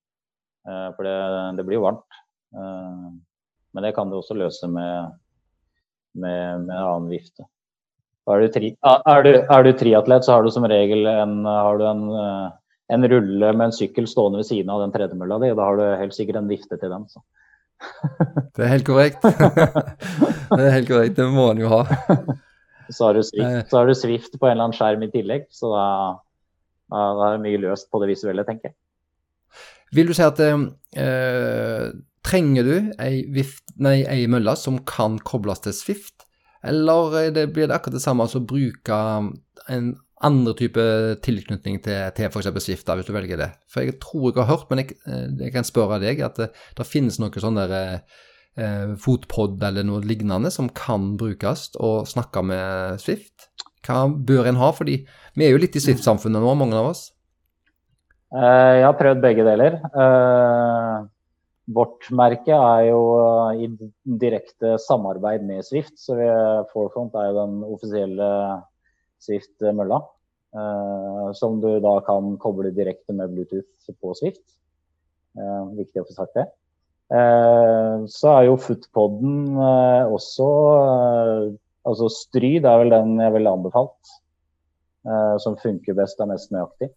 For 0.69 1.07
det, 1.07 1.15
det, 1.57 1.63
blir 1.65 1.79
jo 1.79 1.85
varmt. 1.87 2.17
Men 2.53 3.85
det 3.85 3.93
kan 3.95 4.11
du 4.11 4.19
også 4.19 4.35
løse 4.37 4.67
med, 4.69 5.15
med, 6.13 6.67
med 6.67 6.75
en 6.75 6.83
annen 6.83 7.07
vifte. 7.09 7.47
Er 8.29 8.43
du, 8.43 8.47
tri, 8.53 8.69
er, 8.85 9.23
du, 9.25 9.29
er 9.41 9.63
du, 9.65 9.69
triatlet, 9.73 10.25
så 10.25 10.35
har 10.35 10.45
du 10.45 10.51
som 10.53 10.65
regel 10.69 11.07
en, 11.09 11.39
du 11.41 11.85
en, 11.87 12.03
eh, 12.13 12.49
en, 12.93 13.07
rulle 13.13 13.53
med 13.55 13.69
en 13.69 13.73
sykkel 13.73 14.05
stående 14.09 14.41
ved 14.41 14.49
siden 14.49 14.69
av 14.69 14.83
den 14.83 14.93
tredemølla 14.93 15.39
di. 15.41 15.49
og 15.53 15.57
Da 15.57 15.69
har 15.69 15.79
du 15.79 15.85
helt 16.03 16.17
sikkert 16.17 16.41
en 16.41 16.51
vifte 16.51 16.77
til 16.77 16.93
den. 16.93 17.07
Så. 17.09 17.23
Det 18.55 18.65
er 18.65 18.73
helt 18.75 18.85
korrekt. 18.85 19.23
det 20.57 20.61
er 20.61 20.75
helt 20.75 20.91
korrekt, 20.91 21.17
det 21.17 21.25
må 21.31 21.49
en 21.53 21.63
jo 21.63 21.71
ha. 21.71 21.81
Så 22.89 23.07
har, 23.07 23.21
Swift, 23.21 23.45
eh. 23.45 23.65
så 23.69 23.79
har, 23.79 23.89
du 23.89 23.95
Swift, 23.97 24.37
på 24.37 24.49
en 24.49 24.55
eller 24.55 24.67
annen 24.67 24.77
skjerm 24.77 25.03
i 25.05 25.11
tillegg, 25.13 25.45
så 25.53 25.69
da, 25.71 25.87
da 26.89 27.27
er 27.27 27.35
det 27.37 27.43
mye 27.43 27.59
løst 27.61 27.89
på 27.93 28.01
det 28.01 28.09
visuelle, 28.11 28.45
tenker 28.47 28.71
jeg. 28.71 28.77
Vil 29.93 30.09
du 30.09 30.13
si 30.17 30.25
at 30.25 30.41
eh, 30.41 31.85
trenger 32.25 32.65
du 32.65 32.73
ei, 33.01 33.13
vift, 33.33 33.63
nei, 33.81 34.01
ei 34.09 34.25
mølle 34.29 34.53
som 34.59 34.81
kan 34.89 35.17
kobles 35.25 35.63
til 35.65 35.75
Swift? 35.77 36.28
Eller 36.65 37.31
det 37.35 37.47
blir 37.53 37.69
det 37.69 37.75
akkurat 37.75 37.97
det 37.97 38.03
samme 38.03 38.27
som 38.27 38.43
å 38.43 38.49
bruke 38.49 38.99
en 39.69 39.91
andre 40.25 40.53
type 40.59 40.85
tilknytning 41.23 41.79
til, 41.83 41.99
til 42.15 42.27
f.eks. 42.27 42.49
Swift, 42.63 42.89
hvis 42.89 43.07
du 43.07 43.13
velger 43.15 43.39
det. 43.39 43.49
For 43.71 43.85
jeg 43.85 43.99
tror 44.03 44.31
jeg 44.31 44.41
har 44.41 44.49
hørt, 44.49 44.67
men 44.71 44.83
jeg, 44.83 44.97
eh, 45.07 45.27
jeg 45.45 45.53
kan 45.55 45.67
spørre 45.67 46.01
deg, 46.03 46.19
at 46.25 46.39
det, 46.39 46.49
det 46.75 46.87
finnes 46.87 47.19
noe 47.21 47.43
sånn 47.43 47.59
der 47.59 47.75
eh, 47.79 48.95
fotpod 48.99 49.61
eller 49.63 49.87
noe 49.87 50.03
lignende 50.03 50.51
som 50.51 50.67
kan 50.75 51.13
brukes 51.19 51.69
og 51.79 52.09
snakke 52.11 52.43
med 52.51 52.99
Swift. 53.03 53.47
Hva 53.87 54.09
bør 54.11 54.51
en 54.51 54.59
ha? 54.59 54.73
Fordi 54.75 54.99
vi 55.39 55.47
er 55.47 55.55
jo 55.55 55.61
litt 55.63 55.77
i 55.79 55.83
Swift-samfunnet 55.83 56.43
nå, 56.43 56.57
mange 56.59 56.75
av 56.75 56.91
oss. 56.91 57.07
Jeg 58.29 58.83
har 58.85 58.97
prøvd 58.99 59.23
begge 59.23 59.45
deler. 59.47 59.79
Uh, 61.69 61.75
Vårt 61.75 62.07
merke 62.11 62.55
er 62.55 62.87
jo 62.89 63.01
eh, 63.21 63.65
i 63.65 63.67
direkte 64.21 64.77
samarbeid 64.81 65.43
med 65.45 65.65
Swift. 65.65 65.97
Så 66.01 66.17
vi, 66.17 66.29
Forefront 66.73 67.13
er 67.13 67.29
jo 67.29 67.37
den 67.37 67.59
offisielle 67.67 68.29
Swift-mølla. 69.21 70.01
Eh, 70.49 71.31
som 71.37 71.59
du 71.61 71.69
da 71.83 71.99
kan 72.05 72.33
koble 72.41 72.71
direkte 72.73 73.13
med 73.13 73.29
Bluetooth 73.35 73.93
på 74.01 74.15
Swift. 74.17 74.41
Eh, 75.37 75.65
viktig 75.77 76.01
å 76.01 76.07
få 76.07 76.15
sagt 76.17 76.39
det. 76.39 76.47
Eh, 77.13 78.05
så 78.09 78.33
er 78.35 78.47
jo 78.49 78.61
Footpoden 78.61 79.57
også 79.57 80.49
Altså 81.89 82.09
Stryd 82.13 82.67
er 82.69 82.81
vel 82.83 82.91
den 82.93 83.15
jeg 83.17 83.33
ville 83.33 83.51
anbefalt. 83.55 84.15
som 85.39 85.55
funker 85.57 85.95
best 85.95 86.19
og 86.21 86.27
mest 86.27 86.51
nøyaktig. 86.51 86.89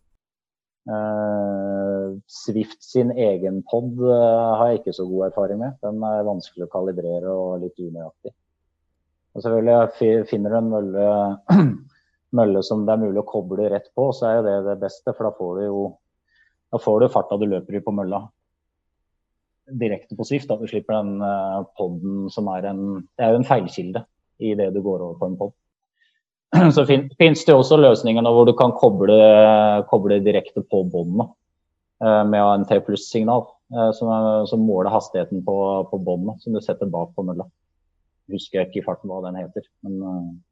Uh, 0.83 2.19
Swift 2.27 2.81
sin 2.83 3.13
egen 3.15 3.61
pod 3.71 4.01
uh, 4.03 4.59
har 4.59 4.73
jeg 4.73 4.81
ikke 4.81 4.97
så 4.97 5.07
god 5.07 5.29
erfaring 5.29 5.61
med. 5.61 5.79
Den 5.85 6.03
er 6.07 6.27
vanskelig 6.27 6.67
å 6.67 6.73
kalibrere 6.73 7.31
og 7.31 7.63
litt 7.63 7.79
unøyaktig. 7.79 8.35
Og 9.33 9.45
selvfølgelig 9.45 10.27
Finner 10.29 10.53
du 10.53 10.59
en 10.59 10.73
mølle, 10.73 11.07
mølle, 12.39 12.65
som 12.67 12.83
det 12.87 12.97
er 12.97 13.03
mulig 13.05 13.23
å 13.23 13.29
koble 13.31 13.71
rett 13.73 13.89
på, 13.95 14.11
så 14.17 14.29
er 14.29 14.39
jo 14.39 14.47
det 14.49 14.57
det 14.69 14.79
beste. 14.83 15.15
For 15.15 15.29
da 15.29 15.35
får 15.39 15.59
du 15.61 15.67
jo 15.69 15.83
Da 16.73 16.81
får 16.81 17.01
du 17.01 17.13
farta 17.13 17.37
du 17.37 17.45
løper 17.47 17.77
i 17.77 17.85
på 17.85 17.93
mølla 17.95 18.23
direkte 19.79 20.17
på 20.17 20.25
Swift. 20.25 20.49
Da. 20.49 20.59
Du 20.59 20.67
slipper 20.69 20.99
den 20.99 21.23
uh, 21.23 21.63
poden 21.79 22.29
som 22.33 22.49
er 22.53 22.67
en 22.73 22.83
Det 23.05 23.25
er 23.25 23.35
jo 23.35 23.43
en 23.43 23.49
feilkilde 23.49 24.05
i 24.43 24.55
det 24.59 24.73
du 24.75 24.81
går 24.83 25.05
over 25.05 25.19
på 25.21 25.29
en 25.31 25.37
pod. 25.39 25.55
Så 26.77 26.85
fin, 26.89 27.07
finnes 27.19 27.45
det 27.49 27.55
også 27.57 27.79
løsninger 27.81 28.27
hvor 28.29 28.49
du 28.49 28.53
kan 28.59 28.75
koble, 28.77 29.17
koble 29.89 30.21
direkte 30.25 30.61
på 30.61 30.83
båndet 30.93 31.33
uh, 32.05 32.23
med 32.29 32.41
en 32.43 32.67
T 32.69 32.79
pluss-signal. 32.85 33.47
Uh, 33.73 33.89
som, 33.97 34.11
som, 34.51 34.65
måler 34.69 34.93
hastigheten 34.93 35.41
på, 35.47 35.57
på 35.89 36.01
båndet 36.05 36.45
som 36.45 36.53
du 36.53 36.61
setter 36.61 36.91
bak 36.93 37.15
på 37.17 37.25
mølla. 37.25 37.49
Husker 38.33 38.61
jeg 38.61 38.69
ikke 38.69 38.83
i 38.83 38.87
farten 38.87 39.09
hva 39.09 39.23
den 39.25 39.41
heter. 39.41 39.65
Men 39.87 40.43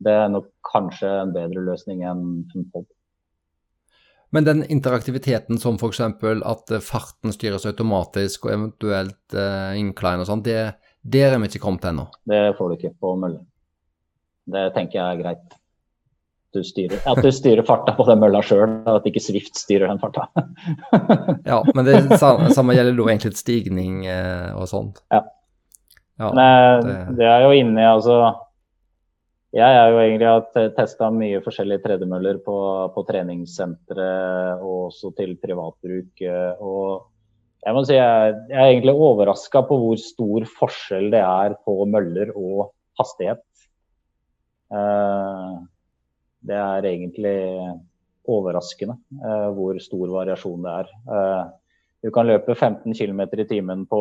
det 0.00 0.14
er 0.16 0.30
nok 0.32 0.48
kanskje 0.64 1.10
en 1.24 1.34
bedre 1.34 1.62
løsning 1.66 2.04
enn 2.08 2.24
en 2.54 2.66
pod. 2.72 2.86
Men 4.30 4.46
den 4.46 4.62
interaktiviteten 4.64 5.58
som 5.58 5.76
f.eks. 5.76 6.00
at 6.00 6.70
eh, 6.70 6.84
farten 6.84 7.34
styres 7.34 7.66
automatisk 7.66 8.46
og 8.46 8.54
eventuelt 8.54 9.34
eh, 9.34 9.78
incline 9.80 10.22
og 10.22 10.28
sånn, 10.28 10.44
det, 10.46 10.58
der 11.02 11.34
er 11.34 11.42
vi 11.42 11.50
ikke 11.50 11.64
kommet 11.64 11.88
ennå? 11.90 12.06
Det 12.30 12.52
får 12.58 12.70
du 12.70 12.76
ikke 12.78 12.94
på 13.02 13.16
mølle. 13.18 13.42
Det 14.50 14.68
tenker 14.76 15.00
jeg 15.00 15.06
er 15.16 15.22
greit. 15.22 15.56
Du 16.50 16.64
styrer, 16.66 16.98
at 17.06 17.20
du 17.22 17.28
styrer 17.30 17.62
farta 17.62 17.92
på 17.94 18.04
den 18.08 18.18
mølla 18.18 18.40
sjøl, 18.42 18.80
at 18.90 19.04
ikke 19.06 19.22
Swift 19.22 19.54
styrer 19.58 19.86
den 19.86 20.00
farta. 20.02 20.26
ja, 21.50 21.60
men 21.76 21.86
det 21.86 22.00
samme, 22.18 22.48
samme 22.54 22.74
gjelder 22.74 22.96
da 22.98 23.06
egentlig 23.12 23.38
stigning 23.38 24.00
eh, 24.10 24.48
og 24.58 24.66
sånt? 24.70 24.98
Ja. 25.14 25.22
ja 26.18 26.30
det, 26.34 26.96
det, 27.20 27.28
er 27.28 27.44
jo 27.46 27.52
inni, 27.54 27.84
altså 27.86 28.18
jeg 29.54 29.78
er 29.78 29.88
jo 29.90 29.98
egentlig 29.98 30.28
har 30.30 30.68
testa 30.76 31.08
mye 31.10 31.40
forskjellige 31.42 31.82
tredemøller 31.82 32.38
på, 32.42 32.56
på 32.94 33.02
treningssentre 33.08 34.10
og 34.62 34.90
også 34.90 35.10
til 35.18 35.36
privatbruk. 35.42 36.22
Eh, 36.22 36.62
og 36.62 37.08
jeg 37.66 37.76
må 37.76 37.82
si 37.86 37.96
jeg, 37.96 38.36
jeg 38.52 38.58
er 38.58 38.68
egentlig 38.68 38.94
overraska 38.94 39.64
på 39.66 39.78
hvor 39.82 39.98
stor 40.02 40.46
forskjell 40.58 41.10
det 41.14 41.22
er 41.22 41.56
på 41.66 41.74
møller 41.90 42.30
og 42.34 42.70
hastighet. 43.00 43.42
Eh, 44.70 45.54
det 46.50 46.58
er 46.58 46.88
egentlig 46.88 47.38
overraskende 48.30 48.96
eh, 49.20 49.48
hvor 49.56 49.80
stor 49.82 50.12
variasjon 50.14 50.66
det 50.66 50.76
er. 50.82 50.92
Du 52.00 52.08
kan 52.14 52.28
løpe 52.28 52.54
15 52.54 52.94
km 52.96 53.26
i 53.36 53.48
timen 53.48 53.84
på 53.88 54.00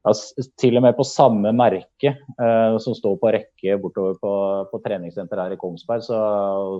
ja, 0.00 0.12
til 0.60 0.78
og 0.78 0.84
med 0.84 0.96
på 0.96 1.04
samme 1.04 1.52
merke 1.56 2.14
eh, 2.14 2.76
som 2.80 2.96
står 2.96 3.18
på 3.20 3.32
rekke 3.36 3.76
bortover 3.82 4.16
på, 4.20 4.32
på 4.70 4.80
treningssenteret 4.84 5.50
her 5.50 5.56
i 5.56 5.60
Kongsberg, 5.60 6.04
så, 6.06 6.20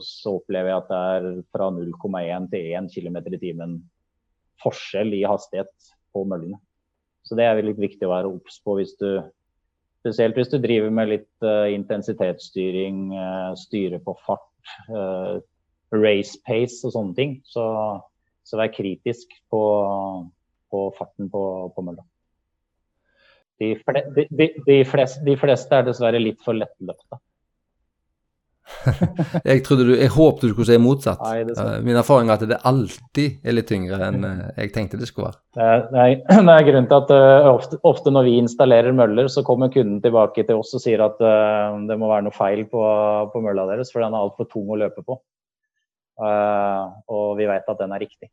så, 0.04 0.38
opplever 0.38 0.72
jeg 0.72 0.80
at 0.80 0.90
det 0.90 1.00
er 1.16 1.28
fra 1.52 1.68
0,1 1.74 2.48
til 2.52 2.70
1 2.80 2.88
km 2.94 3.20
i 3.20 3.42
timen 3.42 3.76
forskjell 4.60 5.12
i 5.16 5.26
hastighet 5.28 5.92
på 6.14 6.24
møllene. 6.28 6.60
Så 7.24 7.36
det 7.36 7.46
er 7.46 7.60
litt 7.62 7.80
viktig 7.80 8.08
å 8.08 8.14
være 8.14 8.32
obs 8.32 8.56
på 8.64 8.78
hvis 8.78 8.96
du 9.00 9.20
Spesielt 10.00 10.38
hvis 10.38 10.50
du 10.52 10.58
driver 10.60 10.92
med 10.96 11.10
litt 11.10 11.44
uh, 11.44 11.68
intensitetsstyring, 11.74 13.10
uh, 13.12 13.50
styre 13.58 14.00
på 14.02 14.16
fart, 14.26 14.46
race 15.90 16.38
pace 16.46 16.84
og 16.86 16.94
sånne 16.94 17.16
ting. 17.16 17.34
Så, 17.48 17.64
så 18.46 18.60
vær 18.60 18.72
kritisk 18.74 19.32
på, 19.52 19.62
på 20.70 20.84
farten 20.98 21.30
på, 21.32 21.42
på 21.74 21.84
mølla. 21.86 22.06
De, 23.60 23.74
de, 24.16 24.24
de, 24.32 24.46
de, 24.64 24.76
fleste, 24.88 25.74
er 25.76 25.84
dessverre 25.84 26.20
litt 26.22 26.40
for 26.44 26.56
lettløpte. 26.56 27.20
jeg, 29.48 29.62
du, 29.66 29.92
jeg 29.94 30.10
håpte 30.14 30.48
du 30.48 30.52
skulle 30.52 30.68
si 30.68 30.78
motsatt. 30.80 31.20
Nei, 31.24 31.42
uh, 31.56 31.78
min 31.84 31.98
erfaring 32.00 32.30
er 32.30 32.38
at 32.38 32.46
det 32.48 32.60
alltid 32.68 33.44
er 33.44 33.56
litt 33.56 33.68
tyngre 33.70 33.98
enn 34.06 34.24
uh, 34.24 34.46
jeg 34.60 34.72
tenkte 34.74 35.00
det 35.00 35.08
skulle 35.10 35.30
være. 35.30 35.40
Det 35.56 35.66
er, 35.66 35.84
det 35.90 36.04
er, 36.04 36.44
er 36.56 36.66
grunnen 36.68 36.88
til 36.90 36.98
at 36.98 37.12
uh, 37.14 37.50
ofte, 37.52 37.80
ofte, 37.90 38.14
når 38.14 38.28
vi 38.28 38.38
installerer 38.42 38.96
møller, 38.96 39.30
så 39.32 39.44
kommer 39.46 39.72
kunden 39.74 40.00
tilbake 40.04 40.46
til 40.48 40.62
oss 40.62 40.72
og 40.78 40.84
sier 40.84 41.04
at 41.04 41.20
det 41.20 41.98
må 42.00 42.08
være 42.10 42.26
noe 42.28 42.36
feil 42.36 42.64
på, 42.70 42.86
på 43.32 43.44
mølla 43.44 43.66
deres, 43.70 43.92
for 43.92 44.04
den 44.04 44.16
er 44.16 44.24
altfor 44.24 44.48
tung 44.50 44.70
å 44.70 44.80
løpe 44.80 45.04
på. 45.06 45.18
og 46.20 47.28
vi 47.38 47.46
vet 47.48 47.68
at 47.72 47.80
den 47.80 47.94
er 47.96 48.04
riktig. 48.04 48.30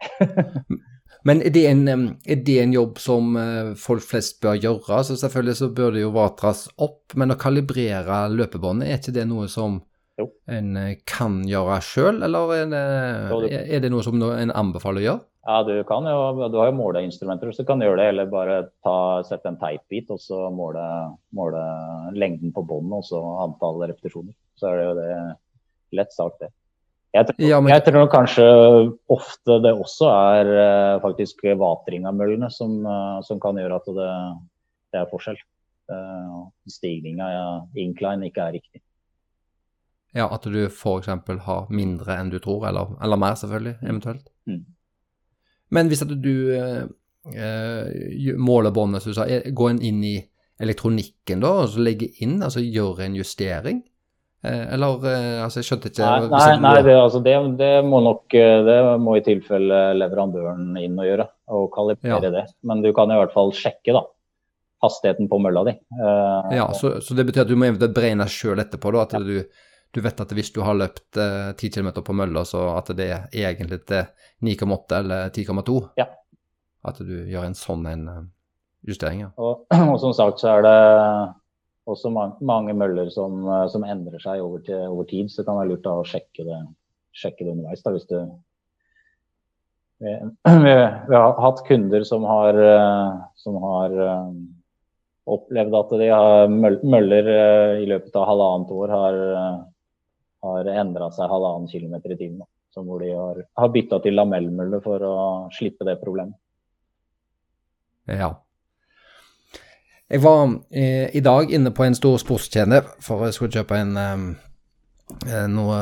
Men 1.28 1.42
er 1.44 1.52
det, 1.52 1.66
en, 1.68 1.84
er 2.24 2.42
det 2.46 2.56
en, 2.62 2.72
jobb 2.72 2.98
som 3.02 3.36
eh, 3.36 3.72
folk 3.78 4.04
flest 4.06 4.40
bør 4.42 4.56
gjøre? 4.56 5.02
Så 5.04 5.18
selvfølgelig 5.20 5.56
så 5.58 5.70
bør 5.76 5.96
det 5.96 6.04
jo 6.04 6.14
vatras 6.14 6.66
opp, 6.80 7.14
men 7.20 7.34
å 7.34 7.38
kalibrere 7.40 8.22
løpebåndet, 8.32 8.88
er 8.88 9.00
ikke 9.00 9.16
det 9.18 9.26
noe 9.28 9.48
som 9.52 9.80
jo. 10.20 10.30
en 10.48 10.76
eh, 10.80 10.94
kan 11.08 11.42
gjøre 11.48 11.80
sjøl, 11.84 12.22
eller 12.26 12.54
er 12.56 12.70
det, 12.72 12.84
er 13.60 13.84
det, 13.84 13.90
noe 13.92 14.04
som 14.06 14.16
en 14.22 14.54
anbefaler 14.62 15.02
å 15.02 15.06
gjøre? 15.08 15.26
Ja, 15.48 15.62
du 15.64 15.72
kan 15.88 16.04
jo, 16.04 16.48
du 16.52 16.58
har 16.60 16.68
jo 16.68 16.76
måleinstrumenter, 16.76 17.52
så 17.52 17.64
du 17.64 17.68
kan 17.70 17.80
gjøre 17.80 17.98
det. 18.02 18.08
Eller 18.12 18.28
bare 18.30 18.58
ta, 18.84 18.96
sette 19.26 19.48
en 19.48 19.56
teipbit 19.60 20.12
og 20.12 20.20
så 20.20 20.44
måle, 20.52 20.84
måle 21.36 21.62
lengden 22.12 22.52
på 22.54 22.64
båndet 22.68 22.98
og 23.00 23.06
så 23.08 23.20
antall 23.46 23.80
repetisjoner. 23.86 24.34
Så 24.60 24.68
er 24.68 24.78
det 24.78 24.84
jo 24.84 24.96
det 25.00 25.14
lett 25.96 26.12
sak, 26.14 26.36
det. 26.42 26.52
Jeg 27.10 27.26
tror, 27.26 27.42
ja, 27.42 27.58
men... 27.58 27.72
jeg 27.72 27.82
tror, 27.88 28.04
kanskje 28.10 28.44
ofte 29.10 29.56
det 29.64 29.72
også 29.74 30.10
er 30.12 30.50
uh, 30.50 31.00
faktisk 31.02 31.42
vatring 31.58 32.06
av 32.06 32.14
møllene 32.14 32.50
som, 32.54 32.76
uh, 32.86 33.18
som, 33.26 33.40
kan 33.42 33.58
gjøre 33.58 33.80
at 33.80 33.90
det, 33.96 34.12
det 34.94 35.00
er 35.00 35.10
forskjell. 35.10 35.40
Uh, 35.90 36.46
Stigninga 36.70 37.32
ja, 37.34 37.48
incline 37.82 38.30
ikke 38.30 38.46
er 38.46 38.56
riktig. 38.60 38.82
Ja, 40.14 40.28
at 40.30 40.46
du 40.46 40.60
f.eks. 40.68 41.10
har 41.46 41.66
mindre 41.74 42.14
enn 42.14 42.30
du 42.30 42.38
tror, 42.42 42.68
eller, 42.70 42.94
eller 43.02 43.18
mer 43.18 43.34
selvfølgelig, 43.38 43.76
mm. 43.80 43.90
eventuelt. 43.90 44.30
Mm. 44.46 44.62
Men 45.70 45.90
hvis 45.90 46.02
at 46.02 46.14
du 46.14 46.34
måler 48.38 48.74
båndet, 48.74 49.02
så 49.02 49.10
du 49.10 49.18
sa, 49.18 49.26
går 49.54 49.74
en 49.74 49.82
inn 49.86 50.00
i 50.06 50.16
elektronikken 50.62 51.42
da, 51.42 51.52
og 51.62 51.70
så 51.74 51.82
legger 51.84 52.22
inn, 52.24 52.40
altså 52.42 52.62
gjør 52.62 53.04
en 53.06 53.18
justering? 53.18 53.82
Eh, 54.42 54.74
eller 54.74 55.04
eh, 55.04 55.42
altså, 55.44 55.60
jeg 55.60 55.68
skjønte 55.68 55.90
ikke 55.90 56.06
Nei, 56.06 56.28
nei, 56.32 56.52
nei 56.64 56.76
det, 56.86 56.94
altså, 56.96 57.20
det, 57.20 57.34
det, 57.58 57.72
må 57.84 57.98
nok 58.00 58.32
eh, 58.32 58.62
Det 58.64 58.76
må 59.02 59.18
i 59.18 59.24
tilfelle 59.24 59.80
leverandøren 60.00 60.78
inn 60.80 60.96
og 60.96 61.08
gjøre, 61.08 61.26
og 61.52 61.66
kalibrere 61.74 62.30
ja. 62.30 62.32
det. 62.38 62.46
Men 62.64 62.80
du 62.84 62.88
kan 62.96 63.12
i 63.12 63.18
hvert 63.20 63.34
fall 63.36 63.52
sjekke 63.56 63.92
da, 63.96 64.06
hastigheten 64.80 65.28
på 65.28 65.40
mølla 65.44 65.66
di. 65.68 65.74
Uh, 65.92 66.54
ja, 66.56 66.70
så, 66.72 66.94
så, 67.04 67.16
det 67.18 67.26
betyr 67.28 67.44
at 67.44 67.50
du 67.50 67.58
må 67.58 67.68
eventuelt 67.68 67.92
beregne 67.98 68.24
sjøl 68.32 68.62
etterpå, 68.64 68.94
da, 68.96 69.04
at 69.04 69.18
ja. 69.18 69.20
du, 69.20 69.66
du, 69.92 70.00
vet 70.06 70.24
at 70.24 70.32
hvis 70.38 70.54
du 70.56 70.62
har 70.64 70.78
løpt 70.78 71.20
uh, 71.20 71.52
10 71.52 71.74
km 71.76 71.90
på 72.06 72.16
mølla, 72.16 72.46
så 72.48 72.70
at 72.78 72.88
det 72.96 73.10
er 73.12 73.28
egentlig 73.42 73.82
til 73.90 74.08
9,8 74.48 75.02
eller 75.02 75.36
10,2. 75.36 75.76
Ja. 76.00 76.08
At 76.88 77.02
du 77.04 77.12
gjør 77.28 77.44
en 77.44 77.58
sånn 77.58 77.84
en 77.92 78.08
justering. 78.88 79.26
Ja. 79.26 79.34
Og, 79.36 79.66
og 79.92 80.00
som 80.00 80.16
sagt 80.16 80.40
så 80.40 80.54
er 80.56 80.64
det 80.64 80.78
også 81.94 82.12
mange, 82.14 82.38
mange 82.46 82.74
møller 82.76 83.10
som, 83.12 83.40
eh, 83.48 83.66
som, 83.72 83.86
endrer 83.86 84.22
seg 84.22 84.42
over, 84.44 84.62
til, 84.66 84.78
over, 84.88 85.08
tid, 85.10 85.30
så 85.30 85.40
det 85.40 85.48
kan 85.48 85.58
være 85.60 85.72
lurt 85.72 85.90
å 85.90 85.96
sjekke 86.06 86.46
det, 86.46 86.60
sjekke 87.16 87.44
det 87.44 87.54
underveis. 87.54 87.82
Da, 87.84 87.92
hvis 87.94 88.08
du, 88.10 88.16
vi, 90.04 90.14
vi, 90.66 90.74
vi, 90.74 91.16
har 91.16 91.42
hatt 91.44 91.64
kunder 91.66 92.06
som 92.08 92.26
har, 92.28 92.60
eh, 92.74 93.18
som 93.42 93.58
har 93.64 93.96
eh, 94.06 94.30
opplevd 95.30 95.76
at 95.78 95.96
de 96.02 96.10
har 96.10 96.48
møller 96.50 97.32
i 97.78 97.84
løpet 97.86 98.16
av 98.18 98.24
halvannet 98.26 98.70
år 98.74 98.92
har, 98.96 99.18
har 100.42 100.70
endra 100.72 101.10
seg 101.14 101.30
halvannen 101.30 101.68
kilometer 101.70 102.16
i 102.16 102.18
timen. 102.18 102.48
hvor 102.74 103.04
de 103.04 103.12
har, 103.12 103.38
har 103.60 103.70
bytta 103.70 104.00
til 104.02 104.16
lamellmøller 104.18 104.82
for 104.82 105.04
å 105.06 105.18
slippe 105.54 105.86
det 105.86 106.00
problemet. 106.00 106.34
Ja. 108.10 108.32
Jeg 110.10 110.24
var 110.24 110.48
eh, 110.74 111.06
i 111.14 111.20
dag 111.22 111.52
inne 111.54 111.70
på 111.70 111.84
en 111.86 111.94
stor 111.94 112.16
sportskjede 112.18 112.80
for 113.04 113.28
jeg 113.28 113.36
skulle 113.36 113.54
kjøpe 113.54 113.76
en, 113.78 113.92
eh, 115.22 115.44
noe 115.46 115.78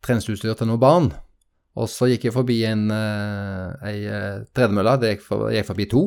treningsutstyr 0.00 0.56
til 0.56 0.70
noen 0.70 0.80
barn. 0.80 1.10
Og 1.76 1.90
så 1.92 2.08
gikk 2.10 2.24
jeg 2.26 2.34
forbi 2.34 2.56
en, 2.66 2.86
eh, 2.90 3.90
ei 3.90 3.98
eh, 4.08 4.40
tredemølle. 4.56 4.96
Det 5.00 5.12
gikk, 5.12 5.26
for, 5.28 5.50
jeg 5.50 5.60
gikk 5.60 5.70
forbi 5.74 5.88
to 5.92 6.04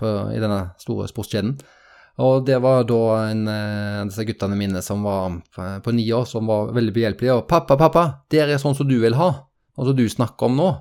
på, 0.00 0.14
i 0.32 0.40
denne 0.40 0.60
store 0.80 1.08
sportskjeden. 1.12 1.58
Og 2.24 2.46
det 2.48 2.56
var 2.64 2.86
da 2.88 3.00
en 3.28 3.46
eh, 3.52 4.02
disse 4.08 4.24
guttene 4.24 4.56
mine 4.56 4.80
som 4.80 5.04
var 5.04 5.36
på, 5.52 5.68
på 5.84 5.92
ni 5.92 6.08
år, 6.16 6.24
som 6.24 6.48
var 6.48 6.72
veldig 6.72 6.96
behjelpelige. 6.96 7.36
Og 7.36 7.48
'Pappa, 7.48 7.76
pappa, 7.76 8.06
det 8.32 8.40
er 8.40 8.56
sånn 8.56 8.76
som 8.76 8.88
du 8.88 8.96
vil 9.04 9.20
ha, 9.20 9.30
og 9.76 9.84
som 9.84 9.96
du 9.96 10.08
snakker 10.08 10.48
om 10.48 10.56
nå.' 10.56 10.74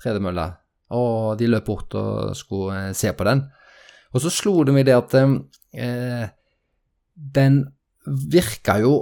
Tredemølla. 0.00 0.46
Og 0.94 1.38
de 1.38 1.50
løp 1.50 1.66
bort 1.66 1.94
og 1.98 2.36
skulle 2.38 2.90
eh, 2.90 2.94
se 2.94 3.10
på 3.12 3.26
den. 3.26 3.50
Og 4.14 4.24
så 4.24 4.32
slo 4.32 4.60
det 4.66 4.74
meg 4.74 4.86
det 4.88 4.96
at 4.96 5.14
eh, 5.16 6.26
den 7.14 7.60
virka 8.06 8.78
jo 8.82 8.94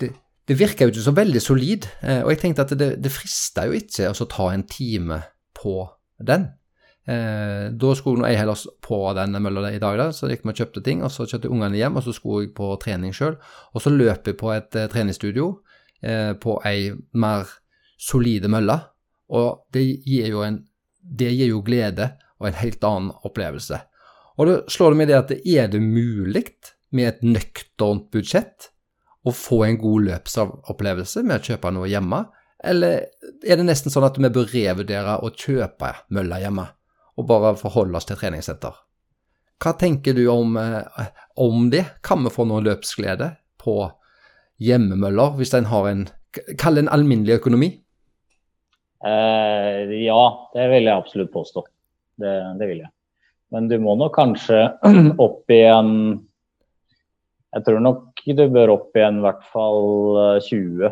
det, 0.00 0.10
det 0.48 0.56
virka 0.58 0.86
jo 0.86 0.92
ikke 0.92 1.04
så 1.04 1.14
veldig 1.14 1.42
solid, 1.42 1.88
eh, 2.02 2.22
og 2.24 2.32
jeg 2.32 2.42
tenkte 2.42 2.66
at 2.66 2.76
det, 2.78 2.90
det 3.04 3.12
frista 3.12 3.68
jo 3.68 3.76
ikke 3.78 4.10
å 4.10 4.30
ta 4.30 4.52
en 4.54 4.66
time 4.68 5.22
på 5.58 5.82
den. 6.18 6.48
Eh, 7.08 7.70
da 7.72 7.94
skulle 7.96 8.28
jeg 8.28 8.36
heller 8.42 8.58
på 8.84 8.98
den 9.16 9.36
mølla 9.40 9.70
i 9.72 9.80
dag, 9.80 9.96
da, 9.96 10.10
så 10.12 10.28
gikk 10.28 10.44
vi 10.44 10.52
og 10.52 10.60
kjøpte 10.60 10.82
ting. 10.84 11.02
og 11.02 11.12
Så 11.12 11.24
kjøpte 11.28 11.48
ungene 11.48 11.78
hjem, 11.78 11.96
og 11.96 12.04
så 12.04 12.12
skulle 12.12 12.46
jeg 12.46 12.54
på 12.56 12.68
trening 12.82 13.14
sjøl. 13.16 13.38
Og 13.72 13.82
så 13.82 13.92
løp 13.94 14.28
jeg 14.28 14.36
på 14.36 14.52
et 14.52 14.76
eh, 14.76 14.88
treningsstudio 14.92 15.48
eh, 16.02 16.34
på 16.36 16.58
ei 16.68 16.92
mer 17.12 17.48
solide 17.96 18.50
mølle. 18.52 18.76
Og 19.32 19.64
det 19.72 19.84
gir 20.04 20.28
jo, 20.34 20.44
en, 20.44 20.60
det 21.00 21.32
gir 21.32 21.54
jo 21.54 21.62
glede 21.64 22.12
og 22.38 22.48
en 22.48 22.58
helt 22.60 22.84
annen 22.86 23.12
opplevelse. 23.26 23.80
Og 24.38 24.46
da 24.48 24.56
slår 24.70 24.94
det 24.94 24.98
meg 25.00 25.10
det 25.10 25.18
at 25.18 25.32
er 25.38 25.70
det 25.72 25.82
mulig 25.82 26.44
med 26.94 27.10
et 27.10 27.22
nøkternt 27.26 28.08
budsjett 28.14 28.70
å 29.26 29.34
få 29.34 29.64
en 29.66 29.78
god 29.80 30.06
løpsopplevelse 30.08 31.24
med 31.26 31.40
å 31.40 31.52
kjøpe 31.52 31.72
noe 31.74 31.90
hjemme, 31.90 32.22
eller 32.64 33.06
er 33.46 33.58
det 33.58 33.66
nesten 33.66 33.92
sånn 33.92 34.06
at 34.06 34.18
vi 34.18 34.30
bør 34.34 34.50
revurdere 34.50 35.18
å 35.22 35.30
kjøpe 35.30 35.92
mølla 36.14 36.40
hjemme, 36.42 36.66
og 37.18 37.26
bare 37.28 37.56
forholde 37.58 37.98
oss 37.98 38.08
til 38.08 38.18
treningssenter? 38.18 38.78
Hva 39.58 39.74
tenker 39.74 40.14
du 40.14 40.24
om, 40.30 40.56
eh, 40.56 41.10
om 41.36 41.68
det? 41.70 41.84
Kan 42.02 42.22
vi 42.24 42.30
få 42.30 42.46
noe 42.46 42.62
løpsglede 42.62 43.32
på 43.58 43.90
hjemmemøller, 44.62 45.34
hvis 45.38 45.54
en 45.54 45.70
har 45.72 45.90
en 45.90 46.08
Kall 46.60 46.76
det 46.76 46.82
en 46.84 46.90
alminnelig 46.92 47.38
økonomi? 47.38 47.70
Eh, 49.00 49.94
ja, 50.04 50.24
det 50.52 50.66
vil 50.68 50.84
jeg 50.84 50.92
absolutt 50.92 51.32
påstå. 51.32 51.62
Det, 52.18 52.34
det, 52.58 52.66
vil 52.66 52.82
jeg. 52.82 52.90
Men 53.54 53.68
du 53.70 53.76
må 53.82 53.94
nok 53.98 54.14
kanskje 54.16 54.64
opp 55.26 55.50
i 55.54 55.62
en 55.70 55.92
Jeg 57.54 57.64
tror 57.64 57.80
nok 57.80 58.22
du 58.26 58.44
bør 58.52 58.74
opp 58.74 58.98
i 58.98 59.04
en 59.06 59.20
i 59.20 59.24
hvert 59.24 59.44
fall 59.52 59.86
20 60.44 60.90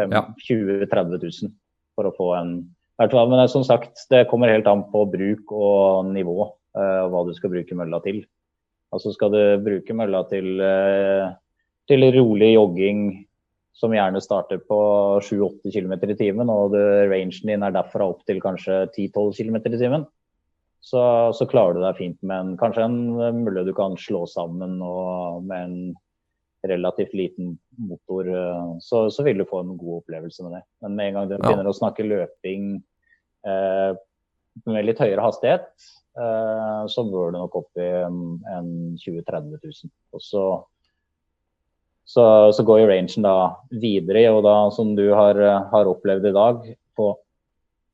ja. 0.00 0.22
20 0.48 0.88
30 0.90 1.20
000 1.22 1.52
for 1.94 2.08
å 2.08 2.14
få 2.16 2.32
en 2.38 2.54
Men 3.00 3.48
som 3.48 3.62
sagt, 3.64 4.06
det 4.10 4.26
kommer 4.28 4.50
helt 4.52 4.66
an 4.68 4.82
på 4.92 5.04
bruk 5.08 5.52
og 5.52 6.10
nivå. 6.12 6.50
og 6.76 7.12
hva 7.12 7.22
du 7.26 7.32
skal 7.34 7.50
bruke 7.50 7.74
mølla 7.74 8.00
til. 8.04 8.24
Altså 8.92 9.12
Skal 9.12 9.32
du 9.32 9.42
bruke 9.64 9.94
mølla 9.96 10.24
til, 10.28 10.60
til 11.88 12.06
rolig 12.16 12.54
jogging 12.54 13.00
som 13.76 13.94
gjerne 13.94 14.20
starter 14.20 14.60
på 14.66 14.78
7-8 15.24 15.72
km 15.72 15.94
i 16.10 16.16
timen, 16.18 16.50
og 16.52 16.74
du, 16.74 16.80
rangen 17.10 17.32
din 17.48 17.64
er 17.64 17.74
derfra 17.74 18.10
opp 18.12 18.24
til 18.28 18.42
kanskje 18.42 18.82
10-12 18.90 19.38
km 19.38 19.60
i 19.62 19.78
timen, 19.78 20.04
så, 20.80 21.02
så, 21.36 21.46
klarer 21.48 21.76
du 21.76 21.82
deg 21.84 21.98
fint 21.98 22.20
med 22.24 22.36
en, 22.40 22.52
kanskje 22.60 22.86
en 22.88 23.00
mølle 23.44 23.66
du 23.68 23.74
kan 23.76 23.98
slå 24.00 24.24
sammen 24.28 24.78
og 24.84 25.44
med 25.44 25.66
en 25.66 25.74
relativt 26.68 27.14
liten 27.16 27.54
motor, 27.76 28.28
eh, 28.28 28.76
så, 28.84 29.10
så, 29.10 29.24
vil 29.24 29.40
du 29.40 29.48
få 29.48 29.62
en 29.62 29.76
god 29.80 30.02
opplevelse 30.02 30.44
med 30.44 30.58
det. 30.58 30.62
Men 30.84 30.96
med 30.96 31.08
en 31.08 31.16
gang 31.16 31.30
du 31.30 31.36
begynner 31.38 31.68
ja. 31.68 31.72
å 31.72 31.78
snakke 31.78 32.08
løping 32.08 32.66
eh, 33.48 33.92
med 34.68 34.86
litt 34.88 35.00
høyere 35.00 35.24
hastighet, 35.24 35.70
eh, 36.20 36.82
så 36.92 37.06
bør 37.08 37.32
du 37.32 37.38
nok 37.38 37.56
opp 37.62 37.80
i 37.80 37.88
en, 38.02 38.20
en 38.52 38.70
20 39.00 39.24
30 39.28 39.56
000. 39.56 39.94
Og 40.16 40.24
så, 40.24 40.44
så, 42.10 42.24
så, 42.56 42.66
går 42.66 42.82
jo 42.82 42.90
rangen 42.90 43.26
da 43.26 43.34
videre, 43.70 44.26
og 44.34 44.42
da 44.46 44.54
som 44.74 44.94
du 44.98 45.06
har, 45.14 45.38
har 45.70 45.90
opplevd 45.90 46.30
i 46.30 46.36
dag 46.36 46.70
på 46.98 47.12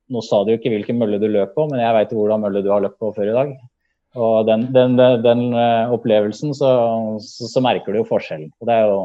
Nå 0.07 0.21
sa 0.23 0.45
du 0.47 0.53
jo 0.53 0.57
ikke 0.61 0.71
hvilken 0.71 1.01
mølle 1.01 1.19
du 1.19 1.25
løp 1.27 1.57
på, 1.57 1.65
men 1.67 1.81
jeg 1.83 1.95
veit 1.97 2.13
hvordan 2.15 2.45
mølle 2.45 2.61
du 2.63 2.69
har 2.71 2.85
løpt 2.85 3.01
på 3.03 3.09
før 3.17 3.27
i 3.27 3.33
dag. 3.35 3.49
Og 4.15 4.37
den, 4.47 4.69
den, 4.71 4.93
den 4.95 5.25
den 5.25 5.41
opplevelsen, 5.91 6.53
så, 6.55 6.69
så, 7.19 7.49
så, 7.51 7.63
merker 7.65 7.91
du 7.91 7.99
jo 7.99 8.05
forskjellen. 8.07 8.53
Og 8.63 8.71
det 8.71 8.77
er 8.77 8.87
jo 8.87 9.01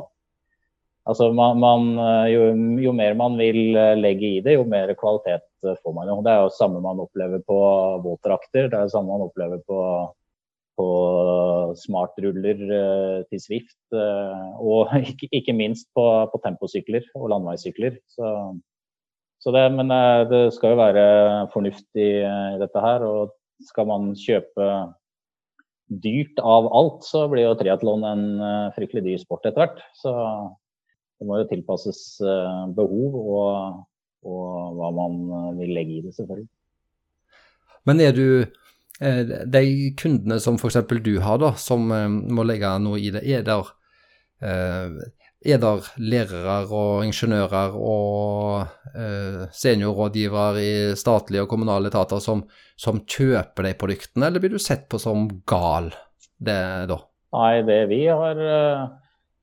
Altså, 1.10 1.32
man, 1.34 1.58
man, 1.58 1.88
eh, 1.98 2.28
jo, 2.30 2.42
jo, 2.78 2.92
mer 2.94 3.16
man 3.18 3.38
vil 3.40 3.74
eh, 3.74 3.96
legge 3.98 4.28
i 4.38 4.42
det, 4.46 4.54
jo 4.54 4.68
mer 4.70 4.92
kvalitet 5.00 5.48
får 5.82 5.96
man 5.96 6.10
jo. 6.10 6.20
Det 6.26 6.34
er 6.34 6.44
jo 6.44 6.54
samme 6.54 6.82
man 6.84 7.02
opplever 7.02 7.42
på 7.46 7.58
våtdrakter, 8.04 8.70
det 8.70 8.78
er 8.78 8.86
det 8.86 8.94
samme 8.94 9.10
man 9.10 9.26
opplever 9.26 9.62
på, 9.66 9.80
på 10.82 11.76
smartruller 11.78 12.62
til 13.30 13.42
Swift. 13.42 13.78
og 13.94 14.92
ikke, 15.38 15.54
minst 15.54 15.90
på, 15.96 16.06
på, 16.32 16.42
temposykler 16.44 17.06
og 17.16 17.30
landeveissykler. 17.34 18.00
Så, 18.10 18.32
så 19.42 19.54
det, 19.56 19.68
men 19.78 19.94
det 20.32 20.48
skal 20.56 20.74
jo 20.74 20.82
være 20.82 21.06
fornuft 21.54 21.88
i, 21.96 22.12
i 22.26 22.60
dette 22.62 22.88
her. 22.88 23.06
og 23.06 23.38
skal 23.68 23.86
man 23.86 24.14
kjøpe 24.18 24.68
dyrt 26.02 26.40
av 26.40 26.70
alt, 26.72 27.04
så 27.06 27.28
blir 27.30 27.46
jo 27.46 27.58
triatlon 27.60 28.06
en 28.08 28.26
fryktelig 28.78 29.04
dyr 29.06 29.22
sport 29.22 29.46
etter 29.46 29.66
hvert. 29.66 29.84
Så 30.00 30.14
det 31.22 31.28
må 31.30 31.42
jo 31.42 31.50
tilpasses 31.52 32.02
behov 32.78 33.20
og, 33.22 33.84
og, 34.26 34.80
hva 34.80 34.90
man 34.98 35.22
vil 35.60 35.76
legge 35.78 36.00
i 36.00 36.04
det, 36.08 36.16
selvfølgelig. 36.18 36.50
Men 37.90 38.02
er 38.02 38.14
du 38.14 38.26
de 39.02 39.64
kundene 39.98 40.38
som 40.44 40.60
f.eks. 40.60 40.78
du 41.02 41.16
har, 41.26 41.40
da, 41.42 41.56
som 41.58 41.88
må 41.90 42.46
legge 42.46 42.70
noe 42.84 43.00
i 43.02 43.10
det, 43.16 43.24
er 43.26 43.42
der 43.48 43.72
er 45.42 45.58
der 45.62 45.88
lærere 45.98 46.58
og 46.70 47.06
ingeniører 47.08 47.74
og 47.78 48.62
eh, 48.94 49.44
seniorrådgivere 49.58 50.62
i 50.62 50.74
statlige 50.98 51.46
og 51.46 51.50
kommunale 51.50 51.90
etater 51.90 52.22
som, 52.22 52.44
som, 52.78 53.02
kjøper 53.10 53.66
de 53.66 53.76
produktene, 53.78 54.28
eller 54.28 54.44
blir 54.44 54.54
du 54.54 54.62
sett 54.62 54.88
på 54.90 55.02
som 55.02 55.28
gal 55.50 55.90
det 56.38 56.62
da? 56.92 57.00
Nei, 57.34 57.62
det 57.66 57.80
vi 57.90 58.04
har 58.06 58.38
eh, 58.38 58.84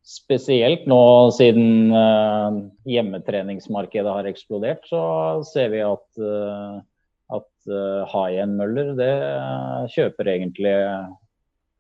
spesielt 0.07 0.87
nå 0.91 1.01
siden 1.35 1.91
eh, 1.91 2.61
hjemmetreningsmarkedet 2.95 4.15
har 4.21 4.31
eksplodert, 4.31 4.87
så 4.87 5.03
ser 5.51 5.75
vi 5.75 5.83
at, 5.83 6.09
eh, 6.23 6.79
at 7.35 7.71
uh, 7.71 8.05
high-end-møller 8.09 8.95
det 8.99 9.15
kjøper 9.95 10.31
egentlig 10.33 10.77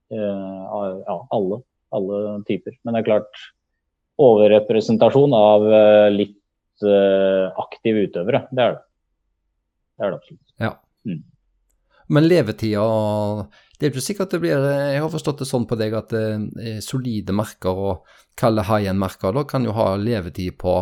ja, 0.08 1.16
alle, 1.36 1.58
alle 1.92 2.18
typer. 2.48 2.76
Men 2.84 2.96
det 2.96 3.00
er 3.02 3.08
klart 3.10 3.40
overrepresentasjon 4.18 5.34
av 5.36 5.64
uh, 5.64 6.08
litt 6.12 6.84
uh, 6.84 7.48
aktive 7.62 8.08
utøvere. 8.08 8.44
Det 8.50 8.64
er 8.64 8.76
det. 8.76 8.84
Det 9.98 10.06
er 10.06 10.12
det 10.12 10.20
absolutt. 10.20 10.54
Ja. 10.62 10.72
Mm. 11.08 11.24
Men 12.08 12.24
levetida 12.24 12.84
Det 13.78 13.86
er 13.86 13.90
ikke 13.92 14.02
sikkert 14.02 14.32
det 14.32 14.38
blir 14.40 14.62
Jeg 14.64 15.00
har 15.02 15.10
forstått 15.12 15.42
det 15.42 15.48
sånn 15.48 15.66
på 15.68 15.76
deg 15.78 15.94
at 15.98 16.14
uh, 16.16 16.78
solide 16.84 17.34
merker 17.36 17.82
og 17.90 18.18
kalle 18.38 18.64
high 18.66 18.90
end-merker 18.90 19.36
da 19.36 19.44
kan 19.48 19.66
jo 19.66 19.74
ha 19.76 19.92
levetid 19.98 20.56
på, 20.58 20.80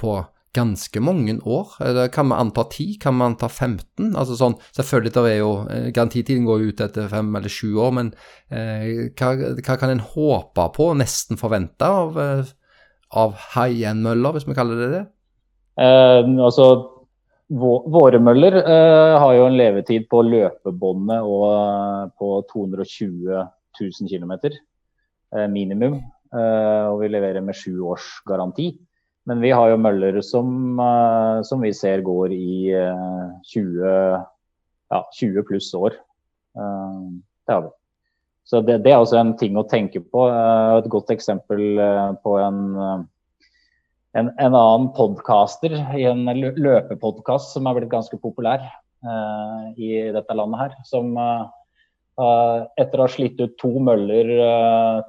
på 0.00 0.12
ganske 0.56 1.00
mange 1.02 1.36
år. 1.46 1.76
Kan 2.14 2.30
vi 2.30 2.38
anta 2.38 2.64
10? 2.64 2.98
Kan 3.02 3.18
vi 3.18 3.26
anta 3.28 3.48
15? 3.48 4.14
Altså 4.18 4.36
sånn, 4.38 4.56
selvfølgelig 4.76 5.14
der 5.14 5.28
er 5.30 5.38
jo, 5.38 5.50
eh, 5.70 5.90
Garantitiden 5.94 6.48
går 6.48 6.66
ut 6.70 6.82
etter 6.86 7.08
fem 7.12 7.30
eller 7.36 7.52
sju 7.52 7.76
år, 7.78 7.92
men 7.94 8.12
eh, 8.50 9.10
hva, 9.14 9.34
hva, 9.60 9.76
kan 9.78 9.94
en 9.94 10.02
håpe 10.02 10.66
på, 10.74 10.90
nesten 10.98 11.38
forvente, 11.40 11.86
av, 11.86 12.18
eh, 12.18 12.50
av 13.14 13.36
high-end-møller, 13.54 14.34
hvis 14.34 14.48
vi 14.48 14.58
kaller 14.58 14.82
det 14.82 14.90
det? 14.96 15.04
Eh, 15.80 16.24
altså, 16.38 16.70
Våre 17.50 18.20
møller 18.22 18.60
eh, 18.60 19.16
har 19.18 19.32
jo 19.34 19.46
en 19.48 19.56
levetid 19.58 20.04
på 20.06 20.20
løpebåndet 20.22 21.24
og 21.26 21.46
eh, 21.50 22.04
på 22.14 22.28
220 22.52 23.40
000 23.80 24.06
km 24.06 24.34
minimum. 25.50 25.96
og 26.30 27.00
vi 27.02 27.08
leverer 27.10 27.42
med 27.42 27.54
sju 27.58 27.80
års 27.86 28.06
garanti. 28.26 28.68
Men 29.28 29.42
vi 29.44 29.50
har 29.52 29.70
jo 29.70 29.80
møller 29.80 30.20
som, 30.24 30.78
uh, 30.80 31.40
som 31.46 31.60
vi 31.64 31.72
ser 31.76 32.02
går 32.06 32.32
i 32.34 32.72
uh, 32.72 33.28
20, 33.52 33.84
ja, 34.90 35.02
20, 35.18 35.44
pluss 35.48 35.68
år. 35.76 35.98
Uh, 36.56 37.20
det 37.46 37.56
har 37.56 37.66
vi. 37.66 37.72
Så 38.50 38.62
det, 38.64 38.80
det, 38.86 38.94
er 38.94 39.02
også 39.02 39.20
en 39.20 39.34
ting 39.38 39.58
å 39.60 39.66
tenke 39.68 40.00
på. 40.02 40.24
et 40.26 40.88
godt 40.90 41.12
eksempel 41.14 41.60
på 42.24 42.32
en, 42.40 42.62
en, 44.18 44.30
en 44.32 44.56
annen 44.58 44.88
podcaster 44.96 45.76
i 45.94 46.08
en 46.10 46.24
løpepodkast 46.34 47.52
som 47.54 47.68
er 47.68 47.76
blitt 47.78 47.92
ganske 47.92 48.18
populær 48.18 48.64
i 49.78 49.92
dette 50.16 50.34
landet 50.34 50.64
her. 50.64 50.74
Som 50.88 51.14
etter 51.14 52.98
å 52.98 53.06
ha 53.06 53.12
slitt 53.12 53.38
ut 53.38 53.54
to 53.60 53.70
møller 53.86 54.34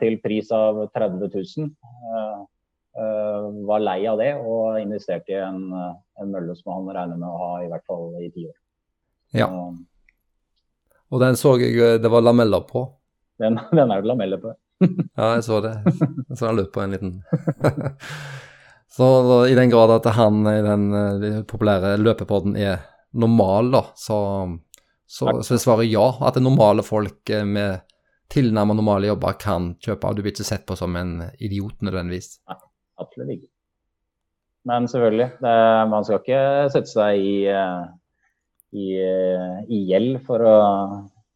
til 0.03 0.19
pris 0.21 0.53
av 0.53 0.83
30 0.93 1.33
000 1.33 1.73
Eh, 2.11 2.39
var 3.67 3.83
lei 3.83 3.99
av 4.09 4.19
det 4.21 4.33
og 4.39 4.79
investerte 4.81 5.33
i 5.33 5.39
en, 5.41 5.63
en, 5.73 6.31
mølle 6.31 6.55
som 6.57 6.73
han 6.75 6.89
regner 6.95 7.19
med 7.19 7.29
å 7.29 7.39
ha 7.39 7.51
i 7.63 7.69
hvert 7.71 7.85
fall 7.87 8.11
i 8.21 8.29
ti 8.33 8.45
år. 8.47 8.57
Ja. 9.37 9.47
Og 11.11 11.19
den 11.19 11.37
så 11.39 11.55
jeg 11.59 11.75
eh, 11.79 11.97
det 12.01 12.11
var 12.11 12.23
lameller 12.23 12.63
på. 12.67 12.85
Den, 13.41 13.59
den 13.77 13.91
er 13.91 14.01
det 14.03 14.11
lameller 14.11 14.41
på. 14.41 14.53
ja, 15.19 15.33
jeg 15.35 15.45
så 15.47 15.59
det. 15.63 15.75
Jeg 15.85 16.39
så 16.39 16.49
han 16.49 16.57
løp 16.57 16.71
på 16.73 16.81
en 16.83 16.95
liten 16.95 17.19
Så 18.91 19.05
i 19.47 19.53
den 19.55 19.69
grad 19.71 19.91
at 19.93 20.07
han 20.17 20.41
i 20.51 20.57
den, 20.65 20.89
eh, 20.95 21.37
populære 21.47 21.95
løpepodden 22.01 22.57
er 22.59 22.81
normal, 23.11 23.69
da, 23.71 23.81
så, 23.95 24.17
så, 25.07 25.37
så 25.47 25.59
svarer 25.59 25.87
ja. 25.87 26.09
At 26.27 26.35
det 26.35 26.43
normale 26.43 26.83
folk 26.83 27.31
med 27.47 27.85
tilnærmet 28.31 28.79
normale 28.79 29.07
jobber 29.11 29.37
kan 29.39 29.73
kjøpe. 29.83 30.09
Og 30.09 30.17
du 30.17 30.25
blir 30.25 30.35
ikke 30.35 30.47
sett 30.47 30.67
på 30.67 30.75
som 30.79 30.95
en 30.99 31.17
idiot 31.39 31.83
nødvendigvis. 31.83 32.37
Nei 32.51 32.59
absolutt 33.01 33.35
ikke. 33.35 33.49
Men 34.69 34.85
selvfølgelig, 34.89 35.27
det, 35.41 35.55
man 35.89 36.05
skal 36.05 36.21
ikke 36.21 36.43
sette 36.73 36.91
seg 36.91 37.23
i, 37.25 37.33
eh, 37.49 37.87
i, 38.77 38.85
eh, 39.01 39.57
i 39.73 39.81
gjeld 39.89 40.21
for 40.27 40.45
å, 40.45 40.59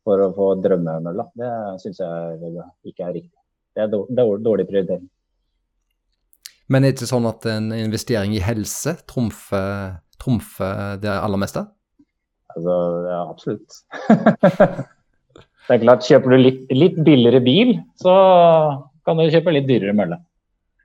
for 0.05 0.21
å 0.21 0.29
få 0.35 0.51
drømmemølla. 0.61 1.27
Det 1.33 1.51
syns 1.81 2.03
jeg 2.03 2.53
ikke 2.85 3.09
er 3.09 3.15
riktig. 3.17 3.33
Det 3.75 3.83
er 3.83 3.91
dårlig, 3.91 4.43
dårlig 4.45 4.67
prioritering. 4.69 5.09
Men 6.69 6.81
er 6.85 6.93
det 6.93 6.99
ikke 6.99 7.11
sånn 7.11 7.27
at 7.29 7.45
en 7.49 7.69
investering 7.75 8.33
i 8.33 8.41
helse 8.41 8.95
trumfer 9.09 9.99
trumfer 10.21 10.99
det 11.01 11.11
aller 11.11 11.41
meste? 11.41 11.65
Altså, 12.55 12.75
ja, 13.09 13.21
absolutt. 13.29 13.79
det 15.67 15.75
er 15.75 15.81
klart, 15.83 16.05
kjøper 16.07 16.33
du 16.33 16.37
litt, 16.39 16.61
litt, 16.71 16.97
billigere 17.05 17.41
bil, 17.43 17.75
så 17.99 18.15
kan 19.05 19.19
du 19.19 19.27
kjøpe 19.27 19.53
litt 19.53 19.67
dyrere 19.69 19.95
mølle. 19.97 20.21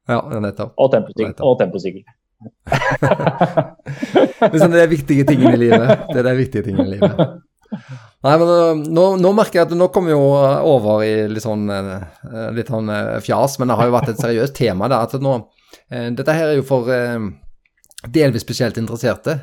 Ja, 0.08 0.22
nettopp. 0.40 0.74
Og 0.78 0.92
temposykkel. 1.60 2.02
liksom 4.52 4.72
det 4.74 4.82
er 4.82 4.90
viktige 4.90 5.26
tingene 5.28 5.54
i 5.58 5.62
livet. 5.66 6.06
Det 6.08 6.22
er 6.22 6.28
de 6.30 6.34
viktige 6.38 6.64
tingene 6.66 6.88
i 6.88 6.94
livet. 6.96 7.20
Nei, 8.24 8.32
men 8.40 8.48
eh, 8.52 8.80
nå, 8.96 9.04
nå, 9.20 9.32
merker 9.36 9.60
jeg 9.60 9.68
at 9.68 9.76
nå 9.76 9.90
kommer 9.94 10.10
vi 10.10 10.16
jo 10.16 10.24
over 10.72 11.04
i 11.06 11.12
litt 11.30 11.44
sånn, 11.44 11.68
eh, 11.72 12.48
litt 12.56 12.72
sånn 12.72 12.90
fjas, 13.24 13.58
men 13.60 13.70
det 13.70 13.78
har 13.78 13.88
jo 13.88 13.94
vært 13.94 14.10
et 14.14 14.24
seriøst 14.24 14.56
tema. 14.58 14.90
Der, 14.90 15.06
at 15.06 15.22
nå, 15.22 15.36
dette 16.18 16.34
her 16.34 16.50
er 16.50 16.58
jo 16.58 16.66
for 16.66 16.90
delvis 18.10 18.42
spesielt 18.42 18.78
interesserte, 18.80 19.36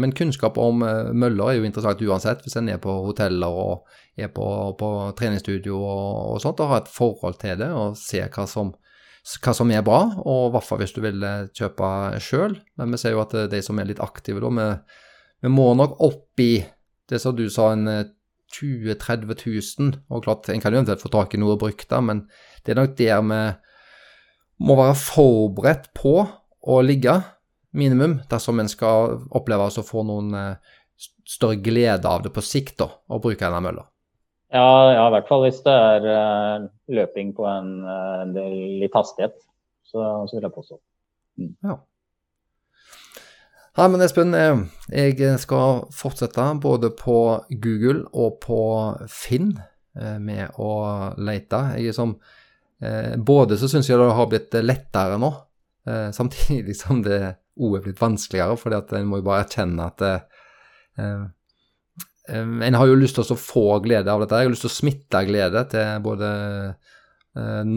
men 0.00 0.14
kunnskap 0.16 0.56
om 0.58 0.80
møller 0.80 1.50
er 1.50 1.58
jo 1.58 1.66
interessant 1.68 2.02
uansett. 2.02 2.42
Hvis 2.42 2.56
en 2.58 2.70
er 2.72 2.80
på 2.82 2.94
hoteller 3.06 3.52
og 3.62 3.84
er 4.16 4.30
på, 4.32 4.46
på 4.78 4.88
treningsstudio 5.18 5.76
og, 5.76 6.06
og, 6.34 6.38
sånt, 6.42 6.60
og 6.60 6.72
har 6.72 6.82
et 6.82 6.92
forhold 6.92 7.38
til 7.40 7.60
det 7.60 7.70
og 7.76 7.98
ser 8.00 8.32
hva 8.32 8.46
som 8.50 8.72
hva 9.22 9.54
som 9.54 9.70
er 9.70 9.84
bra, 9.86 10.00
og 10.18 10.48
i 10.48 10.52
hvert 10.56 10.66
fall 10.66 10.80
hvis 10.82 10.94
du 10.96 11.02
vil 11.04 11.22
eh, 11.26 11.50
kjøpe 11.54 11.88
sjøl. 12.22 12.56
Men 12.80 12.94
vi 12.94 13.00
ser 13.00 13.14
jo 13.14 13.22
at 13.22 13.34
eh, 13.38 13.50
de 13.50 13.62
som 13.62 13.78
er 13.78 13.90
litt 13.90 14.02
aktive, 14.02 14.42
da, 14.42 14.50
vi, 14.58 14.68
vi 15.46 15.52
må 15.52 15.68
nok 15.78 16.00
opp 16.02 16.42
i 16.42 16.56
det 17.10 17.20
som 17.22 17.36
du 17.36 17.46
sa, 17.52 17.72
en 17.74 17.86
20 18.52 18.96
000-30 18.98 19.30
000. 19.80 19.92
Og 20.10 20.24
klart, 20.24 20.50
en 20.50 20.62
kan 20.62 20.74
jo 20.74 20.80
eventuelt 20.80 21.04
få 21.04 21.12
tak 21.12 21.34
i 21.34 21.40
noe 21.40 21.58
brukt, 21.60 21.94
men 22.04 22.26
det 22.64 22.74
er 22.74 22.82
nok 22.82 22.96
der 22.98 23.22
vi 23.22 23.42
må 24.62 24.76
være 24.78 24.98
forberedt 24.98 25.88
på 25.98 26.16
å 26.22 26.82
ligge, 26.84 27.16
minimum, 27.72 28.20
dersom 28.30 28.60
en 28.60 28.70
skal 28.70 29.16
oppleve 29.34 29.70
å 29.70 29.86
få 29.86 30.04
noen 30.06 30.34
eh, 30.36 30.74
større 31.26 31.58
glede 31.62 32.08
av 32.08 32.26
det 32.26 32.34
på 32.34 32.44
sikt, 32.44 32.76
da, 32.82 32.90
å 32.90 33.22
bruke 33.22 33.42
denne 33.42 33.62
mølla. 33.64 33.86
Ja, 34.52 34.92
ja, 34.92 35.06
i 35.06 35.12
hvert 35.14 35.30
fall 35.30 35.46
hvis 35.46 35.62
det 35.64 35.72
er 35.72 36.04
uh, 36.04 36.66
løping 36.92 37.30
på 37.36 37.46
en, 37.48 37.70
uh, 37.86 38.20
en 38.20 38.34
del, 38.36 38.58
litt 38.82 38.92
hastighet. 38.96 39.38
Så, 39.88 40.02
så, 40.28 40.36
vil 40.36 40.44
jeg 40.44 40.52
påstå. 40.52 40.76
Mm. 41.40 41.54
Ja. 41.64 41.78
Hei, 43.78 43.86
men 43.88 44.04
Espen, 44.04 44.34
eh, 44.36 44.60
jeg 44.92 45.38
skal 45.40 45.86
fortsette 45.96 46.44
både 46.60 46.90
på 46.96 47.16
Google 47.64 48.04
og 48.12 48.36
på 48.44 48.60
Finn 49.08 49.54
med 49.96 50.58
å 50.60 50.72
lete. 51.16 51.60
Jeg 51.80 51.92
er 51.92 51.96
som, 51.96 52.12
både 53.24 53.56
så 53.60 53.68
syns 53.72 53.88
jeg 53.88 54.00
det 54.00 54.10
har 54.16 54.28
blitt 54.28 54.56
lettere 54.60 55.16
nå, 55.20 55.30
samtidig 56.18 56.76
som 56.76 57.00
det 57.04 57.20
òg 57.56 57.78
er 57.78 57.86
blitt 57.86 58.00
vanskeligere. 58.00 58.58
fordi 58.60 58.80
at 58.80 58.92
en 58.96 59.08
må 59.08 59.20
jo 59.22 59.28
bare 59.30 59.46
erkjenne 59.46 59.88
at 59.88 60.04
en 62.28 62.74
har 62.74 62.86
jo 62.86 62.98
lyst 62.98 63.18
til 63.18 63.34
å 63.34 63.38
få 63.38 63.66
glede 63.82 64.10
av 64.12 64.22
dette. 64.22 64.38
Jeg 64.38 64.46
har 64.46 64.54
lyst 64.54 64.66
til 64.66 64.70
å 64.70 64.76
smitte 64.76 65.22
glede 65.26 65.64
til 65.72 66.04
både 66.04 66.28
uh, 67.38 67.72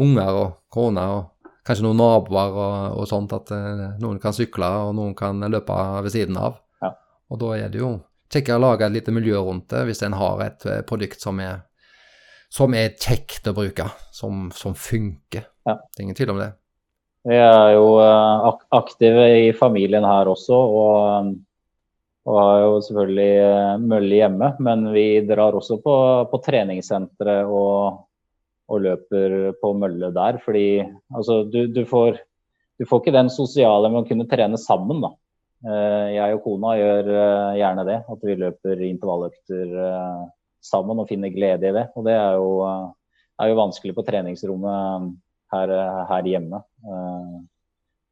unger 0.00 0.40
og 0.42 0.58
kone 0.72 1.06
og 1.14 1.54
kanskje 1.66 1.86
noen 1.86 2.00
naboer 2.02 2.52
og, 2.52 3.00
og 3.00 3.08
sånt. 3.08 3.32
At 3.36 3.52
uh, 3.54 3.96
noen 4.02 4.20
kan 4.22 4.36
sykle 4.36 4.68
og 4.84 4.94
noen 4.98 5.16
kan 5.18 5.40
løpe 5.48 5.78
ved 6.04 6.12
siden 6.12 6.36
av. 6.40 6.60
Ja. 6.84 6.92
Og 7.32 7.40
da 7.40 7.56
er 7.56 7.72
det 7.72 7.80
jo 7.80 7.96
kjekkere 8.30 8.60
å 8.60 8.66
lage 8.68 8.86
et 8.86 8.98
lite 9.00 9.14
miljø 9.14 9.40
rundt 9.42 9.70
det 9.72 9.86
hvis 9.88 10.04
en 10.06 10.20
har 10.20 10.44
et 10.44 10.68
uh, 10.68 10.80
produkt 10.86 11.24
som 11.24 11.40
er, 11.40 11.64
som 12.52 12.76
er 12.76 12.92
kjekt 13.00 13.48
å 13.48 13.56
bruke, 13.56 13.88
som, 14.12 14.50
som 14.52 14.76
funker. 14.76 15.48
Ja. 15.64 15.80
Det 15.80 16.02
er 16.02 16.10
ingen 16.10 16.18
tvil 16.18 16.36
om 16.36 16.44
det. 16.44 16.52
Vi 17.28 17.36
er 17.36 17.74
jo 17.76 18.00
aktive 18.72 19.26
i 19.42 19.48
familien 19.52 20.06
her 20.08 20.28
også. 20.28 20.56
og 20.56 21.32
og 22.28 22.36
har 22.36 22.62
jo 22.64 22.72
selvfølgelig 22.84 23.30
eh, 23.40 23.82
mølle 23.90 24.18
hjemme, 24.18 24.50
men 24.60 24.88
vi 24.92 25.04
drar 25.28 25.56
også 25.56 25.78
på, 25.80 25.94
på 26.28 26.40
treningssenteret 26.44 27.48
og, 27.48 28.02
og, 28.68 28.82
løper 28.84 29.54
på 29.60 29.72
mølle 29.78 30.12
der. 30.14 30.40
Fordi 30.44 30.82
altså, 31.14 31.42
du, 31.48 31.64
du, 31.72 31.80
får, 31.88 32.20
du, 32.76 32.84
får, 32.84 33.00
ikke 33.00 33.16
den 33.16 33.32
sosiale 33.32 33.88
med 33.88 34.02
å 34.02 34.08
kunne 34.10 34.28
trene 34.28 34.60
sammen, 34.60 35.00
da. 35.06 35.14
Eh, 35.64 36.10
jeg 36.18 36.36
og 36.36 36.44
kona 36.44 36.74
gjør 36.76 37.10
eh, 37.14 37.56
gjerne 37.62 37.86
det. 37.88 37.98
At 38.12 38.28
vi 38.28 38.36
løper 38.42 38.84
intervalløkter 38.90 39.72
sammen 40.60 41.00
og 41.00 41.08
finner 41.08 41.32
glede 41.32 41.70
i 41.70 41.76
det. 41.78 41.86
Og 41.96 42.04
det 42.04 42.18
er 42.18 42.36
jo, 42.36 42.52
er 43.40 43.48
jo 43.48 43.60
vanskelig 43.62 43.96
på 43.96 44.04
treningsrommet 44.04 45.08
her, 45.56 45.72
her 46.12 46.28
hjemme 46.28 46.60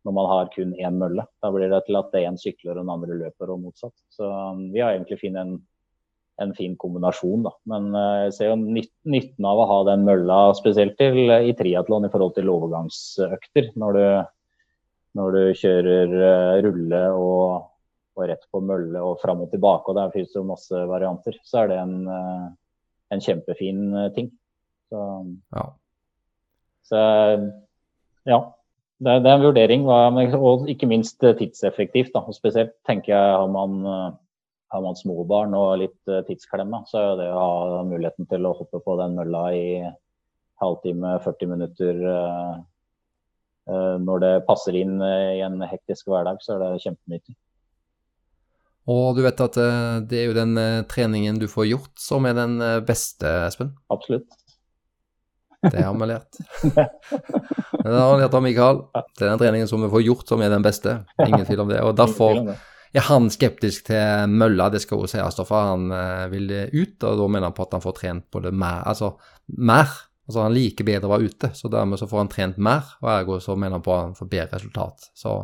når 0.09 0.15
man 0.17 0.29
har 0.31 0.53
kun 0.55 0.71
én 0.81 0.97
mølle. 0.97 1.25
Da 1.43 1.51
blir 1.53 1.69
det 1.69 1.83
til 1.87 1.99
at 2.01 2.09
det 2.15 2.25
én 2.25 2.39
sykler 2.41 2.73
og 2.73 2.81
den 2.81 2.93
andre 2.95 3.19
løper, 3.19 3.53
og 3.53 3.61
motsatt. 3.67 3.95
Så 4.15 4.25
um, 4.25 4.71
vi 4.73 4.81
har 4.81 4.95
egentlig 4.95 5.21
funnet 5.21 5.43
en, 5.43 5.59
en, 6.41 6.55
fin 6.57 6.77
kombinasjon, 6.81 7.45
da. 7.45 7.53
Men 7.69 7.91
uh, 7.93 8.25
jeg 8.25 8.35
ser 8.39 8.53
jo 8.53 8.57
nytten 8.59 9.49
av 9.51 9.61
å 9.61 9.69
ha 9.69 9.79
den 9.91 10.07
mølla, 10.09 10.41
spesielt 10.57 10.97
til, 11.01 11.29
i 11.29 11.53
triatlon 11.59 12.09
i 12.09 12.13
forhold 12.13 12.37
til 12.39 12.49
overgangsøkter. 12.55 13.73
Når 13.81 13.99
du, 13.99 14.07
når 15.21 15.37
du 15.37 15.43
kjører 15.61 16.17
uh, 16.17 16.57
rulle 16.65 17.05
og, 17.13 17.69
og, 18.17 18.25
rett 18.33 18.49
på 18.49 18.65
mølle 18.65 19.05
og 19.05 19.21
fram 19.21 19.45
og 19.45 19.53
tilbake, 19.53 19.93
og 19.93 20.01
der 20.01 20.15
finnes 20.17 20.33
det 20.33 20.49
masse 20.49 20.85
varianter, 20.89 21.37
så 21.45 21.67
er 21.67 21.75
det 21.75 21.83
en, 21.85 21.97
uh, 22.09 22.47
en 23.13 23.25
kjempefin 23.29 23.89
ting. 24.17 24.33
Så, 24.89 25.01
ja. 25.53 25.65
så 26.89 27.01
ja 28.25 28.39
det, 28.99 29.19
det, 29.23 29.31
er 29.31 29.37
en 29.37 29.45
vurdering, 29.47 29.85
og 29.89 30.71
ikke 30.71 30.89
minst 30.91 31.23
eh, 31.23 31.37
tidseffektivt. 31.39 32.11
Da. 32.15 32.25
Spesielt 32.35 32.75
tenker 32.89 33.15
jeg 33.15 33.37
har 33.37 33.51
man, 33.53 33.77
eh, 33.87 34.09
har 34.75 34.85
man 34.85 34.99
små 34.99 35.23
barn 35.29 35.55
og 35.59 35.79
litt 35.85 36.11
eh, 36.11 36.25
tidsklemme, 36.27 36.83
så 36.91 37.05
er 37.05 37.21
det 37.21 37.29
å 37.31 37.45
ha 37.45 37.85
muligheten 37.87 38.29
til 38.31 38.49
å 38.49 38.57
hoppe 38.59 38.83
på 38.83 38.99
den 39.01 39.15
mølla 39.19 39.45
i 39.55 39.69
halvtime, 40.59 41.21
40 41.23 41.53
minutter 41.53 42.03
når 43.69 44.21
det 44.23 44.31
passer 44.47 44.75
inn 44.75 44.95
i 45.05 45.43
en 45.45 45.61
hektisk 45.61 46.09
hverdag, 46.09 46.39
så 46.41 46.55
er 46.55 46.63
det 46.63 46.81
kjempenyttig. 46.83 47.35
Og 48.89 49.19
du 49.19 49.21
vet 49.27 49.43
at 49.45 49.59
det 50.09 50.23
er 50.23 50.31
jo 50.31 50.35
den 50.35 50.57
treningen 50.89 51.37
du 51.39 51.45
får 51.53 51.69
gjort 51.69 52.01
som 52.01 52.27
er 52.27 52.35
den 52.41 52.57
beste, 52.89 53.29
Espen? 53.45 53.75
Absolutt. 53.93 54.33
Det 55.63 55.83
har 55.83 55.95
vi 55.99 56.07
lært. 56.07 56.39
Det 56.65 57.95
har 57.95 58.17
vi 58.17 58.23
lært 58.23 58.35
av 58.35 58.43
Mikael. 58.45 58.83
Det 59.19 59.25
er 59.25 59.31
den 59.33 59.41
treningen 59.41 59.71
som 59.71 59.83
vi 59.83 59.91
får 59.91 60.05
gjort, 60.07 60.27
som 60.31 60.43
er 60.43 60.53
den 60.53 60.65
beste. 60.65 61.01
Ingen 61.27 61.47
tvil 61.47 61.65
om 61.65 61.71
det. 61.71 61.81
Og 61.83 61.97
derfor 61.99 62.43
er 62.93 63.05
han 63.09 63.29
skeptisk 63.33 63.89
til 63.91 64.31
mølla, 64.33 64.69
det 64.73 64.81
skal 64.85 65.03
jo 65.03 65.09
sies, 65.11 65.41
for 65.49 65.71
han 65.73 65.89
uh, 65.93 66.27
vil 66.33 66.53
ut. 66.73 66.97
Og 67.03 67.23
da 67.23 67.27
mener 67.27 67.51
han 67.51 67.57
på 67.57 67.67
at 67.67 67.75
han 67.77 67.85
får 67.85 67.97
trent 67.99 68.29
på 68.31 68.43
det 68.45 68.55
mer. 68.55 68.85
Altså 68.89 69.17
mer. 69.59 69.91
Altså 70.29 70.45
han 70.45 70.53
liker 70.53 70.85
bedre 70.85 71.09
å 71.09 71.15
være 71.15 71.33
ute, 71.33 71.51
så 71.57 71.71
dermed 71.73 72.01
så 72.01 72.07
får 72.09 72.21
han 72.21 72.31
trent 72.33 72.61
mer. 72.61 72.95
Og 73.01 73.11
ergo 73.15 73.41
så 73.41 73.57
mener 73.57 73.79
han 73.79 73.85
på 73.85 73.95
at 73.97 74.07
han 74.11 74.17
får 74.19 74.31
bedre 74.31 74.61
resultat. 74.61 75.11
Så. 75.17 75.41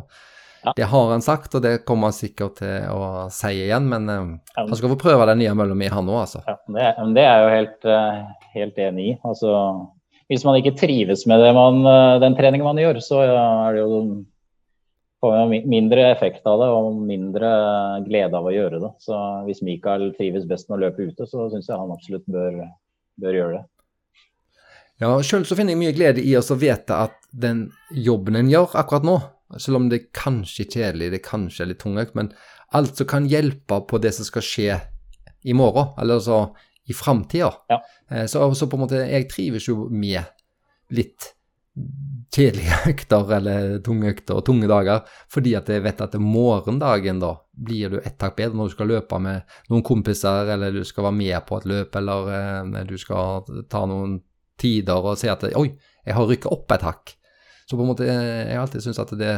Det 0.75 0.87
har 0.89 1.09
han 1.11 1.21
sagt, 1.21 1.53
og 1.53 1.61
det 1.61 1.83
kommer 1.85 2.09
han 2.09 2.15
sikkert 2.17 2.55
til 2.57 2.87
å 2.89 3.27
si 3.33 3.51
igjen. 3.67 3.89
Men 3.91 4.09
uh, 4.09 4.31
han 4.57 4.77
skal 4.77 4.93
få 4.93 5.01
prøve 5.01 5.27
den 5.29 5.43
nye 5.43 5.53
mølla 5.57 5.77
mi, 5.77 5.89
han 5.91 6.09
òg, 6.09 6.23
altså. 6.23 6.41
Ja, 6.47 6.57
det, 6.65 6.87
det, 7.17 7.25
er 7.25 7.35
jeg 7.35 7.43
jo 7.43 7.51
helt, 7.55 7.89
uh, 7.89 8.47
helt 8.55 8.81
enig 8.87 9.09
i. 9.11 9.13
Altså, 9.29 9.51
hvis 10.31 10.45
man 10.45 10.57
ikke 10.59 10.75
trives 10.79 11.25
med 11.29 11.43
man, 11.55 11.83
eh, 11.85 12.19
den 12.23 12.37
treningen 12.37 12.65
man 12.65 12.81
gjør, 12.81 13.01
så 13.03 13.21
er 13.25 13.75
det 13.75 13.83
jo 13.83 13.99
mindre 15.65 16.09
effekt 16.11 16.45
av 16.45 16.59
det 16.61 16.69
og 16.69 16.97
mindre 17.01 17.51
glede 18.05 18.37
av 18.37 18.45
å 18.45 18.53
gjøre 18.53 18.81
det. 18.83 18.91
Så 19.01 19.15
hvis 19.47 19.63
Mikael 19.65 20.11
trives 20.17 20.45
best 20.49 20.69
med 20.69 20.77
å 20.77 20.83
løpe 20.85 21.07
ute, 21.07 21.25
så 21.25 21.47
syns 21.49 21.69
jeg 21.69 21.79
han 21.79 21.93
absolutt 21.93 22.25
bør, 22.29 22.59
bør 23.21 23.39
gjøre 23.39 23.59
det. 23.59 23.63
Ja, 25.01 25.09
sjøl 25.25 25.43
så 25.43 25.57
finner 25.57 25.73
jeg 25.73 25.81
mye 25.81 25.95
glede 25.95 26.23
i 26.23 26.35
å 26.37 26.55
vite 26.55 26.95
at 27.07 27.17
den 27.35 27.65
jobben 27.91 28.37
en 28.39 28.51
gjør 28.51 28.77
akkurat 28.79 29.07
nå, 29.07 29.17
selv 29.59 29.81
om 29.81 29.89
det 29.91 30.05
kanskje 30.15 30.63
er 30.63 30.69
kjedelig, 30.71 31.09
det 31.11 31.25
kanskje 31.25 31.65
er 31.65 31.71
litt 31.73 31.81
tungt, 31.83 32.13
men 32.15 32.31
alt 32.75 32.95
som 32.95 33.09
kan 33.09 33.27
hjelpe 33.27 33.81
på 33.89 33.99
det 33.99 34.13
som 34.15 34.27
skal 34.27 34.45
skje 34.45 34.77
i 35.45 35.53
morgen, 35.57 35.91
eller 35.99 36.21
så 36.23 36.39
i 36.85 36.93
framtida. 36.93 37.53
Ja. 37.69 37.79
Eh, 38.09 38.25
så, 38.25 38.53
så, 38.55 38.67
på 38.67 38.77
en 38.77 38.85
måte, 38.85 39.01
jeg 39.09 39.29
trives 39.31 39.69
jo 39.69 39.87
med 39.89 40.23
litt 40.93 41.31
kjedelige 42.35 42.77
økter 42.93 43.33
eller 43.37 43.79
tunge 43.83 44.13
økter 44.13 44.39
og 44.39 44.45
tunge 44.47 44.69
dager, 44.71 45.01
fordi 45.31 45.55
at 45.57 45.69
jeg 45.71 45.83
vet 45.85 46.05
at 46.05 46.15
morgendagen 46.21 47.19
da 47.23 47.33
blir 47.51 47.95
du 47.95 47.97
ett 48.01 48.21
hakk 48.21 48.37
bedre 48.37 48.59
når 48.59 48.69
du 48.69 48.75
skal 48.75 48.91
løpe 48.93 49.19
med 49.23 49.57
noen 49.71 49.83
kompiser, 49.85 50.53
eller 50.55 50.75
du 50.75 50.83
skal 50.87 51.09
være 51.09 51.19
med 51.19 51.37
på 51.49 51.59
et 51.59 51.69
løp, 51.71 51.99
eller 51.99 52.31
eh, 52.37 52.81
du 52.87 52.95
skal 53.01 53.45
ta 53.71 53.83
noen 53.89 54.19
tider 54.61 55.03
og 55.03 55.19
se 55.19 55.27
at 55.31 55.43
oi, 55.57 55.69
jeg 56.05 56.15
har 56.15 56.27
rykka 56.29 56.51
opp 56.53 56.71
et 56.71 56.85
hakk. 56.85 57.15
Så 57.65 57.75
på 57.75 57.81
en 57.81 57.89
måte, 57.89 58.05
jeg 58.05 58.51
har 58.53 58.61
alltid 58.61 58.83
syntes 58.85 59.01
at 59.01 59.13
det 59.17 59.35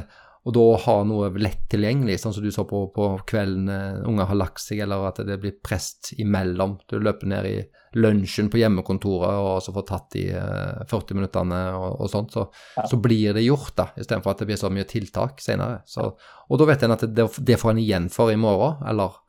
og 0.48 0.54
da 0.56 0.62
ha 0.86 0.94
noe 1.04 1.28
lett 1.44 1.66
tilgjengelig, 1.74 2.16
sånn 2.22 2.32
som 2.38 2.44
du 2.46 2.48
så 2.56 2.64
på 2.70 2.86
på 2.96 3.08
kvelden 3.28 3.68
eh, 3.74 3.98
unger 4.08 4.30
har 4.30 4.38
lagt 4.40 4.62
seg, 4.64 4.80
eller 4.86 5.10
at 5.10 5.20
det 5.28 5.36
blir 5.44 5.58
prest 5.60 6.14
imellom. 6.16 6.78
Du 6.88 6.96
løper 7.04 7.28
ned 7.28 7.50
i 7.50 7.58
lunsjen 8.00 8.48
på 8.54 8.60
hjemmekontoret 8.62 9.42
og 9.42 9.58
så 9.66 9.74
får 9.76 9.86
tatt 9.90 10.08
de 10.16 10.24
eh, 10.40 10.86
40 10.88 11.20
minuttene 11.20 11.60
og, 11.76 12.00
og 12.06 12.12
sånt, 12.14 12.32
så, 12.38 12.46
Ja. 12.78 12.86
så 12.88 13.00
blir 13.04 13.36
det 13.36 13.44
gjort, 13.44 13.74
da, 13.76 13.90
istedenfor 14.00 14.32
at 14.32 14.40
det 14.46 14.48
blir 14.54 14.62
så 14.64 14.72
mye 14.72 14.88
tiltak 14.88 15.44
senere. 15.44 15.82
Så, 15.90 16.14
og 16.48 16.60
da 16.62 16.70
vet 16.72 16.84
en 16.88 16.96
at 16.96 17.04
det, 17.12 17.28
det 17.44 17.60
får 17.60 17.76
en 17.76 17.84
igjen 17.84 18.08
for 18.14 18.32
i 18.32 18.40
morgen, 18.40 18.80
eller 18.88 19.20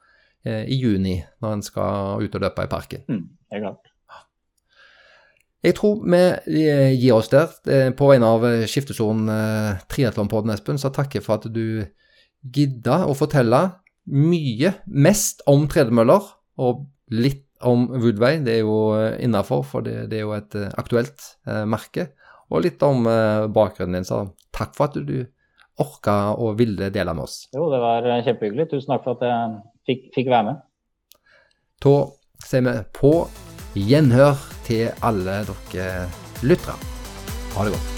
eh, 0.46 0.64
i 0.70 0.78
juni, 0.78 1.18
når 1.42 1.58
en 1.58 1.66
skal 1.66 2.22
ut 2.22 2.34
og 2.38 2.46
løpe 2.46 2.62
i 2.68 2.70
parken. 2.70 3.02
Mm, 3.10 3.24
er 3.56 3.64
klart. 3.66 3.88
Jeg 5.66 5.74
tror 5.74 6.05
vi 6.06 6.62
eh, 6.68 6.93
gir 6.94 7.16
oss 7.16 7.30
der. 7.32 7.51
Eh, 7.66 7.90
På 7.98 8.10
vegne 8.12 8.28
av 8.30 8.44
eh, 8.47 8.66
Skiftesonen 8.70 9.30
triatlonpodden, 9.90 10.52
Espen, 10.55 10.78
så 10.78 10.93
takker 10.94 11.18
jeg 11.18 11.26
for 11.26 11.40
at 11.40 11.48
du 11.51 11.85
gidda 12.55 13.02
å 13.09 13.16
fortelle 13.18 13.64
mye, 14.09 14.70
mest 14.86 15.43
om 15.51 15.66
tredemøller, 15.68 16.30
og 16.62 16.86
litt 17.10 17.44
om 17.66 17.89
Woodway. 17.90 18.39
Det 18.47 18.55
er 18.55 18.62
jo 18.62 18.78
innafor, 19.18 19.64
for 19.66 19.85
det, 19.85 20.06
det 20.12 20.20
er 20.20 20.24
jo 20.28 20.36
et 20.36 20.55
aktuelt 20.78 21.26
eh, 21.48 21.64
merke. 21.68 22.12
Og 22.48 22.62
litt 22.64 22.82
om 22.86 23.05
eh, 23.10 23.48
bakgrunnen 23.52 23.98
din, 23.98 24.06
så 24.09 24.22
takk 24.55 24.78
for 24.78 24.89
at 24.89 25.02
du 25.05 25.26
orka 25.78 26.35
og 26.39 26.56
ville 26.59 26.89
dele 26.94 27.14
med 27.14 27.26
oss. 27.26 27.43
Jo, 27.55 27.66
det 27.74 27.82
var 27.82 28.06
eh, 28.06 28.22
kjempehyggelig. 28.26 28.70
Tusen 28.70 28.94
takk 28.94 29.05
for 29.05 29.18
at 29.18 29.26
jeg 29.26 29.59
fikk, 29.90 30.09
fikk 30.14 30.32
være 30.32 30.52
med. 30.52 30.64
Da 31.82 31.94
sier 32.47 32.64
vi 32.66 32.78
på 32.94 33.12
gjenhør 33.74 34.36
til 34.66 34.90
alle 35.02 35.42
dere 35.48 36.08
lyttere. 36.42 36.76
Ha 37.56 37.64
det 37.64 37.76
godt. 37.76 37.97